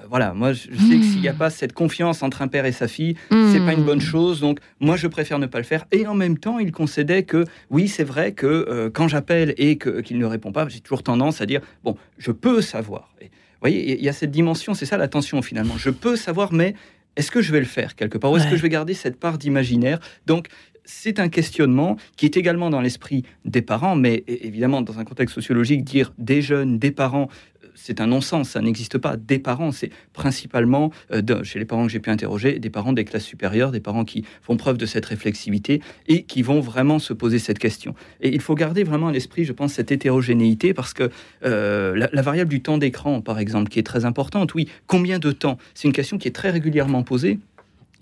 voilà, 0.10 0.34
moi 0.34 0.54
je 0.54 0.62
sais 0.62 0.98
que 0.98 1.04
s'il 1.04 1.22
n'y 1.22 1.28
a 1.28 1.34
hmm. 1.34 1.38
pas 1.38 1.50
cette 1.50 1.74
confiance 1.74 2.24
entre 2.24 2.42
un 2.42 2.48
père 2.48 2.66
et 2.66 2.72
sa 2.72 2.88
fille, 2.88 3.16
c'est 3.30 3.66
pas 3.66 3.74
une 3.74 3.84
bonne 3.84 4.02
chose. 4.02 4.40
Donc, 4.40 4.60
moi, 4.80 4.96
je 4.96 5.08
préfère 5.08 5.40
ne 5.40 5.46
pas 5.46 5.58
le 5.58 5.64
faire. 5.64 5.86
Et 5.92 6.08
en 6.08 6.14
même 6.14 6.38
temps, 6.38 6.60
il 6.60 6.72
concédait 6.72 7.24
que 7.24 7.46
oui, 7.70 7.88
c'est 7.88 8.04
vrai 8.04 8.34
que 8.34 8.46
euh, 8.48 8.90
quand 8.92 9.08
j'appelle 9.08 9.54
et 9.58 9.78
qu'il 9.78 10.18
ne 10.18 10.26
répond 10.26 10.52
pas, 10.52 10.68
j'ai 10.68 10.80
toujours 10.80 11.04
tendance 11.04 11.42
à 11.42 11.46
dire 11.46 11.62
bon, 11.84 11.98
je 12.18 12.32
peux 12.32 12.62
savoir. 12.62 13.10
vous 13.22 13.28
voyez, 13.62 13.98
il 13.98 14.04
y 14.04 14.10
a 14.10 14.14
cette 14.14 14.32
dimension, 14.32 14.74
c'est 14.74 14.86
ça 14.86 14.98
l'attention 14.98 15.42
finalement. 15.42 15.78
Je 15.78 15.90
peux 15.90 16.16
savoir, 16.16 16.54
mais 16.54 16.76
est-ce 17.16 17.32
que 17.32 17.42
je 17.42 17.52
vais 17.52 17.60
le 17.60 17.66
faire 17.66 17.96
quelque 17.96 18.18
part 18.18 18.32
Ou 18.32 18.38
est-ce 18.38 18.48
que 18.48 18.56
je 18.56 18.62
vais 18.62 18.70
garder 18.70 18.94
cette 18.94 19.20
part 19.20 19.38
d'imaginaire? 19.38 20.00
Donc, 20.26 20.48
c'est 20.86 21.20
un 21.20 21.30
questionnement 21.30 21.98
qui 22.18 22.26
est 22.26 22.38
également 22.38 22.70
dans 22.70 22.82
l'esprit 22.82 23.24
des 23.46 23.62
parents, 23.62 23.96
mais 23.96 24.24
évidemment, 24.28 24.82
dans 24.82 25.00
un 25.00 25.06
contexte 25.06 25.36
sociologique, 25.36 25.84
dire 25.84 26.14
des 26.18 26.42
jeunes, 26.42 26.78
des 26.80 26.92
parents, 26.92 27.30
c'est 27.76 28.02
un 28.02 28.08
non-sens, 28.08 28.50
ça 28.50 28.62
n'existe 28.62 28.98
pas. 28.98 29.18
Des 29.18 29.40
parents, 29.40 29.72
c'est 29.72 29.90
principalement, 30.14 30.92
euh, 31.12 31.44
chez 31.44 31.60
les 31.60 31.66
parents 31.66 31.86
que 31.86 31.92
j'ai 31.92 32.00
pu 32.00 32.10
interroger, 32.10 32.60
des 32.60 32.70
parents 32.70 32.94
des 32.94 33.06
classes 33.06 33.26
supérieures, 33.26 33.72
des 33.72 33.80
parents 33.80 34.06
qui 34.06 34.26
font 34.42 34.58
preuve 34.58 34.78
de 34.78 34.86
cette 34.86 35.06
réflexivité 35.06 35.82
et 36.08 36.24
qui 36.24 36.42
vont 36.42 36.60
vraiment 36.60 37.00
se 37.00 37.14
poser 37.14 37.40
cette 37.40 37.60
question. 37.60 37.96
Et 38.22 38.34
il 38.34 38.42
faut 38.42 38.56
garder 38.56 38.84
vraiment 38.84 39.08
à 39.08 39.12
l'esprit, 39.12 39.44
je 39.44 39.54
pense, 39.54 39.74
cette 39.74 39.92
hétérogénéité 39.92 40.74
parce 40.74 40.94
que 40.94 41.10
euh, 41.46 42.08
la, 42.12 42.22
variable 42.22 42.50
du 42.50 42.62
temps 42.62 42.78
d'écran, 42.78 43.22
par 43.22 43.40
exemple, 43.40 43.70
qui 43.70 43.80
est 43.80 43.84
très 43.84 44.06
importante, 44.06 44.54
oui, 44.54 44.70
combien 44.88 45.20
de 45.20 45.32
temps? 45.32 45.58
C'est 45.74 45.88
une 45.88 45.94
question 45.94 46.18
qui 46.18 46.28
est 46.28 46.32
très 46.32 46.52
régulièrement 46.52 47.04
posée 47.04 47.40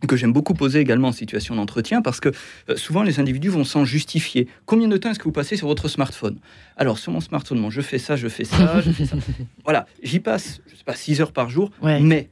que 0.08 0.16
j'aime 0.18 0.34
beaucoup 0.34 0.54
poser 0.54 0.80
également 0.80 1.10
en 1.10 1.12
situation 1.12 1.56
d'entretien, 1.56 2.02
parce 2.02 2.20
que 2.20 2.30
euh, 2.70 2.76
souvent 2.76 3.04
les 3.04 3.20
individus 3.20 3.50
vont 3.50 3.64
s'en 3.64 3.86
justifier. 3.86 4.48
Combien 4.66 4.88
de 4.88 4.98
temps 4.98 5.12
est-ce 5.12 5.20
que 5.20 5.26
vous 5.26 5.32
passez 5.32 5.56
sur 5.58 5.68
votre 5.68 5.88
smartphone? 5.88 6.38
Alors, 6.78 6.98
sur 6.98 7.12
mon 7.12 7.22
smartphone, 7.22 7.70
je 7.70 7.82
fais 7.82 8.00
ça, 8.00 8.16
je 8.16 8.28
fais 8.28 8.46
ça, 8.46 8.82
je 8.82 8.92
fais 8.92 9.06
ça. 9.06 9.18
Voilà, 9.64 9.86
j'y 10.02 10.20
passe, 10.20 10.62
je 10.68 10.76
sais 10.76 10.84
pas, 10.84 10.96
6 10.96 11.22
heures 11.22 11.32
par 11.32 11.50
jour, 11.50 11.72
mais 11.82 12.30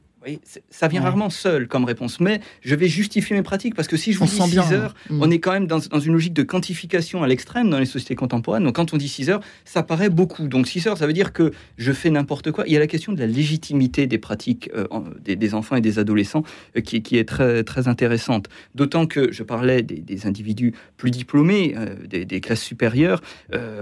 ça 0.70 0.88
vient 0.88 1.02
rarement 1.02 1.30
seul 1.30 1.66
comme 1.66 1.84
réponse, 1.84 2.20
mais 2.20 2.40
je 2.62 2.74
vais 2.74 2.88
justifier 2.88 3.36
mes 3.36 3.42
pratiques 3.42 3.74
parce 3.74 3.88
que 3.88 3.96
si 3.96 4.12
je 4.12 4.18
vous 4.18 4.26
dis 4.26 4.32
6 4.32 4.72
heures, 4.72 4.94
mm. 5.08 5.22
on 5.22 5.30
est 5.30 5.38
quand 5.38 5.52
même 5.52 5.66
dans, 5.66 5.78
une 5.78 6.12
logique 6.12 6.34
de 6.34 6.42
quantification 6.42 7.22
à 7.22 7.28
l'extrême 7.28 7.70
dans 7.70 7.78
les 7.78 7.86
sociétés 7.86 8.14
contemporaines. 8.14 8.64
Donc 8.64 8.76
quand 8.76 8.92
on 8.92 8.96
dit 8.96 9.08
6 9.08 9.30
heures, 9.30 9.40
ça 9.64 9.82
paraît 9.82 10.10
beaucoup. 10.10 10.48
Donc 10.48 10.66
6 10.66 10.86
heures, 10.88 10.98
ça 10.98 11.06
veut 11.06 11.12
dire 11.12 11.32
que 11.32 11.52
je 11.78 11.92
fais 11.92 12.10
n'importe 12.10 12.52
quoi. 12.52 12.64
Il 12.66 12.72
y 12.72 12.76
a 12.76 12.80
la 12.80 12.86
question 12.86 13.12
de 13.12 13.18
la 13.18 13.26
légitimité 13.26 14.06
des 14.06 14.18
pratiques 14.18 14.70
euh, 14.74 14.86
des, 15.24 15.54
enfants 15.54 15.76
et 15.76 15.80
des 15.80 15.98
adolescents 15.98 16.44
euh, 16.76 16.80
qui, 16.80 17.16
est 17.16 17.28
très, 17.28 17.64
très 17.64 17.88
intéressante. 17.88 18.48
D'autant 18.74 19.06
que 19.06 19.32
je 19.32 19.42
parlais 19.42 19.82
des, 19.82 20.26
individus 20.26 20.74
plus 20.96 21.10
diplômés, 21.10 21.74
euh, 21.76 21.94
des, 22.06 22.40
classes 22.40 22.62
supérieures. 22.62 23.22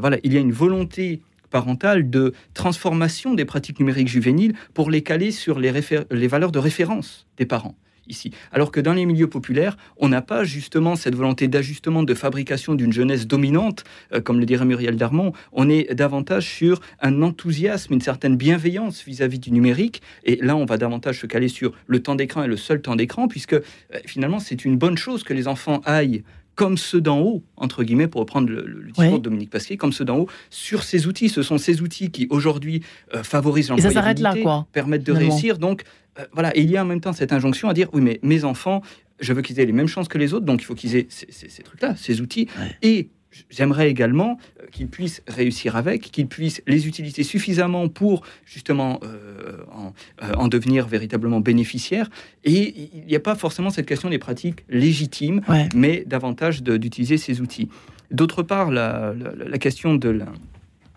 voilà, 0.00 0.18
il 0.22 0.32
y 0.32 0.36
a 0.36 0.40
une 0.40 0.52
volonté 0.52 1.20
parentale 1.50 2.10
de 2.10 2.32
transformation 2.54 3.34
des 3.34 3.44
pratiques 3.44 3.80
numériques 3.80 4.08
juvéniles 4.08 4.54
pour 4.74 4.90
les 4.90 5.02
caler 5.02 5.30
sur 5.30 5.58
les, 5.58 5.72
les 6.10 6.28
valeurs 6.28 6.52
de 6.52 6.58
référence 6.58 7.26
des 7.36 7.46
parents. 7.46 7.74
Ici. 8.08 8.30
Alors 8.52 8.72
que 8.72 8.80
dans 8.80 8.94
les 8.94 9.04
milieux 9.04 9.26
populaires, 9.26 9.76
on 9.98 10.08
n'a 10.08 10.22
pas 10.22 10.42
justement 10.42 10.96
cette 10.96 11.14
volonté 11.14 11.46
d'ajustement, 11.46 12.02
de 12.02 12.14
fabrication 12.14 12.74
d'une 12.74 12.92
jeunesse 12.92 13.26
dominante, 13.26 13.84
euh, 14.14 14.22
comme 14.22 14.40
le 14.40 14.46
dirait 14.46 14.64
Muriel 14.64 14.96
Darmon. 14.96 15.32
On 15.52 15.68
est 15.68 15.92
davantage 15.94 16.48
sur 16.48 16.80
un 17.02 17.20
enthousiasme, 17.20 17.92
une 17.92 18.00
certaine 18.00 18.36
bienveillance 18.36 19.04
vis-à-vis 19.04 19.38
du 19.38 19.50
numérique. 19.50 20.00
Et 20.24 20.36
là, 20.36 20.56
on 20.56 20.64
va 20.64 20.78
davantage 20.78 21.20
se 21.20 21.26
caler 21.26 21.48
sur 21.48 21.72
le 21.86 22.02
temps 22.02 22.14
d'écran 22.14 22.44
et 22.44 22.48
le 22.48 22.56
seul 22.56 22.80
temps 22.80 22.96
d'écran, 22.96 23.28
puisque 23.28 23.52
euh, 23.52 23.60
finalement, 24.06 24.38
c'est 24.38 24.64
une 24.64 24.78
bonne 24.78 24.96
chose 24.96 25.22
que 25.22 25.34
les 25.34 25.46
enfants 25.46 25.82
aillent 25.84 26.22
comme 26.58 26.76
ceux 26.76 27.00
d'en 27.00 27.20
haut, 27.20 27.44
entre 27.56 27.84
guillemets, 27.84 28.08
pour 28.08 28.20
reprendre 28.20 28.50
le, 28.50 28.88
discours 28.88 29.20
de 29.20 29.22
Dominique 29.22 29.48
Pasquier, 29.48 29.76
comme 29.76 29.92
ceux 29.92 30.04
d'en 30.04 30.18
haut, 30.18 30.28
sur 30.50 30.82
ces 30.82 31.06
outils. 31.06 31.28
Ce 31.28 31.42
sont 31.42 31.56
ces 31.56 31.82
outils 31.82 32.10
qui, 32.10 32.26
aujourd'hui, 32.30 32.82
euh, 33.14 33.22
favorisent 33.22 33.68
l'employabilité, 33.68 34.44
permettent 34.72 35.04
de 35.04 35.12
réussir. 35.12 35.58
Donc, 35.58 35.84
euh, 36.18 36.24
voilà. 36.32 36.54
Et 36.56 36.62
il 36.62 36.70
y 36.70 36.76
a 36.76 36.82
en 36.82 36.84
même 36.84 37.00
temps 37.00 37.12
cette 37.12 37.32
injonction 37.32 37.68
à 37.68 37.74
dire, 37.74 37.88
oui, 37.92 38.00
mais 38.00 38.18
mes 38.24 38.42
enfants, 38.42 38.82
je 39.20 39.32
veux 39.32 39.40
qu'ils 39.40 39.60
aient 39.60 39.66
les 39.66 39.72
mêmes 39.72 39.86
chances 39.86 40.08
que 40.08 40.18
les 40.18 40.34
autres, 40.34 40.46
donc 40.46 40.60
il 40.60 40.64
faut 40.64 40.74
qu'ils 40.74 40.96
aient 40.96 41.06
ces, 41.08 41.62
trucs-là, 41.62 41.94
ces 41.94 42.20
outils. 42.20 42.48
Et 42.82 43.08
J'aimerais 43.50 43.90
également 43.90 44.38
euh, 44.60 44.66
qu'ils 44.70 44.88
puissent 44.88 45.22
réussir 45.26 45.76
avec, 45.76 46.02
qu'ils 46.10 46.26
puissent 46.26 46.62
les 46.66 46.86
utiliser 46.86 47.22
suffisamment 47.22 47.88
pour 47.88 48.22
justement 48.44 49.00
euh, 49.02 49.58
euh, 50.22 50.32
en, 50.36 50.48
devenir 50.48 50.86
véritablement 50.86 51.40
bénéficiaires. 51.40 52.08
Et 52.44 52.90
il 52.94 53.06
n'y 53.06 53.16
a 53.16 53.20
pas 53.20 53.34
forcément 53.34 53.70
cette 53.70 53.86
question 53.86 54.10
des 54.10 54.18
pratiques 54.18 54.64
légitimes, 54.68 55.42
mais 55.74 56.04
davantage 56.06 56.62
d'utiliser 56.62 57.18
ces 57.18 57.40
outils. 57.40 57.68
D'autre 58.10 58.42
part, 58.42 58.70
la, 58.70 59.12
la, 59.14 59.58
question 59.58 59.94
de 59.94 60.08
la, 60.08 60.26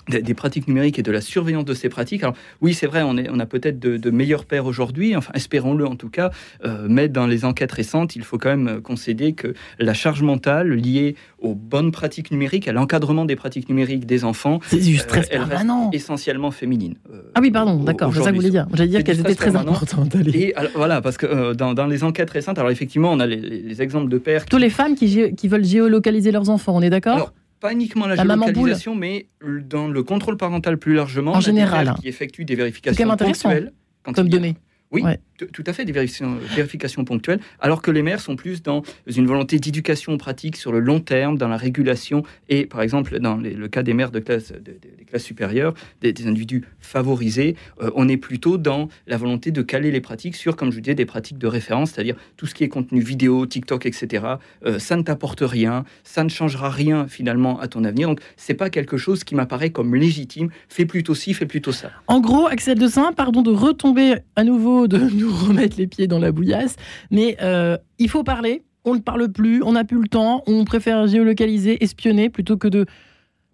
des, 0.10 0.34
pratiques 0.34 0.68
numériques 0.68 1.00
et 1.00 1.04
de 1.04 1.12
la 1.12 1.22
surveillance 1.22 1.66
de 1.66 1.74
ces 1.74 1.90
pratiques. 1.90 2.24
Alors 2.24 2.36
oui, 2.62 2.74
c'est 2.74 2.88
vrai, 2.88 3.02
on, 3.04 3.18
est, 3.18 3.30
on 3.30 3.40
a 3.40 3.46
peut-être 3.46 3.80
de, 3.80 4.12
meilleurs 4.12 4.46
pères 4.46 4.66
aujourd'hui, 4.66 5.16
enfin 5.16 5.32
espérons-le 5.34 5.86
en 5.86 5.96
tout 5.96 6.10
cas, 6.10 6.32
euh, 6.66 6.88
mais 6.90 7.08
dans 7.08 7.28
les 7.28 7.46
enquêtes 7.46 7.72
récentes, 7.72 8.16
il 8.16 8.24
faut 8.24 8.38
quand 8.38 8.56
même 8.56 8.82
concéder 8.82 9.34
que 9.34 9.54
la 9.80 9.94
charge 9.94 10.22
mentale 10.22 10.74
liée 10.74 11.16
aux 11.40 11.56
bonnes 11.56 11.92
pratiques 11.92 12.32
numériques, 12.32 12.68
à 12.68 12.74
l'encadrement 12.74 13.26
des 13.26 13.36
pratiques 13.36 13.70
numériques 13.70 14.06
des 14.06 14.26
enfants, 14.26 14.60
c'est 14.68 14.78
du 14.78 14.98
stress 14.98 15.28
euh, 15.28 15.38
permanent. 15.46 15.90
essentiellement 15.94 16.52
féminine. 16.52 16.96
Euh, 17.12 17.22
ah 17.36 17.40
oui, 17.42 17.52
pardon, 17.52 17.84
d'accord, 17.84 18.14
c'est 18.14 18.20
ça 18.22 18.26
que 18.26 18.36
vous 18.36 18.42
voulez 18.42 18.52
dire. 18.52 18.68
J'allais 18.74 18.90
dire 18.90 19.04
qu'elles 19.04 19.20
étaient 19.20 19.36
très 19.36 19.56
importantes. 19.56 20.16
Et 20.34 20.54
voilà, 20.76 21.02
parce 21.02 21.18
que 21.18 21.54
dans, 21.54 21.74
dans, 21.74 21.88
les 21.88 22.04
enquêtes 22.04 22.30
récentes, 22.30 22.58
alors 22.58 22.72
effectivement, 22.72 23.12
on 23.12 23.20
a 23.20 23.26
les, 23.26 23.82
exemples 23.82 24.10
de 24.10 24.18
pères... 24.18 24.46
Tous 24.46 24.58
les 24.58 24.70
femmes 24.70 24.96
qui, 24.96 25.34
qui 25.36 25.48
veulent 25.48 25.64
géolocaliser 25.64 26.32
leurs 26.32 26.50
enfants, 26.50 26.76
on 26.76 26.82
est 26.82 26.90
d'accord? 26.90 27.34
Pas 27.62 27.72
uniquement 27.72 28.08
la, 28.08 28.16
géolocalisation, 28.16 28.96
mais 28.96 29.28
dans 29.42 29.88
le 29.88 30.04
contrôle 30.04 30.36
parental 30.36 30.78
plus 30.78 30.96
largement. 30.96 31.32
En 31.32 31.40
général. 31.40 31.94
Qui 32.02 32.10
effectue 32.10 32.44
des 32.44 32.56
vérifications 32.56 33.16
ponctuelles. 33.16 33.72
Comme 34.04 34.28
données. 34.28 34.56
Oui, 34.92 35.04
tout 35.46 35.64
à 35.66 35.74
fait, 35.74 35.86
des 35.86 35.92
vérifications, 35.92 37.06
ponctuelles, 37.06 37.40
alors 37.60 37.82
que 37.82 37.92
les 37.92 38.02
maires 38.02 38.20
sont 38.20 38.36
plus 38.36 38.62
dans 38.62 38.84
une 39.08 39.26
volonté 39.26 39.60
d'éducation 39.60 40.18
pratique 40.18 40.56
sur 40.56 40.72
le 40.72 40.80
long 40.80 41.00
terme, 41.00 41.38
dans 41.38 41.48
la 41.48 41.58
régulation, 41.58 42.24
et 42.50 42.66
par 42.66 42.82
exemple, 42.82 43.20
dans 43.20 43.38
le 43.38 43.68
cas 43.68 43.84
des 43.84 43.94
maires 43.94 44.12
de 44.12 44.20
classe, 44.20 44.52
des 44.52 45.06
classes 45.06 45.24
supérieures, 45.24 45.74
des, 46.02 46.14
individus 46.28 46.64
favorisés, 46.80 47.56
euh, 47.82 47.90
on 47.96 48.08
est 48.08 48.18
plutôt 48.18 48.58
dans 48.58 48.90
la 49.08 49.18
volonté 49.18 49.52
de 49.52 49.62
caler 49.62 49.92
les 49.92 50.02
pratiques 50.02 50.36
sur, 50.36 50.56
comme 50.56 50.72
je 50.72 50.80
disais, 50.80 50.96
des 50.96 51.06
pratiques 51.06 51.38
de 51.38 51.48
référence, 51.48 51.92
c'est-à-dire 51.92 52.16
tout 52.38 52.46
ce 52.46 52.54
qui 52.54 52.64
est 52.64 52.70
contenu 52.70 53.02
vidéo, 53.02 53.46
TikTok, 53.46 53.86
etc. 53.86 54.26
Euh, 54.66 54.80
ça 54.80 54.96
ne 54.96 55.02
t'apporte 55.02 55.42
rien, 55.42 55.86
ça 56.04 56.24
ne 56.24 56.30
changera 56.30 56.70
rien 56.70 57.08
finalement 57.08 57.60
à 57.60 57.68
ton 57.68 57.84
avenir, 57.84 58.08
donc 58.08 58.22
c'est 58.38 58.54
pas 58.54 58.70
quelque 58.70 58.98
chose 58.98 59.24
qui 59.24 59.36
m'apparaît 59.36 59.72
comme 59.72 59.96
légitime, 59.96 60.50
fais 60.70 60.86
plutôt 60.86 61.16
ci, 61.16 61.34
fais 61.34 61.46
plutôt 61.46 61.72
ça. 61.72 61.92
En 62.08 62.20
gros, 62.20 62.48
Axel 62.48 62.78
de 62.78 62.88
Saint, 62.88 63.14
pardon 63.14 63.42
de 63.42 63.52
retomber 63.52 64.16
à 64.36 64.44
nouveau, 64.44 64.88
de 64.88 64.98
nous 64.98 65.31
remettre 65.32 65.78
les 65.78 65.88
pieds 65.88 66.08
dans 66.08 66.20
la 66.20 66.32
bouillasse. 66.32 66.76
Mais 67.10 67.38
euh, 67.42 67.78
il 68.00 68.10
faut 68.10 68.24
parler. 68.24 68.64
On 68.84 68.96
ne 68.96 69.00
parle 69.00 69.32
plus, 69.32 69.62
on 69.62 69.74
n'a 69.74 69.84
plus 69.84 70.02
le 70.02 70.08
temps, 70.08 70.42
on 70.48 70.66
préfère 70.66 71.06
géolocaliser, 71.06 71.84
espionner 71.84 72.32
plutôt 72.32 72.58
que 72.58 72.68
de 72.68 72.88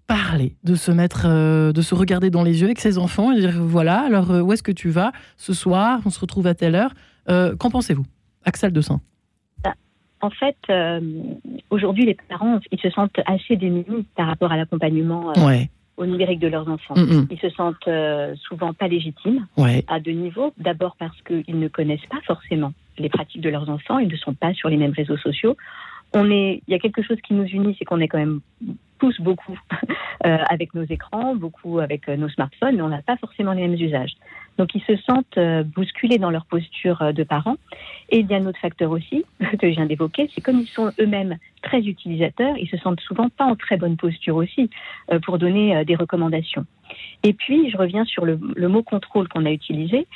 parler, 0.08 0.56
de 0.64 0.76
se 0.76 0.90
mettre, 0.90 1.26
euh, 1.26 1.74
de 1.74 1.82
se 1.82 1.94
regarder 1.96 2.30
dans 2.30 2.44
les 2.44 2.62
yeux 2.62 2.68
avec 2.68 2.80
ses 2.80 2.98
enfants 2.98 3.34
et 3.34 3.42
dire 3.42 3.62
voilà, 3.62 4.00
alors 4.00 4.32
euh, 4.32 4.40
où 4.40 4.54
est-ce 4.54 4.64
que 4.64 4.72
tu 4.72 4.88
vas 4.90 5.12
ce 5.36 5.52
soir? 5.52 6.00
On 6.06 6.10
se 6.10 6.20
retrouve 6.22 6.48
à 6.48 6.54
telle 6.54 6.76
heure. 6.76 6.94
Qu'en 7.28 7.70
pensez-vous, 7.70 8.06
Axel 8.46 8.72
de 8.72 8.80
Saint 8.80 9.02
bah, 9.62 9.74
En 10.22 10.30
fait, 10.30 10.56
aujourd'hui, 11.70 12.06
les 12.06 12.16
parents, 12.30 12.62
ils 12.72 12.80
se 12.80 12.90
sentent 12.90 13.20
assez 13.26 13.58
démunis 13.58 14.06
par 14.16 14.28
rapport 14.28 14.54
à 14.54 14.56
l'accompagnement 14.56 15.34
ouais 15.46 15.70
au 15.98 16.06
numérique 16.06 16.40
de 16.40 16.48
leurs 16.48 16.70
enfants. 16.70 16.96
Mm. 16.96 17.28
Ils 17.30 17.40
se 17.40 17.50
sentent 17.50 17.88
euh, 17.88 18.36
souvent 18.48 18.74
pas 18.74 18.88
légitimes 18.88 19.48
à 19.88 20.00
deux 20.00 20.12
niveaux. 20.12 20.54
D'abord 20.58 20.96
parce 20.98 21.20
qu'ils 21.24 21.60
ne 21.60 21.68
connaissent 21.68 22.06
pas 22.10 22.22
forcément 22.26 22.74
les 22.98 23.10
pratiques 23.10 23.42
de 23.42 23.50
leurs 23.50 23.70
enfants, 23.70 24.00
ils 24.00 24.08
ne 24.08 24.16
sont 24.16 24.34
pas 24.34 24.54
sur 24.54 24.70
les 24.70 24.78
mêmes 24.78 24.94
réseaux 24.94 25.18
sociaux. 25.18 25.58
On 26.14 26.32
est, 26.32 26.62
il 26.68 26.72
y 26.72 26.74
a 26.74 26.80
quelque 26.80 27.04
chose 27.04 27.18
qui 27.22 27.34
nous 27.34 27.46
unit, 27.46 27.76
c'est 27.78 27.86
qu'on 27.86 28.00
est 28.00 28.08
quand 28.08 28.18
même 28.18 28.40
tous 29.00 29.20
beaucoup 29.22 29.58
euh, 30.26 30.38
avec 30.50 30.74
nos 30.74 30.84
écrans, 30.84 31.36
beaucoup 31.36 31.80
avec 31.80 32.08
euh, 32.10 32.16
nos 32.16 32.30
smartphones, 32.30 32.78
mais 32.78 32.82
on 32.82 32.90
n'a 32.90 33.02
pas 33.02 33.18
forcément 33.18 33.54
les 33.54 33.68
mêmes 33.68 33.80
usages. 33.80 34.14
Donc 34.58 34.74
ils 34.76 34.82
se 34.82 34.96
sentent 34.98 35.38
euh, 35.38 35.64
bousculés 35.64 36.18
dans 36.18 36.30
leur 36.30 36.46
posture 36.46 37.02
euh, 37.02 37.12
de 37.12 37.24
parents. 37.24 37.58
Et 38.10 38.20
il 38.20 38.28
y 38.28 38.34
a 38.34 38.38
un 38.38 38.46
autre 38.46 38.60
facteur 38.60 38.92
aussi 38.92 39.26
que 39.40 39.70
je 39.70 39.76
viens 39.76 39.86
d'évoquer, 39.86 40.30
c'est 40.34 40.42
comme 40.42 40.60
ils 40.60 40.68
sont 40.68 40.92
eux-mêmes 41.00 41.38
très 41.62 41.82
utilisateurs, 41.82 42.58
ils 42.58 42.70
se 42.70 42.78
sentent 42.78 43.02
souvent 43.02 43.30
pas 43.30 43.46
en 43.46 43.56
très 43.56 43.78
bonne 43.78 43.98
posture 43.98 44.36
aussi 44.36 44.70
euh, 45.12 45.20
pour 45.20 45.38
donner 45.38 45.84
des 45.86 45.96
recommandations. 45.96 46.66
Et 47.24 47.34
puis 47.34 47.70
je 47.70 47.78
reviens 47.78 48.06
sur 48.06 48.26
le, 48.26 48.38
mot 48.68 48.84
contrôle 48.84 49.28
qu'on 49.28 49.46
a 49.46 49.52
utilisé. 49.52 50.08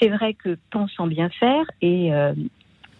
C'est 0.00 0.08
vrai 0.08 0.34
que 0.34 0.58
pensant 0.70 1.06
bien 1.06 1.28
faire 1.28 1.64
et 1.80 2.10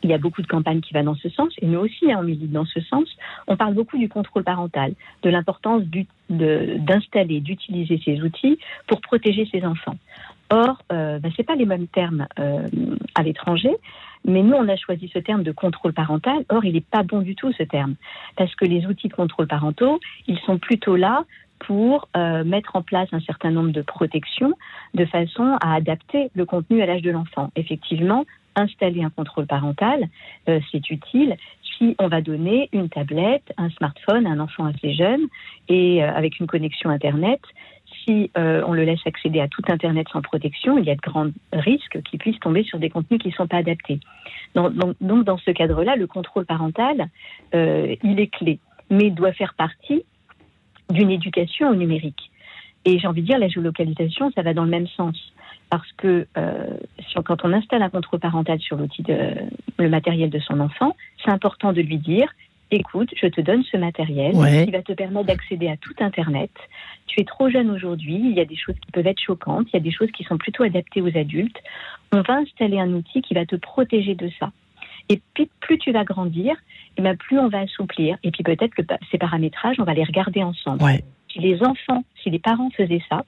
il 0.05 0.11
y 0.11 0.12
a 0.12 0.18
beaucoup 0.18 0.42
de 0.42 0.47
campagnes 0.47 0.80
qui 0.80 0.92
vont 0.92 1.03
dans 1.03 1.14
ce 1.14 1.30
sens, 1.30 1.53
et 1.61 1.66
nous 1.66 1.80
aussi, 1.80 2.12
hein, 2.12 2.18
on 2.20 2.24
milite 2.24 2.53
dans 2.53 2.66
ce 2.66 2.80
sens. 2.82 3.09
On 3.49 3.57
parle 3.57 3.72
beaucoup 3.72 3.97
du 3.97 4.09
contrôle 4.09 4.45
parental, 4.45 4.92
de 5.22 5.30
l'importance 5.30 5.82
d'installer, 6.28 7.40
d'utiliser 7.40 8.01
ces 8.05 8.20
outils 8.20 8.59
pour 8.86 9.01
protéger 9.01 9.49
ses 9.51 9.64
enfants. 9.64 9.97
Or, 10.51 10.82
euh, 10.92 11.18
ben, 11.18 11.30
ce 11.32 11.40
n'est 11.40 11.45
pas 11.45 11.55
les 11.55 11.66
mêmes 11.66 11.86
termes 11.88 12.26
euh, 12.38 12.68
à 13.14 13.22
l'étranger, 13.22 13.74
mais 14.24 14.42
nous, 14.42 14.55
on 14.55 14.68
a 14.68 14.76
choisi 14.76 15.11
ce 15.12 15.18
terme 15.18 15.42
de 15.42 15.53
contrôle 15.53 15.92
parental. 15.92 16.45
Or, 16.49 16.64
il 16.64 16.74
n'est 16.74 16.80
pas 16.80 17.03
bon 17.03 17.20
du 17.20 17.34
tout, 17.34 17.53
ce 17.53 17.62
terme, 17.62 17.95
parce 18.36 18.55
que 18.55 18.64
les 18.64 18.86
outils 18.86 19.09
de 19.09 19.14
contrôle 19.14 19.47
parentaux, 19.47 20.01
ils 20.26 20.38
sont 20.40 20.59
plutôt 20.59 20.97
là 20.97 21.24
pour 21.61 22.09
euh, 22.16 22.45
mettre 22.45 22.76
en 22.76 22.82
place 22.82 23.09
un 23.12 23.20
certain 23.20 23.51
nombre 23.51 23.70
de 23.70 23.80
protections 23.80 24.53
de 24.92 25.05
façon 25.07 25.57
à 25.62 25.74
adapter 25.74 26.30
le 26.34 26.45
contenu 26.45 26.82
à 26.82 26.86
l'âge 26.86 27.03
de 27.03 27.11
l'enfant. 27.11 27.51
Effectivement, 27.57 28.24
installer 28.55 29.03
un 29.03 29.11
contrôle 29.11 29.47
parental, 29.47 30.09
c'est 30.47 30.90
utile 30.90 31.36
si 31.76 31.97
on 31.99 32.07
va 32.07 32.20
donner 32.20 32.68
une 32.72 32.88
tablette, 32.88 33.53
un 33.57 33.68
smartphone 33.70 34.26
à 34.26 34.30
un 34.30 34.38
enfant 34.38 34.66
assez 34.66 34.95
jeune 34.95 35.22
et 35.68 36.05
avec 36.05 36.38
une 36.38 36.47
connexion 36.47 36.88
Internet 36.90 37.40
si 38.05 38.30
euh, 38.36 38.62
on 38.66 38.72
le 38.72 38.84
laisse 38.84 39.00
accéder 39.07 39.40
à 39.40 39.48
tout 39.48 39.62
Internet 39.68 40.07
sans 40.12 40.22
protection, 40.22 40.78
il 40.78 40.84
y 40.84 40.90
a 40.90 40.94
de 40.94 41.00
grands 41.00 41.30
risques 41.52 42.00
qu'il 42.02 42.18
puisse 42.18 42.38
tomber 42.40 42.62
sur 42.62 42.78
des 42.78 42.90
contenus 42.90 43.20
qui 43.20 43.28
ne 43.28 43.32
sont 43.34 43.46
pas 43.46 43.59
adaptés. 43.59 44.00
Donc, 44.55 44.74
dans 45.00 45.38
ce 45.38 45.50
cadre-là, 45.50 45.96
le 45.96 46.07
contrôle 46.07 46.46
parental, 46.46 47.09
euh, 47.55 47.96
il 48.02 48.20
est 48.20 48.28
clé, 48.28 48.59
mais 48.90 49.11
doit 49.11 49.32
faire 49.32 49.55
partie 49.55 50.05
d'une 50.90 51.11
éducation 51.11 51.70
au 51.70 51.74
numérique. 51.74 52.30
Et 52.84 52.98
j'ai 52.98 53.07
envie 53.07 53.22
de 53.22 53.26
dire, 53.26 53.38
la 53.38 53.48
géolocalisation, 53.48 54.30
ça 54.32 54.42
va 54.42 54.52
dans 54.52 54.64
le 54.64 54.70
même 54.70 54.86
sens. 54.88 55.16
Parce 55.70 55.90
que 55.92 56.26
euh, 56.36 56.76
quand 57.24 57.44
on 57.44 57.52
installe 57.52 57.82
un 57.82 57.88
contrôle 57.88 58.20
parental 58.20 58.61
sur 58.61 58.76
l'outil 58.76 59.02
de 59.02 59.32
le 59.78 59.88
matériel 59.88 60.30
de 60.30 60.38
son 60.38 60.61
enfant, 60.61 60.94
c'est 61.24 61.30
important 61.30 61.72
de 61.72 61.80
lui 61.80 61.98
dire 61.98 62.28
écoute, 62.75 63.11
je 63.20 63.27
te 63.27 63.41
donne 63.41 63.62
ce 63.64 63.77
matériel 63.77 64.35
Ouais. 64.35 64.64
qui 64.64 64.70
va 64.70 64.83
te 64.83 64.93
permettre 64.93 65.27
d'accéder 65.27 65.68
à 65.68 65.77
tout 65.77 65.95
Internet. 66.01 66.51
Tu 67.07 67.20
es 67.20 67.25
trop 67.25 67.49
jeune 67.51 67.70
aujourd'hui, 67.70 68.14
il 68.16 68.33
y 68.33 68.41
a 68.41 68.45
des 68.45 68.57
choses 68.57 68.75
qui 68.85 68.91
peuvent 68.93 69.07
être 69.07 69.20
choquantes, 69.20 69.66
il 69.72 69.75
y 69.75 69.79
a 69.79 69.81
des 69.83 69.91
choses 69.93 70.11
qui 70.12 70.25
sont 70.25 70.39
plutôt 70.39 70.62
adaptées 70.62 71.01
aux 71.01 71.16
adultes. 71.16 71.59
On 72.12 72.20
va 72.22 72.35
installer 72.39 72.79
un 72.79 72.93
outil 72.93 73.22
qui 73.22 73.35
va 73.35 73.45
te 73.47 73.57
protéger 73.57 74.14
de 74.14 74.31
ça. 74.39 74.53
Et 75.09 75.20
puis, 75.35 75.51
plus 75.61 75.79
tu 75.79 75.93
vas 75.93 76.05
grandir, 76.05 76.57
et 76.97 77.03
ben, 77.03 77.16
plus 77.16 77.39
on 77.39 77.49
va 77.49 77.61
assouplir. 77.61 78.16
Et 78.22 78.31
puis 78.31 78.43
peut-être 78.43 78.75
que 78.75 78.83
ces 79.11 79.18
paramétrages, 79.18 79.77
on 79.79 79.85
va 79.85 79.93
les 79.95 80.05
regarder 80.05 80.43
ensemble. 80.43 80.83
Ouais. 80.83 81.05
Si 81.31 81.41
les 81.41 81.62
enfants, 81.62 82.05
si 82.22 82.31
les 82.31 82.39
parents 82.39 82.70
faisaient 82.70 83.03
ça, 83.09 83.25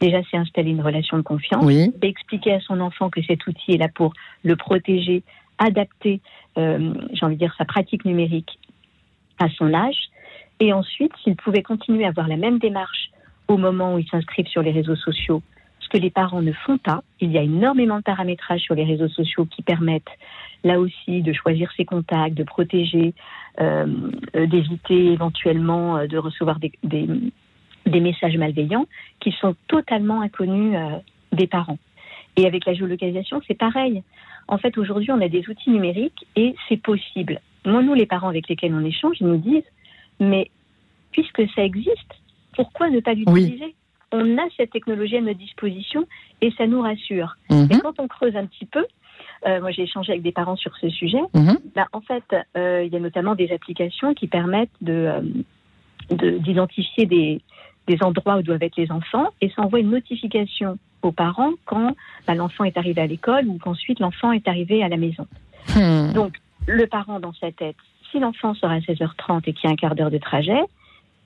déjà 0.00 0.18
c'est 0.30 0.36
installer 0.36 0.70
une 0.70 0.82
relation 0.82 1.16
de 1.16 1.22
confiance, 1.22 1.64
Oui. 1.64 1.90
expliquer 2.02 2.52
à 2.52 2.60
son 2.60 2.78
enfant 2.80 3.08
que 3.10 3.22
cet 3.22 3.46
outil 3.46 3.72
est 3.72 3.78
là 3.78 3.88
pour 3.88 4.12
le 4.44 4.54
protéger, 4.54 5.22
adapter, 5.58 6.20
euh, 6.56 6.92
j'ai 7.12 7.24
envie 7.26 7.34
de 7.34 7.40
dire, 7.40 7.54
sa 7.58 7.64
pratique 7.64 8.04
numérique 8.04 8.58
à 9.38 9.48
son 9.50 9.74
âge. 9.74 9.98
Et 10.60 10.72
ensuite, 10.72 11.12
s'il 11.22 11.36
pouvait 11.36 11.62
continuer 11.62 12.04
à 12.04 12.08
avoir 12.08 12.28
la 12.28 12.36
même 12.36 12.58
démarche 12.58 13.10
au 13.46 13.56
moment 13.56 13.94
où 13.94 13.98
ils 13.98 14.08
s'inscrivent 14.08 14.48
sur 14.48 14.62
les 14.62 14.72
réseaux 14.72 14.96
sociaux, 14.96 15.42
ce 15.80 15.88
que 15.88 15.98
les 15.98 16.10
parents 16.10 16.42
ne 16.42 16.52
font 16.52 16.78
pas, 16.78 17.02
il 17.20 17.32
y 17.32 17.38
a 17.38 17.42
énormément 17.42 17.98
de 17.98 18.02
paramétrages 18.02 18.60
sur 18.60 18.74
les 18.74 18.84
réseaux 18.84 19.08
sociaux 19.08 19.46
qui 19.46 19.62
permettent 19.62 20.04
là 20.64 20.80
aussi 20.80 21.22
de 21.22 21.32
choisir 21.32 21.70
ses 21.76 21.84
contacts, 21.84 22.34
de 22.34 22.42
protéger, 22.42 23.14
euh, 23.60 23.86
euh, 24.36 24.46
d'éviter 24.46 25.12
éventuellement 25.12 25.96
euh, 25.96 26.06
de 26.06 26.18
recevoir 26.18 26.58
des 26.82 28.00
messages 28.00 28.36
malveillants 28.36 28.86
qui 29.20 29.32
sont 29.40 29.54
totalement 29.68 30.20
inconnus 30.20 30.76
euh, 30.76 30.98
des 31.32 31.46
parents. 31.46 31.78
Et 32.36 32.46
avec 32.46 32.66
la 32.66 32.74
géolocalisation, 32.74 33.40
c'est 33.46 33.58
pareil. 33.58 34.02
En 34.46 34.58
fait, 34.58 34.78
aujourd'hui, 34.78 35.10
on 35.10 35.20
a 35.20 35.28
des 35.28 35.48
outils 35.48 35.70
numériques 35.70 36.26
et 36.36 36.54
c'est 36.68 36.80
possible. 36.80 37.40
Moi, 37.68 37.82
nous, 37.82 37.94
les 37.94 38.06
parents 38.06 38.28
avec 38.28 38.48
lesquels 38.48 38.74
on 38.74 38.84
échange, 38.84 39.16
ils 39.20 39.26
nous 39.26 39.36
disent, 39.36 39.62
mais 40.20 40.50
puisque 41.12 41.42
ça 41.54 41.62
existe, 41.64 42.12
pourquoi 42.54 42.90
ne 42.90 43.00
pas 43.00 43.14
l'utiliser? 43.14 43.74
On 44.10 44.38
a 44.38 44.42
cette 44.56 44.70
technologie 44.70 45.16
à 45.16 45.20
notre 45.20 45.38
disposition 45.38 46.06
et 46.40 46.50
ça 46.52 46.66
nous 46.66 46.80
rassure. 46.80 47.36
Mhm. 47.50 47.68
Et 47.70 47.78
quand 47.78 48.00
on 48.00 48.08
creuse 48.08 48.36
un 48.36 48.46
petit 48.46 48.64
peu, 48.64 48.84
euh, 49.46 49.60
moi 49.60 49.70
j'ai 49.70 49.82
échangé 49.82 50.12
avec 50.12 50.22
des 50.22 50.32
parents 50.32 50.56
sur 50.56 50.74
ce 50.78 50.88
sujet, 50.88 51.20
Mhm. 51.34 51.58
bah, 51.74 51.86
en 51.92 52.00
fait, 52.00 52.24
euh, 52.56 52.84
il 52.86 52.92
y 52.92 52.96
a 52.96 53.00
notamment 53.00 53.34
des 53.34 53.52
applications 53.52 54.14
qui 54.14 54.26
permettent 54.26 54.70
de, 54.80 54.92
euh, 54.92 55.20
de- 56.10 56.38
d'identifier 56.38 57.04
des, 57.06 57.40
des 57.86 57.98
endroits 58.02 58.36
où 58.38 58.42
doivent 58.42 58.62
être 58.62 58.76
les 58.76 58.90
enfants 58.90 59.26
et 59.42 59.50
ça 59.50 59.62
envoie 59.62 59.80
une 59.80 59.90
notification 59.90 60.78
aux 61.02 61.12
parents 61.12 61.52
quand 61.66 61.94
bah, 62.26 62.34
l'enfant 62.34 62.64
est 62.64 62.76
arrivé 62.78 63.00
à 63.02 63.06
l'école 63.06 63.46
ou 63.46 63.58
qu'ensuite 63.58 64.00
l'enfant 64.00 64.32
est 64.32 64.48
arrivé 64.48 64.82
à 64.82 64.88
la 64.88 64.96
maison. 64.96 65.26
Hmm. 65.76 66.12
Donc, 66.14 66.36
le 66.66 66.86
parent 66.86 67.20
dans 67.20 67.32
sa 67.34 67.50
tête, 67.52 67.76
si 68.10 68.18
l'enfant 68.18 68.54
sort 68.54 68.70
à 68.70 68.78
16h30 68.78 69.42
et 69.46 69.52
qu'il 69.52 69.64
y 69.64 69.66
a 69.68 69.72
un 69.72 69.76
quart 69.76 69.94
d'heure 69.94 70.10
de 70.10 70.18
trajet, 70.18 70.60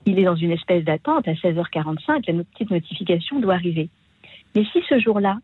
il 0.05 0.19
est 0.19 0.23
dans 0.23 0.35
une 0.35 0.51
espèce 0.51 0.83
d'attente. 0.83 1.27
À 1.27 1.33
16h45, 1.33 2.31
la 2.31 2.43
petite 2.43 2.71
notification 2.71 3.39
doit 3.39 3.53
arriver. 3.55 3.89
Mais 4.55 4.65
si 4.71 4.81
ce 4.87 4.99
jour-là, 4.99 5.37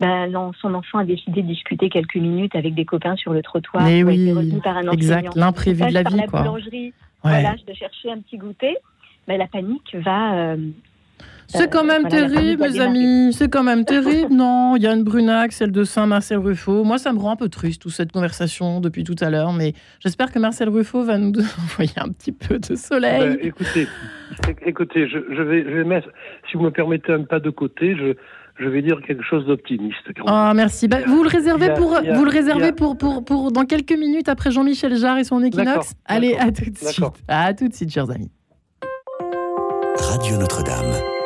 ben, 0.00 0.52
son 0.60 0.74
enfant 0.74 0.98
a 0.98 1.04
décidé 1.04 1.42
de 1.42 1.46
discuter 1.46 1.88
quelques 1.90 2.16
minutes 2.16 2.56
avec 2.56 2.74
des 2.74 2.84
copains 2.84 3.16
sur 3.16 3.32
le 3.32 3.42
trottoir, 3.42 3.84
Mais 3.84 4.02
ou 4.02 4.08
a 4.08 4.12
été 4.12 4.32
oui, 4.32 4.32
retenu 4.32 4.60
par 4.60 4.76
un 4.78 4.90
exact, 4.92 5.34
l'imprévu 5.36 5.86
de 5.86 5.92
la 5.92 6.02
vie, 6.02 6.04
par 6.04 6.16
la 6.16 6.26
quoi. 6.26 6.40
boulangerie, 6.40 6.92
Ouais. 7.22 7.30
voilà, 7.42 7.54
te 7.66 7.74
chercher 7.74 8.10
un 8.10 8.18
petit 8.20 8.38
goûter, 8.38 8.76
ben, 9.28 9.36
la 9.38 9.46
panique 9.46 9.94
va. 9.94 10.34
euh, 10.34 10.56
C'est 11.52 11.68
quand 11.68 11.82
même 11.82 12.02
voilà, 12.02 12.28
terrible, 12.28 12.62
mes 12.62 12.80
amis. 12.80 13.32
C'est 13.32 13.48
quand 13.48 13.64
même 13.64 13.84
terrible. 13.84 14.32
Non, 14.32 14.76
il 14.76 14.82
y 14.84 14.86
a 14.86 14.92
une 14.94 15.02
Brunac, 15.02 15.50
celle 15.50 15.72
de 15.72 15.82
Saint-Marcel 15.82 16.38
Ruffo. 16.38 16.84
Moi, 16.84 16.96
ça 16.98 17.12
me 17.12 17.18
rend 17.18 17.32
un 17.32 17.36
peu 17.36 17.48
triste, 17.48 17.82
toute 17.82 17.90
cette 17.90 18.12
conversation 18.12 18.80
depuis 18.80 19.02
tout 19.02 19.16
à 19.20 19.30
l'heure. 19.30 19.52
Mais 19.52 19.72
j'espère 19.98 20.30
que 20.30 20.38
Marcel 20.38 20.68
Ruffo 20.68 21.02
va 21.02 21.18
nous 21.18 21.32
envoyer 21.64 21.90
un 21.96 22.08
petit 22.10 22.30
peu 22.30 22.60
de 22.60 22.76
soleil. 22.76 23.18
Ben, 23.20 23.38
écoutez, 23.42 23.88
éc- 24.46 24.58
écoutez, 24.64 25.08
je, 25.08 25.18
je 25.34 25.42
vais, 25.42 25.64
je 25.64 25.70
vais 25.76 25.82
mettre, 25.84 26.08
si 26.48 26.56
vous 26.56 26.62
me 26.62 26.70
permettez 26.70 27.12
un 27.12 27.24
pas 27.24 27.40
de 27.40 27.50
côté, 27.50 27.96
je, 27.96 28.14
je 28.62 28.68
vais 28.68 28.80
dire 28.82 29.00
quelque 29.04 29.24
chose 29.24 29.44
d'optimiste. 29.44 29.96
Ah, 30.26 30.52
merci. 30.54 30.86
Bah, 30.86 30.98
vous 31.04 31.24
le 31.24 31.28
réservez, 31.28 31.66
a- 31.70 31.74
pour, 31.74 31.96
a- 31.96 32.02
vous 32.02 32.24
le 32.24 32.30
réservez 32.30 32.68
a- 32.68 32.72
pour, 32.72 32.96
pour, 32.96 33.24
pour 33.24 33.50
dans 33.50 33.64
quelques 33.64 33.98
minutes 33.98 34.28
après 34.28 34.52
Jean-Michel 34.52 34.94
Jarre 34.96 35.18
et 35.18 35.24
son 35.24 35.42
équinoxe? 35.42 35.94
Allez, 36.04 36.36
à 36.36 36.52
tout 36.52 36.70
de 36.70 36.78
suite. 36.78 37.04
À 37.26 37.54
tout 37.54 37.66
de 37.66 37.74
suite, 37.74 37.90
chers 37.92 38.08
amis. 38.08 38.30
Radio 40.00 40.36
Notre-Dame. 40.36 41.19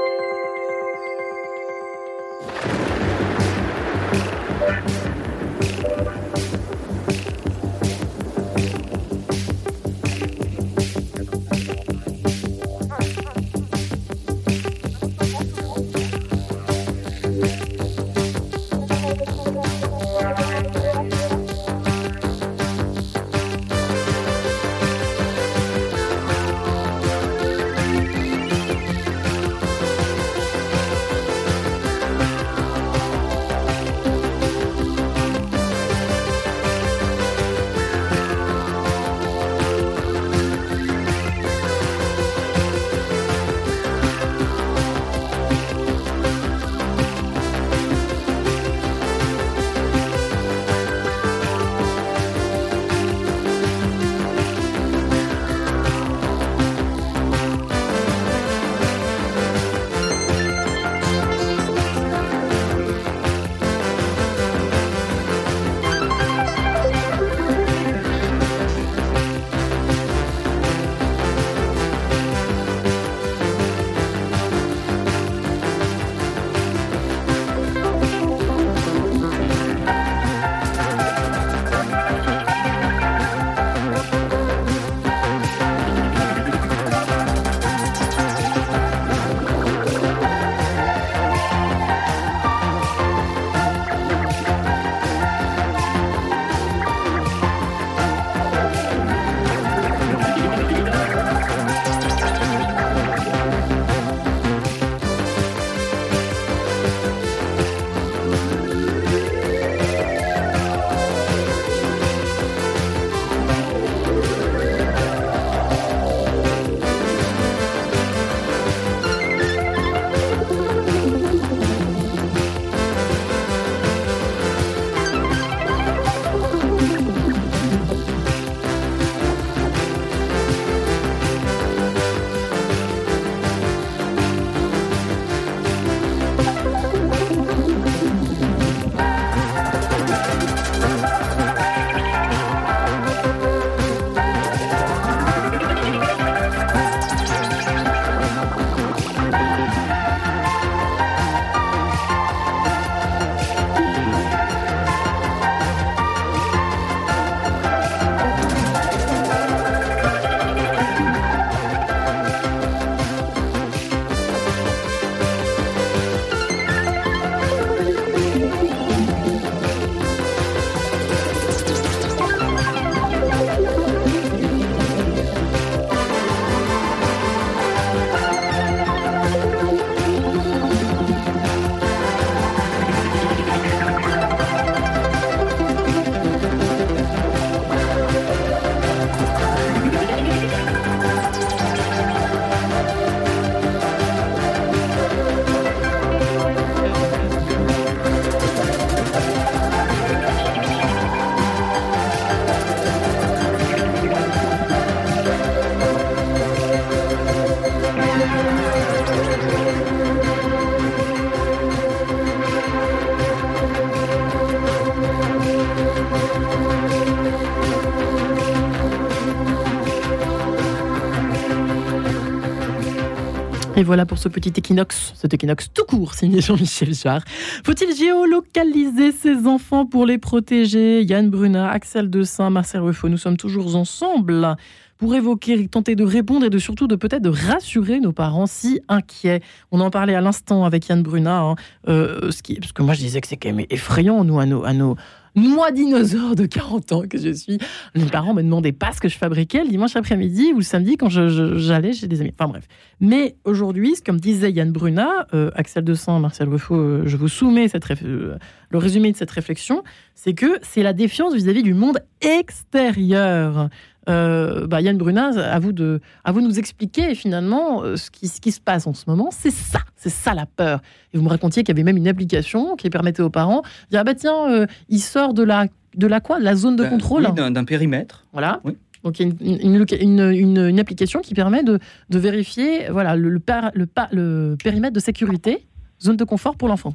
Et 223.76 223.82
voilà 223.82 224.06
pour 224.06 224.18
ce 224.18 224.28
petit 224.28 224.52
équinoxe, 224.56 225.12
cet 225.16 225.34
équinoxe 225.34 225.68
tout 225.74 225.82
court, 225.84 226.14
signé 226.14 226.40
Jean-Michel 226.40 226.94
Jarre. 226.94 227.24
Faut-il 227.64 227.92
géolocaliser 227.96 229.10
ses 229.10 229.48
enfants 229.48 229.84
pour 229.84 230.06
les 230.06 230.18
protéger? 230.18 231.02
Yann 231.02 231.28
Bruna, 231.28 231.70
Axel 231.70 232.08
De 232.08 232.22
Saint, 232.22 232.50
Marcel 232.50 232.82
Ruffo, 232.82 233.08
nous 233.08 233.18
sommes 233.18 233.36
toujours 233.36 233.74
ensemble 233.74 234.56
pour 234.98 235.14
évoquer, 235.14 235.66
tenter 235.68 235.96
de 235.96 236.04
répondre 236.04 236.46
et 236.46 236.50
de 236.50 236.58
surtout 236.58 236.86
de 236.86 236.96
peut-être 236.96 237.22
de 237.22 237.30
rassurer 237.30 238.00
nos 238.00 238.12
parents 238.12 238.46
si 238.46 238.80
inquiets. 238.88 239.40
On 239.70 239.80
en 239.80 239.90
parlait 239.90 240.14
à 240.14 240.20
l'instant 240.20 240.64
avec 240.64 240.88
Yann 240.88 241.02
Bruna, 241.02 241.40
hein, 241.40 241.54
euh, 241.88 242.30
ce 242.30 242.42
qui, 242.42 242.54
parce 242.56 242.72
que 242.72 242.82
moi 242.82 242.94
je 242.94 243.00
disais 243.00 243.20
que 243.20 243.26
c'est 243.26 243.36
quand 243.36 243.52
même 243.52 243.66
effrayant, 243.70 244.24
nous, 244.24 244.38
à 244.38 244.46
nos, 244.46 244.64
à 244.64 244.72
nos, 244.72 244.96
moi, 245.36 245.72
dinosaure 245.72 246.36
de 246.36 246.46
40 246.46 246.92
ans 246.92 247.02
que 247.08 247.18
je 247.18 247.32
suis, 247.32 247.58
mes 247.96 248.04
parents 248.04 248.34
me 248.34 248.42
demandaient 248.42 248.70
pas 248.70 248.92
ce 248.92 249.00
que 249.00 249.08
je 249.08 249.18
fabriquais 249.18 249.64
le 249.64 249.68
dimanche 249.68 249.96
après-midi 249.96 250.52
ou 250.52 250.58
le 250.58 250.62
samedi 250.62 250.96
quand 250.96 251.08
j'allais 251.08 251.92
chez 251.92 252.06
des 252.06 252.20
amis. 252.20 252.30
Enfin 252.38 252.48
bref. 252.48 252.68
Mais 253.00 253.34
aujourd'hui, 253.44 253.94
comme 254.06 254.20
disait 254.20 254.52
Yann 254.52 254.70
Bruna, 254.70 255.26
euh, 255.34 255.50
Axel 255.56 255.82
De 255.82 255.94
Saint, 255.94 256.20
Marcel 256.20 256.48
Ruffo, 256.48 256.76
euh, 256.76 257.02
je 257.06 257.16
vous 257.16 257.28
soumets 257.28 257.66
cette 257.66 257.84
le 258.00 258.78
résumé 258.78 259.10
de 259.10 259.16
cette 259.16 259.30
réflexion, 259.30 259.82
c'est 260.14 260.34
que 260.34 260.58
c'est 260.62 260.82
la 260.82 260.92
défiance 260.92 261.34
vis-à-vis 261.34 261.62
du 261.62 261.74
monde 261.74 261.98
extérieur. 262.20 263.68
Bah, 264.06 264.80
Yann 264.80 264.96
Bruna, 264.96 265.28
à 265.28 265.58
vous, 265.58 265.72
de, 265.72 266.00
à 266.24 266.32
vous 266.32 266.40
de 266.40 266.46
nous 266.46 266.58
expliquer 266.58 267.14
finalement 267.14 267.82
ce 267.96 268.10
qui, 268.10 268.28
ce 268.28 268.40
qui 268.40 268.52
se 268.52 268.60
passe 268.60 268.86
en 268.86 268.94
ce 268.94 269.04
moment. 269.08 269.30
C'est 269.30 269.50
ça, 269.50 269.80
c'est 269.96 270.10
ça 270.10 270.34
la 270.34 270.46
peur. 270.46 270.80
Et 271.12 271.18
vous 271.18 271.24
me 271.24 271.28
racontiez 271.28 271.62
qu'il 271.62 271.74
y 271.74 271.76
avait 271.76 271.84
même 271.84 271.96
une 271.96 272.08
application 272.08 272.76
qui 272.76 272.90
permettait 272.90 273.22
aux 273.22 273.30
parents 273.30 273.62
de 273.62 273.90
dire 273.90 274.00
ah 274.00 274.04
bah 274.04 274.14
tiens, 274.14 274.66
il 274.88 275.00
sort 275.00 275.34
de 275.34 275.42
la, 275.42 275.66
de 275.96 276.06
la 276.06 276.20
quoi? 276.20 276.38
La 276.38 276.54
zone 276.56 276.76
de 276.76 276.84
contrôle? 276.84 277.26
oui, 277.26 277.52
d'un 277.52 277.64
périmètre. 277.64 278.24
Voilà. 278.32 278.60
Oui. 278.64 278.76
Donc 279.04 279.20
il 279.20 279.28
y 279.28 279.30
a 279.30 279.62
une, 279.62 280.32
une, 280.32 280.58
une, 280.58 280.80
application 280.80 281.20
qui 281.20 281.34
permet 281.34 281.62
de, 281.62 281.78
de 282.08 282.18
vérifier 282.18 282.88
voilà, 282.90 283.16
le, 283.16 283.28
le, 283.28 283.40
le, 283.74 283.86
le 284.12 284.56
périmètre 284.62 284.94
de 284.94 285.00
sécurité, 285.00 285.66
zone 286.02 286.16
de 286.16 286.24
confort 286.24 286.56
pour 286.56 286.68
l'enfant. 286.68 286.92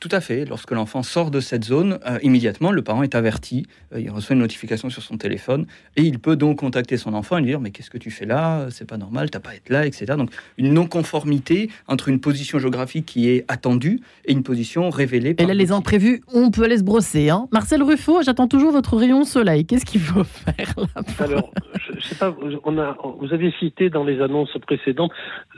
Tout 0.00 0.08
à 0.12 0.20
fait. 0.20 0.44
Lorsque 0.44 0.70
l'enfant 0.70 1.02
sort 1.02 1.30
de 1.30 1.40
cette 1.40 1.64
zone, 1.64 1.98
euh, 2.06 2.18
immédiatement, 2.22 2.72
le 2.72 2.82
parent 2.82 3.02
est 3.02 3.14
averti. 3.14 3.66
Euh, 3.92 4.00
il 4.00 4.10
reçoit 4.10 4.34
une 4.34 4.40
notification 4.40 4.90
sur 4.90 5.02
son 5.02 5.16
téléphone 5.16 5.66
et 5.96 6.02
il 6.02 6.18
peut 6.18 6.36
donc 6.36 6.58
contacter 6.58 6.96
son 6.96 7.14
enfant 7.14 7.38
et 7.38 7.40
lui 7.40 7.48
dire 7.48 7.60
Mais 7.60 7.70
qu'est-ce 7.70 7.90
que 7.90 7.98
tu 7.98 8.10
fais 8.10 8.26
là? 8.26 8.66
C'est 8.70 8.88
pas 8.88 8.96
normal, 8.96 9.30
t'as 9.30 9.40
pas 9.40 9.50
à 9.50 9.54
être 9.54 9.68
là, 9.68 9.86
etc. 9.86 10.06
Donc, 10.16 10.30
une 10.58 10.72
non-conformité 10.72 11.70
entre 11.86 12.08
une 12.08 12.20
position 12.20 12.58
géographique 12.58 13.06
qui 13.06 13.28
est 13.28 13.44
attendue 13.48 14.00
et 14.24 14.32
une 14.32 14.42
position 14.42 14.90
révélée. 14.90 15.34
Par 15.34 15.44
et 15.44 15.48
là, 15.48 15.54
les 15.54 15.72
imprévus, 15.72 16.22
on 16.32 16.50
peut 16.50 16.64
aller 16.64 16.78
se 16.78 16.84
brosser. 16.84 17.30
Hein 17.30 17.48
Marcel 17.52 17.82
Ruffo, 17.82 18.22
j'attends 18.22 18.48
toujours 18.48 18.72
votre 18.72 18.96
rayon 18.96 19.24
soleil. 19.24 19.66
Qu'est-ce 19.66 19.86
qu'il 19.86 20.00
faut 20.00 20.24
faire 20.24 20.74
là 20.76 21.02
Alors, 21.18 21.52
je, 21.96 22.00
sais 22.00 22.14
pas, 22.14 22.34
on 22.64 22.78
a, 22.78 22.96
vous 23.20 23.32
avez 23.32 23.52
cité 23.58 23.90
dans 23.90 24.04
les 24.04 24.20
annonces 24.20 24.56
précédentes 24.66 25.12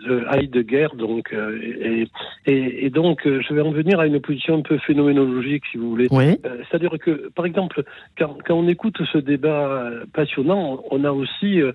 le 0.04 0.24
Heidegger, 0.32 0.88
donc, 0.96 1.32
euh, 1.32 1.58
et, 1.62 2.08
et, 2.46 2.86
et, 2.86 2.90
donc, 2.90 3.20
je 3.24 3.54
vais 3.54 3.60
en 3.60 3.70
venir 3.70 4.00
à 4.00 4.06
une 4.06 4.11
position 4.20 4.58
un 4.58 4.62
peu 4.62 4.78
phénoménologique, 4.78 5.64
si 5.70 5.78
vous 5.78 5.90
voulez. 5.90 6.08
Euh, 6.12 6.36
c'est-à-dire 6.68 6.98
que, 6.98 7.30
par 7.30 7.46
exemple, 7.46 7.82
quand, 8.18 8.36
quand, 8.44 8.54
on 8.54 8.68
écoute 8.68 8.96
ce 9.12 9.18
débat 9.18 9.90
passionnant, 10.12 10.82
on 10.90 11.04
a 11.04 11.12
aussi 11.12 11.60
euh, 11.60 11.72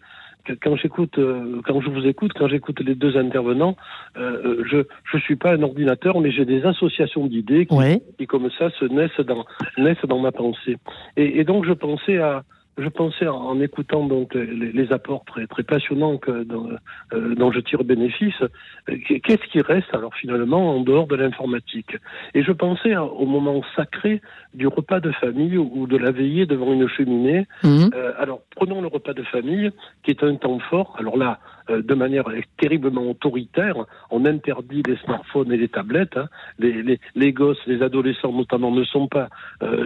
quand 0.61 0.75
j'écoute, 0.77 1.17
euh, 1.17 1.61
quand 1.65 1.81
je 1.81 1.89
vous 1.89 2.05
écoute, 2.07 2.31
quand 2.33 2.47
j'écoute 2.47 2.79
les 2.79 2.95
deux 2.95 3.17
intervenants, 3.17 3.75
je 4.15 4.83
je 5.11 5.17
suis 5.17 5.35
pas 5.35 5.51
un 5.53 5.61
ordinateur, 5.61 6.21
mais 6.21 6.31
j'ai 6.31 6.45
des 6.45 6.63
associations 6.65 7.27
d'idées 7.27 7.65
qui, 7.65 7.75
qui, 8.17 8.27
comme 8.27 8.49
ça 8.57 8.69
se 8.79 8.85
naissent 8.85 9.19
dans 9.19 9.45
naissent 9.77 10.05
dans 10.07 10.19
ma 10.19 10.31
pensée. 10.31 10.77
Et, 11.17 11.39
et 11.39 11.43
donc 11.43 11.65
je 11.65 11.73
pensais 11.73 12.17
à 12.17 12.43
je 12.77 12.89
pensais 12.89 13.27
en, 13.27 13.59
écoutant 13.59 14.05
donc 14.05 14.35
les, 14.35 14.91
apports 14.91 15.25
très, 15.25 15.47
très 15.47 15.63
passionnants 15.63 16.17
que, 16.17 16.43
dont, 16.43 16.69
euh, 17.13 17.35
dont 17.35 17.51
je 17.51 17.59
tire 17.59 17.83
bénéfice, 17.83 18.41
euh, 18.41 18.95
qu'est-ce 19.23 19.45
qui 19.51 19.61
reste 19.61 19.93
alors 19.93 20.13
finalement 20.15 20.75
en 20.75 20.81
dehors 20.81 21.07
de 21.07 21.15
l'informatique? 21.15 21.97
Et 22.33 22.43
je 22.43 22.51
pensais 22.51 22.95
au 22.95 23.25
moment 23.25 23.61
sacré 23.75 24.21
du 24.53 24.67
repas 24.67 24.99
de 24.99 25.11
famille 25.11 25.57
ou 25.57 25.87
de 25.87 25.97
la 25.97 26.11
veillée 26.11 26.45
devant 26.45 26.73
une 26.73 26.87
cheminée. 26.87 27.47
Mmh. 27.63 27.89
Euh, 27.95 28.13
alors 28.17 28.41
prenons 28.55 28.81
le 28.81 28.87
repas 28.87 29.13
de 29.13 29.23
famille, 29.23 29.71
qui 30.03 30.11
est 30.11 30.23
un 30.23 30.35
temps 30.35 30.59
fort. 30.59 30.95
Alors 30.99 31.17
là, 31.17 31.39
euh, 31.69 31.81
de 31.81 31.95
manière 31.95 32.25
terriblement 32.57 33.09
autoritaire. 33.09 33.75
On 34.09 34.25
interdit 34.25 34.83
les 34.87 34.95
smartphones 34.97 35.51
et 35.51 35.57
les 35.57 35.67
tablettes. 35.67 36.15
Hein. 36.15 36.27
Les, 36.59 36.81
les, 36.81 36.99
les, 37.15 37.33
gosses, 37.33 37.59
les 37.67 37.81
adolescents 37.81 38.31
notamment, 38.31 38.71
ne 38.71 38.83
sont 38.83 39.07
pas 39.07 39.29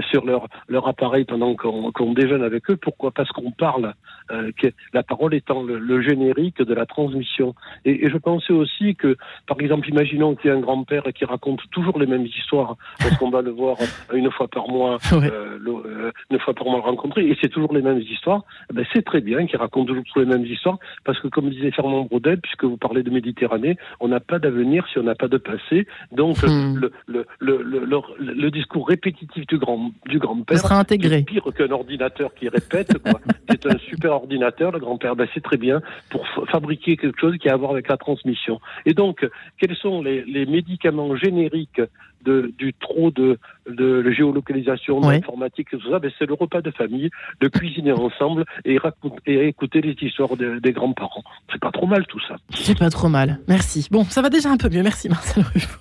sur 0.09 0.25
leur, 0.25 0.47
leur 0.67 0.87
appareil 0.87 1.25
pendant 1.25 1.55
qu'on 1.55 2.13
déjeune 2.13 2.43
avec 2.43 2.69
eux. 2.69 2.75
Pourquoi 2.81 3.11
Parce 3.11 3.29
qu'on 3.29 3.51
parle, 3.51 3.93
euh, 4.31 4.51
que 4.57 4.67
la 4.93 5.03
parole 5.03 5.33
étant 5.33 5.63
le, 5.63 6.01
générique 6.01 6.61
de 6.61 6.73
la 6.73 6.85
transmission. 6.85 7.53
Et, 7.85 8.05
et, 8.05 8.09
je 8.09 8.17
pensais 8.17 8.53
aussi 8.53 8.95
que, 8.95 9.17
par 9.47 9.59
exemple, 9.59 9.87
imaginons 9.89 10.35
qu'il 10.35 10.49
y 10.49 10.53
a 10.53 10.57
un 10.57 10.59
grand-père 10.59 11.03
qui 11.13 11.25
raconte 11.25 11.61
toujours 11.71 11.99
les 11.99 12.07
mêmes 12.07 12.25
histoires, 12.25 12.75
parce 12.99 13.15
qu'on 13.17 13.29
va 13.29 13.41
le 13.41 13.51
voir 13.51 13.77
une 14.13 14.31
fois 14.31 14.47
par 14.47 14.67
mois, 14.67 14.97
une 15.11 16.39
fois 16.39 16.53
par 16.53 16.65
mois 16.65 16.77
le 16.77 16.83
rencontrer, 16.83 17.27
et 17.27 17.37
c'est 17.41 17.49
toujours 17.49 17.73
les 17.73 17.81
mêmes 17.81 17.99
histoires. 17.99 18.43
Eh 18.69 18.73
ben, 18.73 18.85
c'est 18.93 19.03
très 19.03 19.21
bien 19.21 19.45
qu'il 19.45 19.57
raconte 19.57 19.87
toujours 19.87 20.03
les 20.15 20.25
mêmes 20.25 20.45
histoires, 20.45 20.79
parce 21.03 21.19
que 21.19 21.27
comme 21.27 21.49
disait 21.49 21.71
Fernand 21.71 22.03
Braudel, 22.05 22.39
puisque 22.39 22.63
vous 22.63 22.77
parlez 22.77 23.03
de 23.03 23.09
Méditerranée, 23.09 23.77
on 23.99 24.07
n'a 24.07 24.19
pas 24.19 24.39
d'avenir 24.39 24.87
si 24.91 24.97
on 24.97 25.03
n'a 25.03 25.15
pas 25.15 25.27
de 25.27 25.37
passé. 25.37 25.87
Donc 26.11 26.41
hmm. 26.43 26.79
le, 26.79 26.91
le, 27.07 27.25
le, 27.39 28.01
le, 28.19 28.51
discours 28.51 28.87
répétitif 28.87 29.45
du 29.47 29.57
grand 29.57 29.91
du 30.05 30.19
grand-père 30.19 30.57
sera 30.57 30.79
intégré. 30.79 31.17
est 31.17 31.23
pire 31.23 31.43
qu'un 31.55 31.71
ordinateur 31.71 32.33
qui 32.33 32.49
répète. 32.49 32.70
c'est 33.49 33.65
un 33.65 33.77
super 33.89 34.11
ordinateur, 34.13 34.71
le 34.71 34.79
grand-père. 34.79 35.15
Ben, 35.15 35.27
c'est 35.33 35.43
très 35.43 35.57
bien 35.57 35.81
pour 36.09 36.25
fabriquer 36.49 36.97
quelque 36.97 37.19
chose 37.19 37.37
qui 37.37 37.49
a 37.49 37.53
à 37.53 37.57
voir 37.57 37.71
avec 37.71 37.87
la 37.87 37.97
transmission. 37.97 38.59
Et 38.85 38.93
donc, 38.93 39.27
quels 39.57 39.75
sont 39.75 40.01
les, 40.01 40.23
les 40.23 40.45
médicaments 40.45 41.15
génériques 41.15 41.81
de, 42.23 42.53
du 42.57 42.73
trop 42.73 43.11
de, 43.11 43.39
de 43.67 44.11
géolocalisation, 44.11 45.01
d'informatique 45.01 45.69
et 45.73 45.77
tout 45.77 45.89
ça, 45.89 45.99
ben 45.99 46.11
c'est 46.17 46.25
le 46.25 46.33
repas 46.33 46.61
de 46.61 46.71
famille, 46.71 47.09
de 47.39 47.47
cuisiner 47.47 47.91
ensemble 47.91 48.45
et, 48.65 48.77
et 49.25 49.47
écouter 49.47 49.81
les 49.81 49.95
histoires 50.01 50.37
des 50.37 50.71
grands-parents. 50.71 51.23
C'est 51.51 51.59
pas 51.59 51.71
trop 51.71 51.87
mal 51.87 52.05
tout 52.07 52.19
ça. 52.27 52.35
C'est 52.53 52.77
pas 52.77 52.89
trop 52.89 53.09
mal, 53.09 53.39
merci. 53.47 53.87
Bon, 53.91 54.03
ça 54.05 54.21
va 54.21 54.29
déjà 54.29 54.49
un 54.49 54.57
peu 54.57 54.69
mieux, 54.69 54.83
merci 54.83 55.09
Marcel 55.09 55.43
Ruffo. 55.43 55.79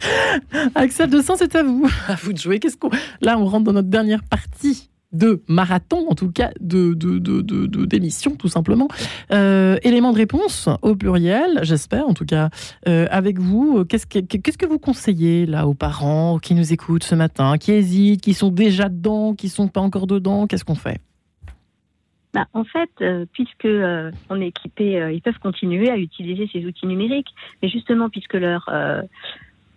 Axel 0.74 1.10
de 1.10 1.20
c'est 1.20 1.56
à 1.56 1.62
vous. 1.62 1.88
À 2.08 2.14
vous 2.14 2.32
de 2.32 2.38
jouer. 2.38 2.58
Qu'est-ce 2.58 2.76
qu'on... 2.76 2.90
Là, 3.20 3.38
on 3.38 3.44
rentre 3.44 3.64
dans 3.64 3.72
notre 3.72 3.88
dernière 3.88 4.22
partie 4.22 4.90
de 5.12 5.42
marathon, 5.48 6.06
en 6.08 6.14
tout 6.14 6.30
cas 6.30 6.50
de, 6.60 6.92
de, 6.94 7.84
d'émission, 7.86 8.36
tout 8.36 8.48
simplement. 8.48 8.88
Euh, 9.32 9.76
éléments 9.82 10.12
de 10.12 10.18
réponse 10.18 10.68
au 10.82 10.94
pluriel, 10.96 11.60
j'espère, 11.62 12.06
en 12.06 12.14
tout 12.14 12.26
cas, 12.26 12.50
euh, 12.86 13.06
avec 13.10 13.38
vous. 13.38 13.84
Qu'est-ce 13.86 14.06
que, 14.06 14.18
qu'est-ce 14.18 14.58
que 14.58 14.66
vous 14.66 14.78
conseillez 14.78 15.46
là 15.46 15.66
aux 15.66 15.74
parents 15.74 16.38
qui 16.38 16.54
nous 16.54 16.72
écoutent 16.72 17.04
ce 17.04 17.14
matin, 17.14 17.56
qui 17.58 17.72
hésitent, 17.72 18.20
qui 18.20 18.34
sont 18.34 18.50
déjà 18.50 18.88
dedans, 18.88 19.34
qui 19.34 19.48
sont 19.48 19.68
pas 19.68 19.80
encore 19.80 20.06
dedans? 20.06 20.46
Qu'est-ce 20.46 20.64
qu'on 20.64 20.74
fait? 20.74 21.00
Bah, 22.34 22.46
en 22.52 22.64
fait, 22.64 22.90
euh, 23.00 23.24
puisque 23.32 23.66
on 24.28 24.40
est 24.42 24.48
équipé, 24.48 25.10
ils 25.14 25.22
peuvent 25.22 25.38
continuer 25.38 25.88
à 25.88 25.96
utiliser 25.96 26.48
ces 26.52 26.66
outils 26.66 26.86
numériques, 26.86 27.34
mais 27.62 27.70
justement 27.70 28.10
puisque 28.10 28.34
leur 28.34 28.68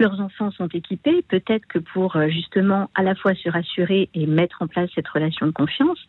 leurs 0.02 0.20
enfants 0.20 0.52
sont 0.52 0.68
équipés, 0.68 1.24
peut-être 1.30 1.66
que 1.68 1.78
pour 1.78 2.16
euh, 2.16 2.28
justement 2.28 2.90
à 2.96 3.04
la 3.04 3.14
fois 3.14 3.36
se 3.36 3.50
rassurer 3.50 4.10
et 4.16 4.26
mettre 4.26 4.62
en 4.62 4.68
place 4.68 4.90
cette 4.96 5.08
relation 5.08 5.46
de 5.46 5.52
confiance, 5.52 6.00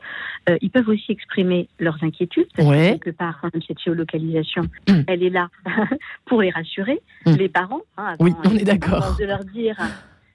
euh, 0.49 0.57
ils 0.63 0.71
peuvent 0.71 0.89
aussi 0.89 1.13
exprimer 1.13 1.69
leurs 1.79 2.03
inquiétudes, 2.03 2.49
parce 2.57 2.69
que 2.69 2.99
quelque 2.99 3.11
part, 3.11 3.39
hein, 3.43 3.51
cette 3.67 3.81
géolocalisation, 3.81 4.63
elle 5.07 5.23
est 5.23 5.31
là 5.31 5.49
pour 6.25 6.41
les 6.41 6.51
rassurer, 6.51 7.01
mm. 7.27 7.35
les 7.35 7.49
parents. 7.51 7.83
Hein, 7.99 8.17
oui, 8.19 8.33
on 8.45 8.57
est 8.57 8.65
d'accord. 8.65 9.17
De 9.19 9.25
leur 9.25 9.45
dire 9.45 9.77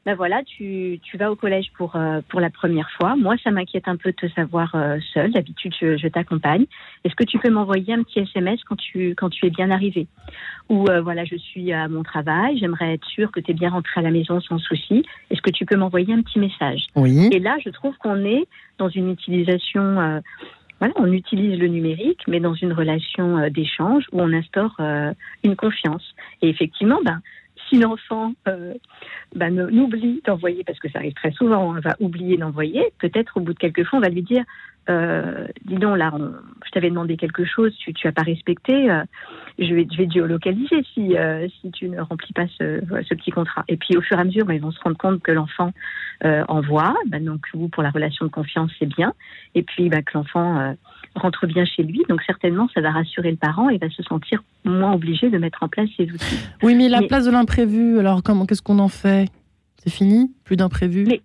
ben 0.08 0.16
voilà, 0.16 0.42
tu, 0.46 1.02
tu 1.04 1.18
vas 1.18 1.30
au 1.30 1.36
collège 1.36 1.70
pour, 1.78 1.98
euh, 1.98 2.22
pour 2.30 2.40
la 2.40 2.50
première 2.50 2.90
fois. 2.92 3.18
Moi, 3.18 3.36
ça 3.44 3.52
m'inquiète 3.52 3.90
un 3.90 3.98
peu 3.98 4.12
de 4.12 4.16
te 4.16 4.30
savoir 4.30 4.74
euh, 4.74 5.00
seul. 5.14 5.34
D'habitude, 5.34 5.74
je, 5.78 5.98
je 5.98 6.08
t'accompagne. 6.08 6.66
Est-ce 7.04 7.14
que 7.14 7.26
tu 7.26 7.38
peux 7.40 7.50
m'envoyer 7.50 7.94
un 7.94 8.04
petit 8.04 8.20
SMS 8.20 8.62
quand 8.64 8.78
tu, 8.78 9.16
quand 9.18 9.30
tu 9.30 9.46
es 9.46 9.50
bien 9.50 9.70
arrivé 9.70 10.08
Ou 10.70 10.88
euh, 10.88 11.02
voilà, 11.02 11.26
je 11.26 11.36
suis 11.36 11.74
à 11.74 11.90
mon 11.90 12.04
travail, 12.04 12.58
j'aimerais 12.58 12.94
être 12.94 13.06
sûre 13.06 13.34
que 13.34 13.42
tu 13.42 13.52
es 13.52 13.54
bien 13.54 13.70
rentré 13.70 14.00
à 14.00 14.02
la 14.02 14.12
maison 14.12 14.40
sans 14.40 14.60
souci. 14.60 15.04
Est-ce 15.30 15.42
que 15.42 15.52
tu 15.52 15.66
peux 15.66 15.76
m'envoyer 15.76 16.14
un 16.14 16.22
petit 16.22 16.40
message? 16.40 16.88
Oui. 16.96 17.28
Et 17.34 17.40
là, 17.40 17.58
je 17.62 17.70
trouve 17.70 17.98
qu'on 17.98 18.24
est 18.24 18.48
dans 18.78 18.88
une 18.88 19.12
utilisation 19.12 20.22
voilà, 20.80 20.94
on 20.96 21.12
utilise 21.12 21.60
le 21.60 21.68
numérique, 21.68 22.22
mais 22.30 22.40
dans 22.40 22.54
une 22.54 22.72
relation 22.72 23.50
d'échange 23.50 24.06
où 24.14 24.22
on 24.22 24.32
instaure 24.32 24.80
une 25.44 25.56
confiance. 25.58 26.14
Et 26.42 26.50
effectivement, 26.50 27.00
ben, 27.04 27.20
si 27.68 27.80
l'enfant 27.80 28.34
euh, 28.48 28.74
bah, 29.36 29.50
n'oublie 29.50 30.22
d'envoyer, 30.26 30.64
parce 30.64 30.80
que 30.80 30.90
ça 30.90 31.00
arrive 31.00 31.14
très 31.14 31.32
souvent, 31.32 31.70
on 31.70 31.80
va 31.80 31.96
oublier 32.00 32.38
d'envoyer, 32.38 32.94
peut-être 33.00 33.38
au 33.38 33.42
bout 33.42 33.54
de 33.54 33.60
quelques 33.60 33.84
fois, 33.86 34.00
on 34.00 34.02
va 34.02 34.10
lui 34.10 34.24
dire 34.24 34.44
euh, 34.90 35.48
dis 35.66 35.76
donc, 35.76 35.98
là, 35.98 36.14
je 36.66 36.72
t'avais 36.72 36.90
demandé 36.90 37.18
quelque 37.18 37.44
chose, 37.44 37.76
tu 37.78 37.94
n'as 38.06 38.12
pas 38.12 38.22
respecté, 38.22 38.90
euh, 38.90 39.04
je, 39.60 39.74
vais, 39.74 39.88
je 39.92 39.98
vais 39.98 40.10
géolocaliser 40.10 40.84
si, 40.94 41.18
euh, 41.18 41.48
si 41.60 41.72
tu 41.72 41.90
ne 41.90 42.00
remplis 42.00 42.34
pas 42.34 42.48
ce, 42.58 42.80
ce, 43.04 43.14
petit 43.14 43.32
contrat. 43.32 43.66
Et 43.68 43.76
puis, 43.76 43.98
au 43.98 44.02
fur 44.02 44.18
et 44.18 44.22
à 44.22 44.24
mesure, 44.24 44.46
bah, 44.46 44.54
ils 44.54 44.62
vont 44.62 44.72
se 44.72 44.80
rendre 44.80 44.98
compte 44.98 45.22
que 45.22 45.32
l'enfant 45.32 45.72
envoie, 46.24 46.96
bah, 47.08 47.20
donc 47.20 47.46
vous, 47.54 47.70
pour 47.70 47.84
la 47.84 47.90
relation 47.90 48.26
de 48.26 48.32
confiance, 48.32 48.72
c'est 48.80 48.88
bien, 48.88 49.14
et 49.56 49.64
puis 49.64 49.90
bah, 49.90 50.02
que 50.02 50.18
l'enfant 50.18 50.76
rentre 51.18 51.48
bien 51.48 51.66
chez 51.66 51.84
lui. 51.84 52.02
Donc 52.10 52.22
certainement, 52.24 52.68
ça 52.74 52.82
va 52.82 52.92
rassurer 52.92 53.32
le 53.32 53.38
parent 53.38 53.70
et 53.70 53.78
va 53.78 53.90
se 53.90 54.04
sentir 54.04 54.44
moins 54.66 54.94
obligé 54.94 55.30
de 55.30 55.38
mettre 55.38 55.64
en 55.64 55.68
place 55.68 55.90
ces 55.98 56.04
outils. 56.12 56.40
Oui, 56.64 56.76
mais 56.76 56.90
la 56.90 57.02
place 57.02 57.26
de 57.26 57.32
l'imprévu, 57.32 58.00
alors 58.00 58.24
comment, 58.24 58.46
qu'est-ce 58.46 58.62
qu'on 58.62 58.80
en 58.80 58.88
fait? 58.90 59.28
C'est 59.78 59.90
fini? 59.92 60.32
Plus 60.46 60.56
d'imprévu? 60.56 61.06
Mais, 61.08 61.22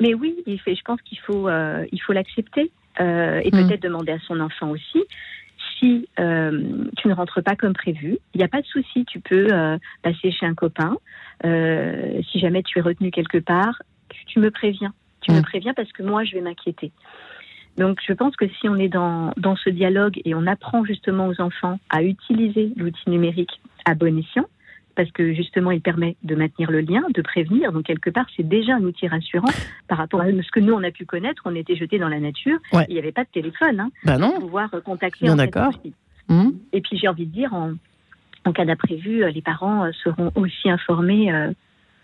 mais, 0.00 0.14
oui, 0.14 0.34
il 0.46 0.60
fait, 0.60 0.74
je 0.74 0.82
pense 0.82 1.00
qu'il 1.02 1.18
faut, 1.20 1.48
euh, 1.48 1.84
il 1.92 2.00
faut 2.02 2.12
l'accepter 2.12 2.70
euh, 3.00 3.40
et 3.44 3.48
Hmm. 3.50 3.66
peut-être 3.66 3.82
demander 3.82 4.12
à 4.12 4.18
son 4.26 4.40
enfant 4.40 4.70
aussi. 4.70 5.02
Si 5.78 6.08
euh, 6.18 6.84
tu 6.96 7.08
ne 7.08 7.12
rentres 7.14 7.42
pas 7.42 7.54
comme 7.56 7.74
prévu, 7.74 8.18
il 8.34 8.38
n'y 8.38 8.44
a 8.44 8.48
pas 8.48 8.62
de 8.62 8.66
souci, 8.66 9.04
tu 9.06 9.20
peux 9.20 9.48
euh, 9.52 9.76
passer 10.02 10.30
chez 10.30 10.46
un 10.46 10.54
copain. 10.54 10.96
Euh, 11.44 12.22
si 12.30 12.38
jamais 12.38 12.62
tu 12.62 12.78
es 12.78 12.82
retenu 12.82 13.10
quelque 13.10 13.38
part, 13.38 13.82
tu, 14.08 14.24
tu 14.26 14.38
me 14.40 14.50
préviens. 14.50 14.94
Tu 15.20 15.32
me 15.32 15.40
Mm. 15.40 15.42
préviens 15.42 15.74
parce 15.74 15.90
que 15.92 16.02
moi, 16.02 16.24
je 16.24 16.34
vais 16.34 16.40
m'inquiéter. 16.40 16.92
Donc, 17.76 18.00
je 18.06 18.12
pense 18.12 18.34
que 18.36 18.48
si 18.48 18.68
on 18.68 18.76
est 18.76 18.88
dans, 18.88 19.32
dans 19.36 19.56
ce 19.56 19.70
dialogue 19.70 20.20
et 20.24 20.34
on 20.34 20.46
apprend 20.46 20.84
justement 20.84 21.28
aux 21.28 21.40
enfants 21.40 21.78
à 21.90 22.02
utiliser 22.02 22.72
l'outil 22.76 23.10
numérique 23.10 23.60
à 23.84 23.94
bon 23.94 24.18
escient, 24.18 24.46
parce 24.94 25.10
que 25.10 25.34
justement, 25.34 25.70
il 25.70 25.82
permet 25.82 26.16
de 26.22 26.34
maintenir 26.34 26.70
le 26.70 26.80
lien, 26.80 27.02
de 27.14 27.20
prévenir. 27.20 27.70
Donc, 27.70 27.84
quelque 27.84 28.08
part, 28.08 28.24
c'est 28.34 28.48
déjà 28.48 28.76
un 28.76 28.82
outil 28.82 29.06
rassurant 29.08 29.52
par 29.88 29.98
rapport 29.98 30.22
à 30.22 30.26
ce 30.26 30.50
que 30.50 30.60
nous, 30.60 30.72
on 30.72 30.82
a 30.82 30.90
pu 30.90 31.04
connaître. 31.04 31.42
On 31.44 31.54
était 31.54 31.76
jetés 31.76 31.98
dans 31.98 32.08
la 32.08 32.18
nature. 32.18 32.58
Ouais. 32.72 32.86
Il 32.88 32.94
n'y 32.94 32.98
avait 32.98 33.12
pas 33.12 33.24
de 33.24 33.28
téléphone. 33.28 33.78
Hein, 33.78 33.90
Bah 34.04 34.16
non. 34.16 34.30
pour 34.30 34.40
pouvoir 34.40 34.72
euh, 34.72 34.80
contacter. 34.80 35.26
Bien 35.26 35.36
d'accord. 35.36 35.72
Hmm. 36.28 36.52
Et 36.72 36.80
puis, 36.80 36.96
j'ai 36.96 37.08
envie 37.08 37.26
de 37.26 37.32
dire, 37.32 37.52
en, 37.52 37.74
en 38.46 38.52
cas 38.52 38.64
d'imprévu, 38.64 39.22
euh, 39.22 39.30
les 39.30 39.42
parents 39.42 39.84
euh, 39.84 39.90
seront 40.02 40.32
aussi 40.34 40.70
informés 40.70 41.30
euh, 41.30 41.52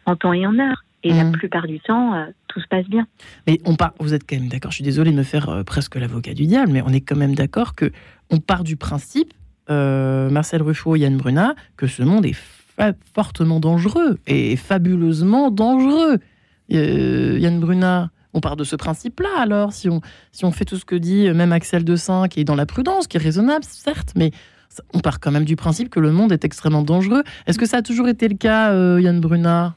en 0.05 0.14
temps 0.16 0.35
et 0.35 0.47
en 0.47 0.59
heure. 0.59 0.85
Et 1.05 1.12
la 1.12 1.24
Mhm. 1.24 1.32
plupart 1.32 1.66
du 1.66 1.80
temps, 1.80 2.14
euh, 2.14 2.26
tout 2.48 2.61
se 2.61 2.66
passe 2.68 2.86
bien. 2.86 3.07
Mais 3.46 3.61
on 3.64 3.74
part, 3.74 3.92
vous 3.98 4.14
êtes 4.14 4.22
quand 4.28 4.36
même 4.36 4.48
d'accord, 4.48 4.70
je 4.70 4.76
suis 4.76 4.84
désolée 4.84 5.11
de 5.11 5.16
me 5.16 5.22
faire 5.24 5.48
euh, 5.48 5.64
presque 5.64 5.96
l'avocat 5.96 6.32
du 6.34 6.46
diable, 6.46 6.70
mais 6.72 6.82
on 6.82 6.90
est 6.90 7.00
quand 7.00 7.16
même 7.16 7.34
d'accord 7.34 7.74
que 7.74 7.90
on 8.30 8.38
part 8.38 8.62
du 8.64 8.76
principe, 8.76 9.32
euh, 9.70 10.30
Marcel 10.30 10.62
Ruffo, 10.62 10.94
Yann 10.96 11.16
Brunat, 11.16 11.55
que 11.76 11.86
ce 11.86 12.03
monde 12.03 12.24
est 12.26 12.36
fortement 13.14 13.61
dangereux 13.61 14.18
et 14.26 14.57
fabuleusement 14.57 15.50
dangereux. 15.50 16.18
Yann 16.68 17.61
Brunat, 17.61 18.11
on 18.32 18.40
part 18.40 18.57
de 18.57 18.64
ce 18.64 18.76
principe-là 18.76 19.28
alors, 19.38 19.72
si 19.72 19.88
on, 19.88 20.00
si 20.32 20.44
on 20.44 20.53
fait 20.53 20.64
tout 20.64 20.76
ce 20.76 20.84
que 20.84 20.94
dit 20.96 21.30
même 21.32 21.53
Axel 21.53 21.84
De 21.84 21.96
Saint, 21.96 22.28
qui 22.28 22.40
est 22.40 22.44
dans 22.44 22.55
la 22.55 22.66
prudence, 22.66 23.07
qui 23.07 23.16
est 23.18 23.20
raisonnable, 23.20 23.64
certes, 23.64 24.12
mais 24.16 24.30
on 24.94 25.00
part 25.00 25.20
quand 25.20 25.30
même 25.30 25.44
du 25.44 25.55
principe 25.57 25.90
que 25.90 26.00
le 26.00 26.12
monde 26.12 26.32
est 26.32 26.44
extrêmement 26.44 26.82
dangereux. 26.82 27.22
Est-ce 27.46 27.59
que 27.59 27.66
ça 27.66 27.78
a 27.78 27.82
toujours 27.82 28.09
été 28.09 28.26
le 28.28 28.36
cas, 28.36 28.72
Yann 28.98 29.20
Brunat 29.20 29.74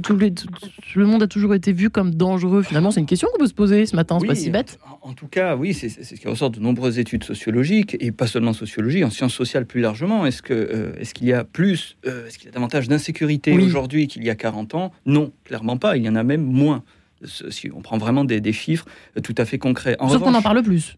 que 0.00 0.12
les, 0.14 0.32
tout- 0.32 0.46
le 0.94 1.06
monde 1.06 1.22
a 1.22 1.26
toujours 1.26 1.54
été 1.54 1.72
vu 1.72 1.90
comme 1.90 2.14
dangereux 2.14 2.62
Finalement, 2.62 2.90
c'est 2.90 3.00
une 3.00 3.06
question 3.06 3.28
qu'on 3.32 3.38
peut 3.38 3.46
se 3.46 3.54
poser 3.54 3.86
ce 3.86 3.96
matin, 3.96 4.18
c'est 4.20 4.26
pas 4.26 4.34
si 4.34 4.50
bête. 4.50 4.78
En, 5.02 5.10
en 5.10 5.12
tout 5.14 5.26
cas, 5.28 5.56
oui, 5.56 5.74
c'est 5.74 5.88
ce 5.88 6.14
qui 6.14 6.28
ressort 6.28 6.50
de 6.50 6.60
nombreuses 6.60 6.98
études 6.98 7.24
sociologiques, 7.24 7.96
et 8.00 8.12
pas 8.12 8.26
seulement 8.26 8.52
sociologie, 8.52 9.04
en 9.04 9.10
sciences 9.10 9.34
sociales 9.34 9.66
plus 9.66 9.80
largement. 9.80 10.26
Est-ce 10.26 10.42
euh, 10.50 10.92
qu'il 11.14 11.26
y 11.28 11.32
a 11.32 11.44
plus, 11.44 11.96
euh, 12.06 12.26
est-ce 12.26 12.38
qu'il 12.38 12.46
y 12.46 12.48
a 12.48 12.52
davantage 12.52 12.88
d'insécurité 12.88 13.52
Oui. 13.52 13.64
aujourd'hui 13.64 14.06
qu'il 14.08 14.24
y 14.24 14.30
a 14.30 14.34
40 14.34 14.74
ans? 14.74 14.92
Non, 15.06 15.32
clairement 15.44 15.76
pas. 15.76 15.96
Il 15.96 16.04
y 16.04 16.08
en 16.08 16.16
a 16.16 16.22
même 16.22 16.42
moins. 16.44 16.82
Si 17.24 17.70
on 17.72 17.82
prend 17.82 17.98
vraiment 17.98 18.24
des, 18.24 18.40
des 18.40 18.52
chiffres 18.52 18.84
euh, 19.16 19.20
tout 19.20 19.34
à 19.38 19.44
fait 19.44 19.58
concrets. 19.58 19.96
En 20.00 20.08
Sauf 20.08 20.22
qu'on 20.22 20.34
en 20.34 20.42
parle 20.42 20.62
plus. 20.62 20.96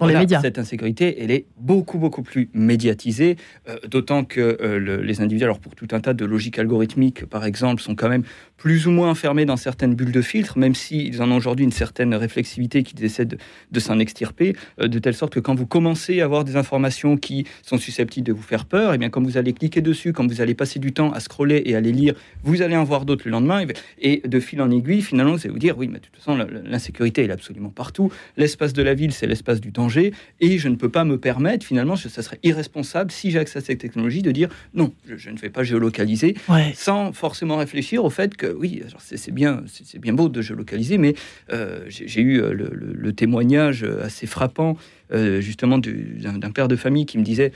Dans 0.00 0.06
les 0.06 0.14
médias. 0.20 0.40
Cette 0.40 0.58
insécurité, 0.58 1.22
elle 1.22 1.30
est 1.30 1.44
beaucoup, 1.58 1.98
beaucoup 1.98 2.22
plus 2.22 2.48
médiatisée, 2.54 3.36
euh, 3.68 3.76
d'autant 3.86 4.24
que 4.24 4.40
euh, 4.60 4.78
le- 4.78 5.02
les 5.02 5.20
individus, 5.20 5.44
alors 5.44 5.58
pour 5.58 5.74
tout 5.74 5.88
un 5.92 6.00
tas 6.00 6.14
de 6.14 6.24
logiques 6.24 6.58
algorithmiques, 6.58 7.26
par 7.26 7.44
exemple, 7.44 7.82
sont 7.82 7.94
quand 7.94 8.08
même 8.08 8.22
plus 8.56 8.86
ou 8.86 8.90
moins 8.90 9.10
enfermés 9.10 9.44
dans 9.44 9.56
certaines 9.58 9.94
bulles 9.94 10.12
de 10.12 10.22
filtre, 10.22 10.58
même 10.58 10.74
s'ils 10.74 11.20
en 11.20 11.30
ont 11.30 11.36
aujourd'hui 11.36 11.64
une 11.64 11.72
certaine 11.72 12.14
réflexivité 12.14 12.82
qu'ils 12.82 13.04
essaient 13.04 13.26
de, 13.26 13.36
de 13.70 13.80
s'en 13.80 13.98
extirper, 13.98 14.56
euh, 14.80 14.88
de 14.88 14.98
telle 14.98 15.14
sorte 15.14 15.34
que 15.34 15.40
quand 15.40 15.54
vous 15.54 15.66
commencez 15.66 16.20
à 16.20 16.24
avoir 16.24 16.44
des 16.44 16.56
informations 16.56 17.16
qui 17.16 17.46
sont 17.62 17.76
susceptibles 17.78 18.26
de 18.26 18.32
vous 18.32 18.42
faire 18.42 18.64
peur, 18.64 18.94
et 18.94 18.98
bien 18.98 19.10
quand 19.10 19.22
vous 19.22 19.36
allez 19.36 19.52
cliquer 19.52 19.82
dessus, 19.82 20.12
quand 20.12 20.26
vous 20.26 20.40
allez 20.40 20.54
passer 20.54 20.78
du 20.78 20.92
temps 20.92 21.12
à 21.12 21.20
scroller 21.20 21.62
et 21.66 21.76
à 21.76 21.80
les 21.80 21.92
lire, 21.92 22.14
vous 22.42 22.62
allez 22.62 22.76
en 22.76 22.84
voir 22.84 23.04
d'autres 23.04 23.22
le 23.26 23.32
lendemain, 23.32 23.66
et, 24.00 24.22
et 24.24 24.28
de 24.28 24.40
fil 24.40 24.62
en 24.62 24.70
aiguille, 24.70 25.02
finalement, 25.02 25.32
vous 25.32 25.40
allez 25.44 25.50
vous 25.52 25.58
dire, 25.58 25.76
oui, 25.76 25.88
mais 25.88 25.98
de 25.98 26.04
toute 26.04 26.16
façon, 26.16 26.36
l'insécurité, 26.64 27.22
elle 27.22 27.30
est 27.30 27.34
absolument 27.34 27.68
partout, 27.70 28.10
l'espace 28.36 28.72
de 28.72 28.82
la 28.82 28.94
ville, 28.94 29.12
c'est 29.12 29.26
l'espace 29.26 29.60
du 29.60 29.72
danger, 29.74 30.14
et 30.40 30.56
je 30.58 30.68
ne 30.68 30.76
peux 30.76 30.88
pas 30.88 31.04
me 31.04 31.18
permettre, 31.18 31.66
finalement, 31.66 31.96
ça 31.96 32.22
serait 32.22 32.38
irresponsable 32.42 33.10
si 33.10 33.30
j'ai 33.30 33.38
accès 33.38 33.58
à 33.58 33.62
cette 33.62 33.78
technologie, 33.78 34.22
de 34.22 34.30
dire, 34.30 34.48
non, 34.72 34.92
je, 35.06 35.16
je 35.16 35.30
ne 35.30 35.36
vais 35.36 35.50
pas 35.50 35.62
géolocaliser, 35.64 36.34
Ouais. 36.48 36.72
sans 36.74 37.12
forcément 37.12 37.56
réfléchir 37.58 38.04
au 38.04 38.10
fait 38.10 38.36
que 38.36 38.46
oui, 38.46 38.82
c'est 38.98 39.30
bien, 39.32 39.62
c'est 39.66 39.98
bien 39.98 40.12
beau 40.14 40.28
de 40.28 40.40
géolocaliser, 40.40 40.96
mais 40.96 41.14
euh, 41.52 41.84
j'ai 41.88 42.22
eu 42.22 42.40
euh, 42.40 42.52
le, 42.54 42.70
le- 42.72 42.92
le 42.94 43.12
témoignage 43.12 43.82
euh, 43.84 44.02
assez 44.04 44.26
frappant 44.26 44.76
euh, 45.12 45.40
justement 45.40 45.76
du- 45.78 46.18
d'un 46.20 46.50
père 46.50 46.68
de 46.68 46.76
famille 46.76 47.04
qui 47.06 47.18
me 47.18 47.24
disait. 47.24 47.52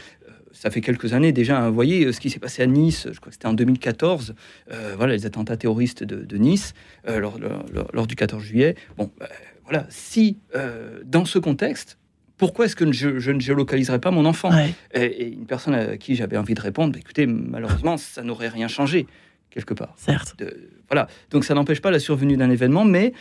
Ça 0.51 0.71
fait 0.71 0.81
quelques 0.81 1.13
années 1.13 1.31
déjà, 1.31 1.61
hein, 1.61 1.69
vous 1.69 1.75
voyez 1.75 2.11
ce 2.11 2.19
qui 2.21 2.31
s'est 2.31 2.41
passé 2.41 2.63
à 2.63 2.67
Nice, 2.67 3.07
je 3.13 3.21
crois 3.21 3.29
que 3.29 3.35
c'était 3.35 3.47
en 3.47 3.53
2014, 3.53 4.35
euh, 4.73 4.95
voilà, 4.97 5.13
les 5.13 5.25
attentats 5.27 5.57
terroristes 5.59 6.03
de, 6.03 6.25
de 6.25 6.37
Nice, 6.37 6.73
euh, 7.07 7.21
lors, 7.21 7.39
lors- 7.39 7.65
lors- 7.73 7.91
lors 7.93 8.07
du 8.09 8.17
14 8.17 8.43
juillet. 8.43 8.75
Bon, 8.97 9.11
bah, 9.21 9.29
voilà, 9.65 9.87
si 9.91 10.39
dans 11.05 11.27
ce 11.27 11.39
contexte, 11.39 11.98
pourquoi 12.39 12.65
est-ce 12.65 12.77
que 12.77 12.91
je, 12.91 13.19
je 13.19 13.31
ne 13.31 13.41
géolocaliserais 13.41 13.99
pas 13.99 14.11
mon 14.11 14.25
enfant? 14.25 14.51
Ouais. 14.51 14.73
et, 14.95 15.05
et 15.05 15.29
une 15.29 15.45
personne 15.47 15.75
à 15.75 15.97
qui 15.97 16.15
j'avais 16.15 16.37
envie 16.37 16.55
de 16.55 16.61
répondre, 16.61 16.93
bah, 16.95 16.99
écoutez, 17.01 17.27
malheureusement, 17.27 17.97
ça 17.97 18.23
n'aurait 18.23 18.49
rien 18.49 18.69
changé, 18.69 19.07
quelque 19.51 19.75
part. 19.75 19.95
Certes. 19.97 20.35
De- 20.39 20.55
voilà. 20.91 21.07
Donc 21.31 21.45
ça 21.45 21.55
n'empêche 21.55 21.81
pas 21.83 21.91
la 21.91 21.99
survenue 21.99 22.37
d'un 22.37 22.51
événement, 22.51 22.85
mais 22.85 23.13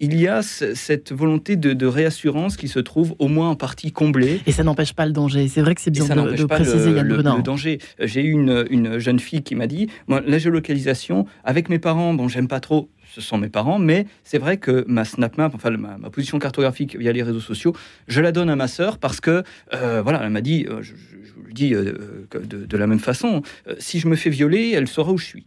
il 0.00 0.18
y 0.18 0.26
a 0.26 0.42
ce- 0.42 0.74
cette 0.74 1.12
volonté 1.12 1.56
de, 1.56 1.72
de 1.72 1.86
réassurance 1.86 2.56
qui 2.56 2.66
se 2.68 2.78
trouve 2.80 3.14
au 3.18 3.28
moins 3.28 3.50
en 3.50 3.54
partie 3.56 3.92
comblée. 3.92 4.40
Et 4.46 4.52
ça 4.52 4.64
n'empêche 4.64 4.92
pas 4.92 5.06
le 5.06 5.12
danger. 5.12 5.46
C'est 5.48 5.60
vrai 5.60 5.74
que 5.74 5.80
c'est 5.80 5.90
bien 5.90 6.04
ça 6.06 6.14
de, 6.14 6.32
de 6.32 6.44
pas 6.44 6.56
préciser, 6.56 6.90
le, 6.90 6.96
Yann 6.96 7.06
le- 7.08 7.16
le 7.16 7.42
danger. 7.42 7.78
J'ai 8.00 8.22
eu 8.24 8.30
une, 8.32 8.64
une 8.70 8.98
jeune 8.98 9.20
fille 9.20 9.42
qui 9.42 9.54
m'a 9.54 9.66
dit, 9.66 9.88
moi, 10.08 10.20
la 10.26 10.38
géolocalisation, 10.38 11.26
avec 11.44 11.68
mes 11.68 11.78
parents, 11.78 12.14
bon, 12.14 12.28
j'aime 12.28 12.48
pas 12.48 12.60
trop, 12.60 12.88
ce 13.14 13.20
sont 13.20 13.38
mes 13.38 13.48
parents, 13.50 13.78
mais 13.78 14.06
c'est 14.24 14.38
vrai 14.38 14.56
que 14.56 14.84
ma 14.88 15.04
SnapMap, 15.04 15.54
enfin 15.54 15.70
ma, 15.70 15.98
ma 15.98 16.10
position 16.10 16.38
cartographique 16.38 16.96
via 16.96 17.12
les 17.12 17.22
réseaux 17.22 17.40
sociaux, 17.40 17.74
je 18.08 18.20
la 18.20 18.32
donne 18.32 18.48
à 18.50 18.56
ma 18.56 18.68
sœur 18.68 18.98
parce 18.98 19.20
que, 19.20 19.42
euh, 19.74 20.00
voilà, 20.02 20.20
elle 20.24 20.30
m'a 20.30 20.40
dit, 20.40 20.66
euh, 20.68 20.80
je, 20.82 20.94
je- 20.94 21.22
je 21.24 21.32
vous 21.34 21.42
le 21.46 21.52
dis 21.52 21.74
euh, 21.74 22.26
de, 22.34 22.64
de 22.66 22.76
la 22.76 22.86
même 22.86 22.98
façon, 22.98 23.42
euh, 23.68 23.74
si 23.78 23.98
je 24.00 24.08
me 24.08 24.16
fais 24.16 24.30
violer, 24.30 24.72
elle 24.74 24.88
saura 24.88 25.12
où 25.12 25.18
je 25.18 25.24
suis. 25.26 25.46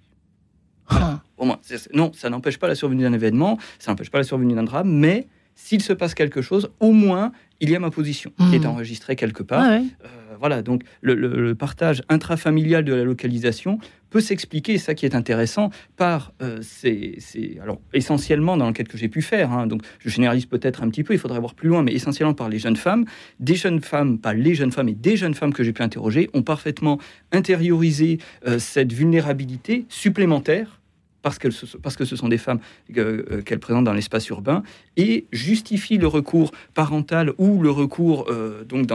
Non, 1.94 2.12
ça 2.14 2.30
n'empêche 2.30 2.58
pas 2.58 2.68
la 2.68 2.76
survenue 2.76 3.04
d'un 3.04 3.14
événement, 3.14 3.58
ça 3.80 3.92
n'empêche 3.92 4.10
pas 4.10 4.18
la 4.18 4.24
survenue 4.24 4.54
d'un 4.54 4.64
drame, 4.64 4.90
mais 4.90 5.28
s'il 5.56 5.82
se 5.82 5.94
passe 5.94 6.14
quelque 6.14 6.42
chose, 6.42 6.70
au 6.80 6.92
moins, 6.92 7.32
il 7.62 7.70
y 7.70 7.76
a 7.76 7.80
ma 7.80 7.90
position 7.90 8.32
qui 8.50 8.56
est 8.56 8.60
Mhm. 8.60 8.66
enregistrée 8.68 9.16
quelque 9.16 9.42
part. 9.42 9.64
Ah 9.64 9.70
ouais. 9.80 9.84
Euh, 10.04 10.08
voilà, 10.38 10.62
donc 10.62 10.84
le, 11.02 11.16
le- 11.16 11.42
le 11.42 11.56
partage 11.56 12.04
intrafamilial 12.10 12.84
de 12.84 12.94
la 12.94 13.06
localisation 13.06 13.80
peut 14.10 14.20
s'expliquer, 14.20 14.78
ça 14.78 14.94
qui 14.94 15.06
est 15.06 15.16
intéressant, 15.16 15.70
par 15.96 16.34
euh, 16.42 16.60
ces, 16.62 17.16
ces- 17.20 17.58
alors 17.64 17.80
essentiellement 17.94 18.58
dans 18.58 18.66
l'enquête 18.66 18.90
que 18.90 18.98
j'ai 18.98 19.08
pu 19.08 19.22
faire, 19.22 19.54
hein, 19.54 19.66
donc 19.66 19.82
je 20.00 20.10
généralise 20.10 20.46
peut-être 20.46 20.84
un 20.84 20.90
petit 20.90 21.04
peu, 21.04 21.14
il 21.14 21.20
faudrait 21.20 21.40
voir 21.40 21.54
plus 21.56 21.70
loin, 21.70 21.84
mais 21.84 21.94
essentiellement 21.94 22.34
par 22.34 22.50
les 22.50 22.60
jeunes 22.60 22.76
femmes, 22.76 23.06
des 23.40 23.56
jeunes 23.56 23.80
femmes, 23.82 24.20
pas 24.20 24.34
les 24.34 24.54
jeunes 24.56 24.74
femmes, 24.74 24.88
mais 24.88 24.94
des 24.94 25.16
jeunes 25.16 25.34
femmes 25.36 25.54
que 25.54 25.64
j'ai 25.64 25.72
pu 25.74 25.82
interroger, 25.82 26.30
ont 26.34 26.44
parfaitement 26.44 27.00
intériorisé 27.32 28.20
euh, 28.48 28.60
cette 28.60 28.92
vulnérabilité 28.92 29.86
supplémentaire 29.88 30.82
parce, 31.26 31.40
se- 31.50 31.78
parce 31.78 31.96
que 31.96 32.06
ce 32.06 32.16
sont 32.16 32.30
des 32.30 32.38
femmes 32.38 32.60
euh, 32.98 33.42
qu'elles 33.42 33.60
présentent 33.60 33.86
dans 33.86 33.94
l'espace 33.94 34.28
urbain, 34.30 34.62
et 34.96 35.26
justifient 35.32 35.98
le 35.98 36.06
recours 36.06 36.52
parental 36.76 37.34
ou 37.40 37.64
le 37.64 37.72
recours 37.72 38.28
euh, 38.30 38.64
donc 38.64 38.86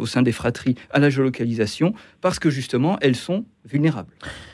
au 0.00 0.06
sein 0.06 0.22
des 0.22 0.32
fratries 0.32 0.76
à 0.90 0.98
la 0.98 1.10
géolocalisation, 1.10 1.92
parce 2.22 2.38
que 2.38 2.48
justement, 2.48 2.96
elles 3.02 3.16
sont 3.16 3.44
vulnérables. 3.66 4.08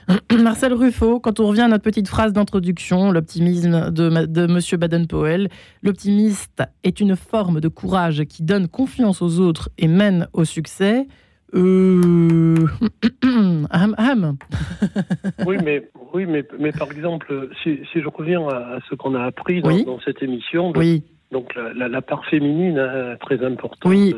Marcel 0.42 0.72
Ruffo, 0.72 1.20
quand 1.20 1.38
on 1.38 1.46
revient 1.46 1.60
à 1.60 1.68
notre 1.68 1.84
petite 1.84 2.08
phrase 2.08 2.32
d'introduction, 2.32 3.12
l'optimisme 3.12 3.92
de, 3.92 4.26
de 4.26 4.46
Monsieur 4.48 4.76
Baden-Powell, 4.76 5.48
l'optimiste 5.84 6.64
est 6.82 6.98
une 6.98 7.14
forme 7.14 7.60
de 7.60 7.68
courage 7.68 8.24
qui 8.24 8.42
donne 8.42 8.66
confiance 8.66 9.22
aux 9.22 9.38
autres 9.38 9.70
et 9.78 9.86
mène 9.86 10.26
au 10.32 10.44
succès. 10.44 11.06
Euh... 11.54 12.66
Ahem. 13.70 14.36
Oui, 15.46 15.56
mais, 15.64 15.88
oui 16.12 16.26
mais, 16.26 16.44
mais 16.58 16.72
par 16.72 16.90
exemple, 16.92 17.48
si, 17.62 17.80
si 17.92 18.00
je 18.00 18.08
reviens 18.08 18.46
à, 18.48 18.76
à 18.76 18.78
ce 18.88 18.94
qu'on 18.94 19.14
a 19.14 19.24
appris 19.24 19.62
dans, 19.62 19.68
Oui. 19.70 19.84
dans 19.84 20.00
cette 20.00 20.22
émission, 20.22 20.72
Oui, 20.76 21.02
donc 21.32 21.54
la, 21.54 21.72
la- 21.74 21.88
la 21.88 22.02
part 22.02 22.24
féminine 22.26 22.78
hein, 22.78 23.16
très 23.20 23.44
importante 23.44 23.90
Oui. 23.90 24.14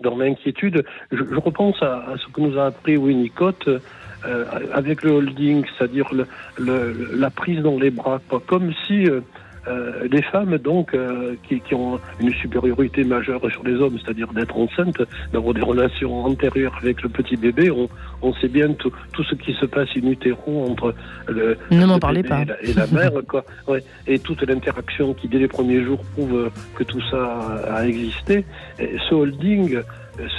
dans, 0.00 0.10
dans 0.10 0.16
l'inquiétude, 0.18 0.84
je, 1.12 1.18
je 1.18 1.36
repense 1.36 1.82
à, 1.82 2.04
à 2.12 2.16
ce 2.18 2.26
que 2.32 2.40
nous 2.40 2.58
a 2.58 2.66
appris 2.66 2.96
Winnicott 2.96 3.68
euh, 3.68 4.44
avec 4.72 5.02
le 5.02 5.10
holding, 5.12 5.64
c'est-à-dire 5.76 6.08
le, 6.12 6.26
le- 6.58 7.10
la 7.16 7.30
prise 7.30 7.60
dans 7.62 7.78
les 7.78 7.90
bras, 7.90 8.20
quoi. 8.28 8.42
comme 8.46 8.72
si 8.86 9.06
euh, 9.08 9.20
euh, 9.68 10.06
les 10.10 10.22
femmes 10.22 10.58
donc 10.58 10.94
euh, 10.94 11.34
qui, 11.48 11.60
qui, 11.60 11.74
ont 11.74 11.98
une 12.20 12.32
supériorité 12.34 13.04
majeure 13.04 13.40
sur 13.50 13.64
les 13.64 13.74
hommes, 13.74 13.98
c'est-à-dire 14.02 14.32
d'être 14.32 14.56
enceintes, 14.56 15.02
d'avoir 15.32 15.54
des 15.54 15.62
relations 15.62 16.24
antérieures 16.24 16.76
avec 16.80 17.02
le 17.02 17.08
petit 17.08 17.36
bébé, 17.36 17.70
on, 17.70 17.88
on 18.22 18.32
sait 18.34 18.48
bien 18.48 18.72
tout, 18.74 18.92
tout, 19.12 19.24
ce 19.24 19.34
qui 19.34 19.52
se 19.54 19.66
passe 19.66 19.88
in 19.96 20.08
utero 20.08 20.66
entre 20.70 20.94
le, 21.28 21.56
bébé 21.70 22.22
pas. 22.22 22.42
Et, 22.42 22.44
la, 22.44 22.62
et 22.62 22.74
la 22.74 22.86
mère, 22.86 23.12
quoi. 23.28 23.44
Ouais. 23.66 23.82
Et 24.06 24.18
toute 24.18 24.42
l'interaction 24.42 25.14
qui 25.14 25.28
dès 25.28 25.38
les 25.38 25.48
premiers 25.48 25.82
jours 25.82 26.00
prouve 26.14 26.50
que 26.74 26.84
tout 26.84 27.02
ça 27.10 27.62
a 27.70 27.86
existé. 27.86 28.44
Et 28.78 28.96
ce 29.08 29.14
holding 29.14 29.80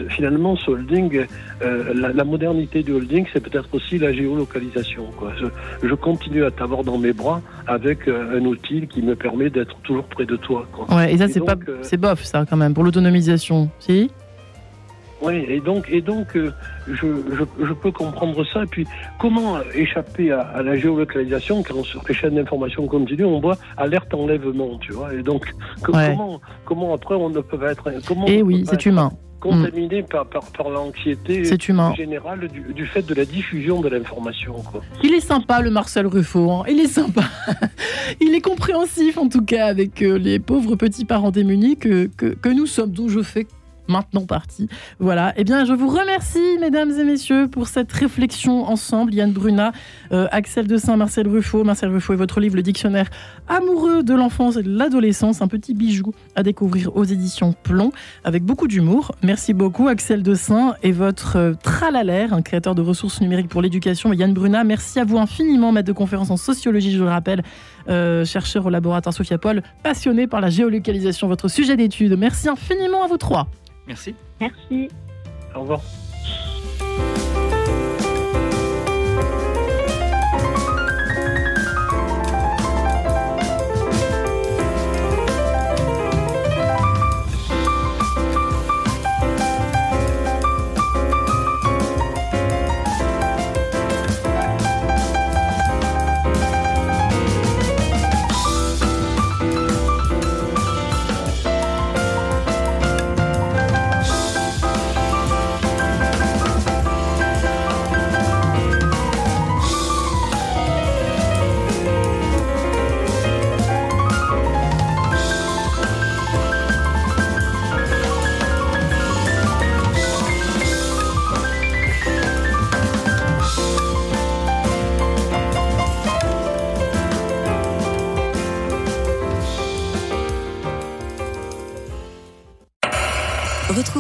finalement, 0.10 0.56
ce 0.56 0.72
holding, 0.72 1.26
euh, 1.62 1.94
la, 1.94 2.12
la, 2.14 2.24
modernité 2.24 2.84
du 2.84 2.92
holding, 2.94 3.26
c'est 3.32 3.40
peut-être 3.40 3.70
aussi 3.74 3.98
la 3.98 4.14
géolocalisation. 4.14 5.06
Quoi. 5.18 5.34
Je, 5.40 5.88
je 5.88 5.94
continue 5.94 6.44
à 6.44 6.52
t'avoir 6.52 6.84
dans 6.84 6.98
mes 6.98 7.14
bras 7.14 7.42
avec 7.68 8.08
euh, 8.08 8.40
un 8.40 8.46
outil 8.46 8.88
qui 8.88 9.02
me 9.02 9.16
permet 9.16 9.50
d'être 9.50 9.76
toujours 9.84 10.06
près 10.06 10.26
de 10.26 10.36
toi. 10.36 10.66
Quoi. 10.72 10.96
Ouais, 10.96 11.14
et 11.14 11.18
ça, 11.18 11.28
c'est 11.28 11.42
pas, 11.42 11.56
euh, 11.68 11.78
c'est 11.82 11.98
bof, 11.98 12.24
ça, 12.24 12.46
quand 12.50 12.58
même, 12.58 12.74
pour 12.74 12.84
l'autonomisation, 12.84 13.70
si? 13.80 14.10
Oui, 15.22 15.46
et 15.48 15.60
donc, 15.60 15.88
et 15.90 16.02
donc 16.02 16.36
euh, 16.36 16.52
je, 16.88 16.94
je, 16.96 17.66
je, 17.66 17.74
peux 17.74 17.92
comprendre 17.92 18.46
ça. 18.54 18.64
Et 18.64 18.68
puis, 18.68 18.86
comment 19.20 19.58
échapper 19.74 20.32
à, 20.32 20.42
à 20.42 20.62
la 20.62 20.78
géolocalisation 20.78 21.64
quand 21.64 21.84
sur 21.84 22.04
les 22.08 22.14
chaînes 22.14 22.36
d'information 22.36 22.86
continue, 22.88 23.26
on 23.26 23.40
voit 23.40 23.58
alerte 23.78 24.14
enlèvement, 24.14 24.78
tu 24.80 24.92
vois 24.94 25.14
Et 25.14 25.24
donc, 25.24 25.46
que, 25.84 25.92
Ouais. 25.92 26.10
comment, 26.12 26.42
comment 26.66 26.94
après 26.94 27.16
on 27.16 27.30
ne 27.30 27.40
peut 27.42 27.58
pas 27.58 27.72
être. 27.72 27.84
Comment 28.08 28.26
Eh 28.28 28.44
on 28.44 28.46
oui, 28.46 28.64
c'est 28.70 28.86
humain. 28.86 29.12
Contaminé 29.40 30.02
par, 30.02 30.26
par, 30.26 30.44
par 30.52 30.70
l'anxiété 30.72 31.44
générale 31.96 32.48
du, 32.48 32.74
du 32.74 32.86
fait 32.88 33.04
de 33.06 33.14
la 33.14 33.24
diffusion 33.24 33.82
de 33.82 33.88
l'information. 33.88 34.54
Quoi. 34.72 34.82
Il 35.04 35.14
est 35.14 35.20
sympa, 35.20 35.62
le 35.62 35.70
Marcel 35.70 36.08
Ruffo. 36.08 36.50
hein. 36.52 36.64
Il 36.68 36.80
est 36.80 36.88
sympa. 36.88 37.22
Il 38.20 38.34
est 38.34 38.42
compréhensif, 38.42 39.18
en 39.20 39.30
tout 39.30 39.46
cas, 39.46 39.68
avec 39.68 40.02
euh, 40.02 40.18
les 40.18 40.40
pauvres 40.40 40.76
petits 40.76 41.06
parents 41.06 41.30
démunis 41.30 41.78
que, 41.78 42.08
que, 42.18 42.26
que 42.34 42.50
nous 42.50 42.66
sommes, 42.66 42.90
dont 42.92 43.10
je 43.10 43.22
fais 43.22 43.46
maintenant 43.88 44.26
partie. 44.26 44.68
Voilà. 45.00 45.34
Eh 45.38 45.44
bien, 45.44 45.66
je 45.66 45.74
vous 45.74 45.88
remercie, 45.88 46.58
mesdames 46.60 46.92
et 46.92 47.04
messieurs, 47.04 47.48
pour 47.48 47.68
cette 47.68 47.92
réflexion 47.92 48.66
ensemble. 48.66 49.14
Yann 49.14 49.32
Bruna, 49.32 49.72
euh, 50.12 50.28
Axel 50.32 50.68
de 50.68 50.78
Saint, 50.78 50.98
Marcel 50.98 51.28
Ruffo. 51.28 51.64
Marcel 51.64 51.90
Ruffo 51.90 52.14
et 52.14 52.18
votre 52.18 52.40
livre, 52.40 52.56
Le 52.56 52.64
Dictionnaire 52.64 53.10
amoureux 53.48 54.04
de 54.04 54.14
l'enfance 54.14 54.58
et 54.58 54.64
de 54.64 54.70
l'adolescence. 54.70 55.42
Un 55.42 55.48
petit 55.48 55.74
bijou 55.74 56.14
à 56.36 56.44
découvrir 56.44 56.96
aux 56.96 57.04
éditions 57.04 57.54
Plomb, 57.64 57.92
avec 58.24 58.44
beaucoup 58.44 58.68
d'humour. 58.68 59.12
Merci 59.24 59.54
beaucoup, 59.54 59.88
Axel 59.88 60.24
de 60.24 60.34
Saint 60.36 60.76
et 60.84 60.92
votre 60.92 61.38
euh, 61.38 61.54
Tralalaire, 61.62 62.34
un 62.34 62.42
créateur 62.42 62.76
de 62.76 62.82
ressources 62.82 63.22
numériques 63.22 63.50
pour 63.50 63.62
l'éducation. 63.62 64.14
Yann 64.14 64.34
Bruna, 64.34 64.64
merci 64.64 65.00
à 65.00 65.06
vous 65.06 65.18
infiniment, 65.18 65.72
maître 65.72 65.88
de 65.88 65.94
conférence 65.94 66.30
en 66.30 66.38
sociologie, 66.38 66.92
je 66.92 67.04
le 67.04 67.10
rappelle, 67.10 67.44
euh, 67.90 68.26
chercheur 68.26 68.66
au 68.66 68.70
laboratoire 68.70 69.14
Sophia 69.14 69.38
Paul, 69.38 69.62
passionné 69.84 70.28
par 70.28 70.42
la 70.42 70.50
géolocalisation, 70.50 71.28
votre 71.28 71.48
sujet 71.48 71.78
d'étude. 71.78 72.18
Merci 72.18 72.50
infiniment 72.50 73.04
à 73.04 73.08
vous 73.08 73.18
trois. 73.18 73.48
Merci. 73.88 74.16
Merci. 74.40 74.90
Au 75.56 75.62
revoir. 75.62 75.82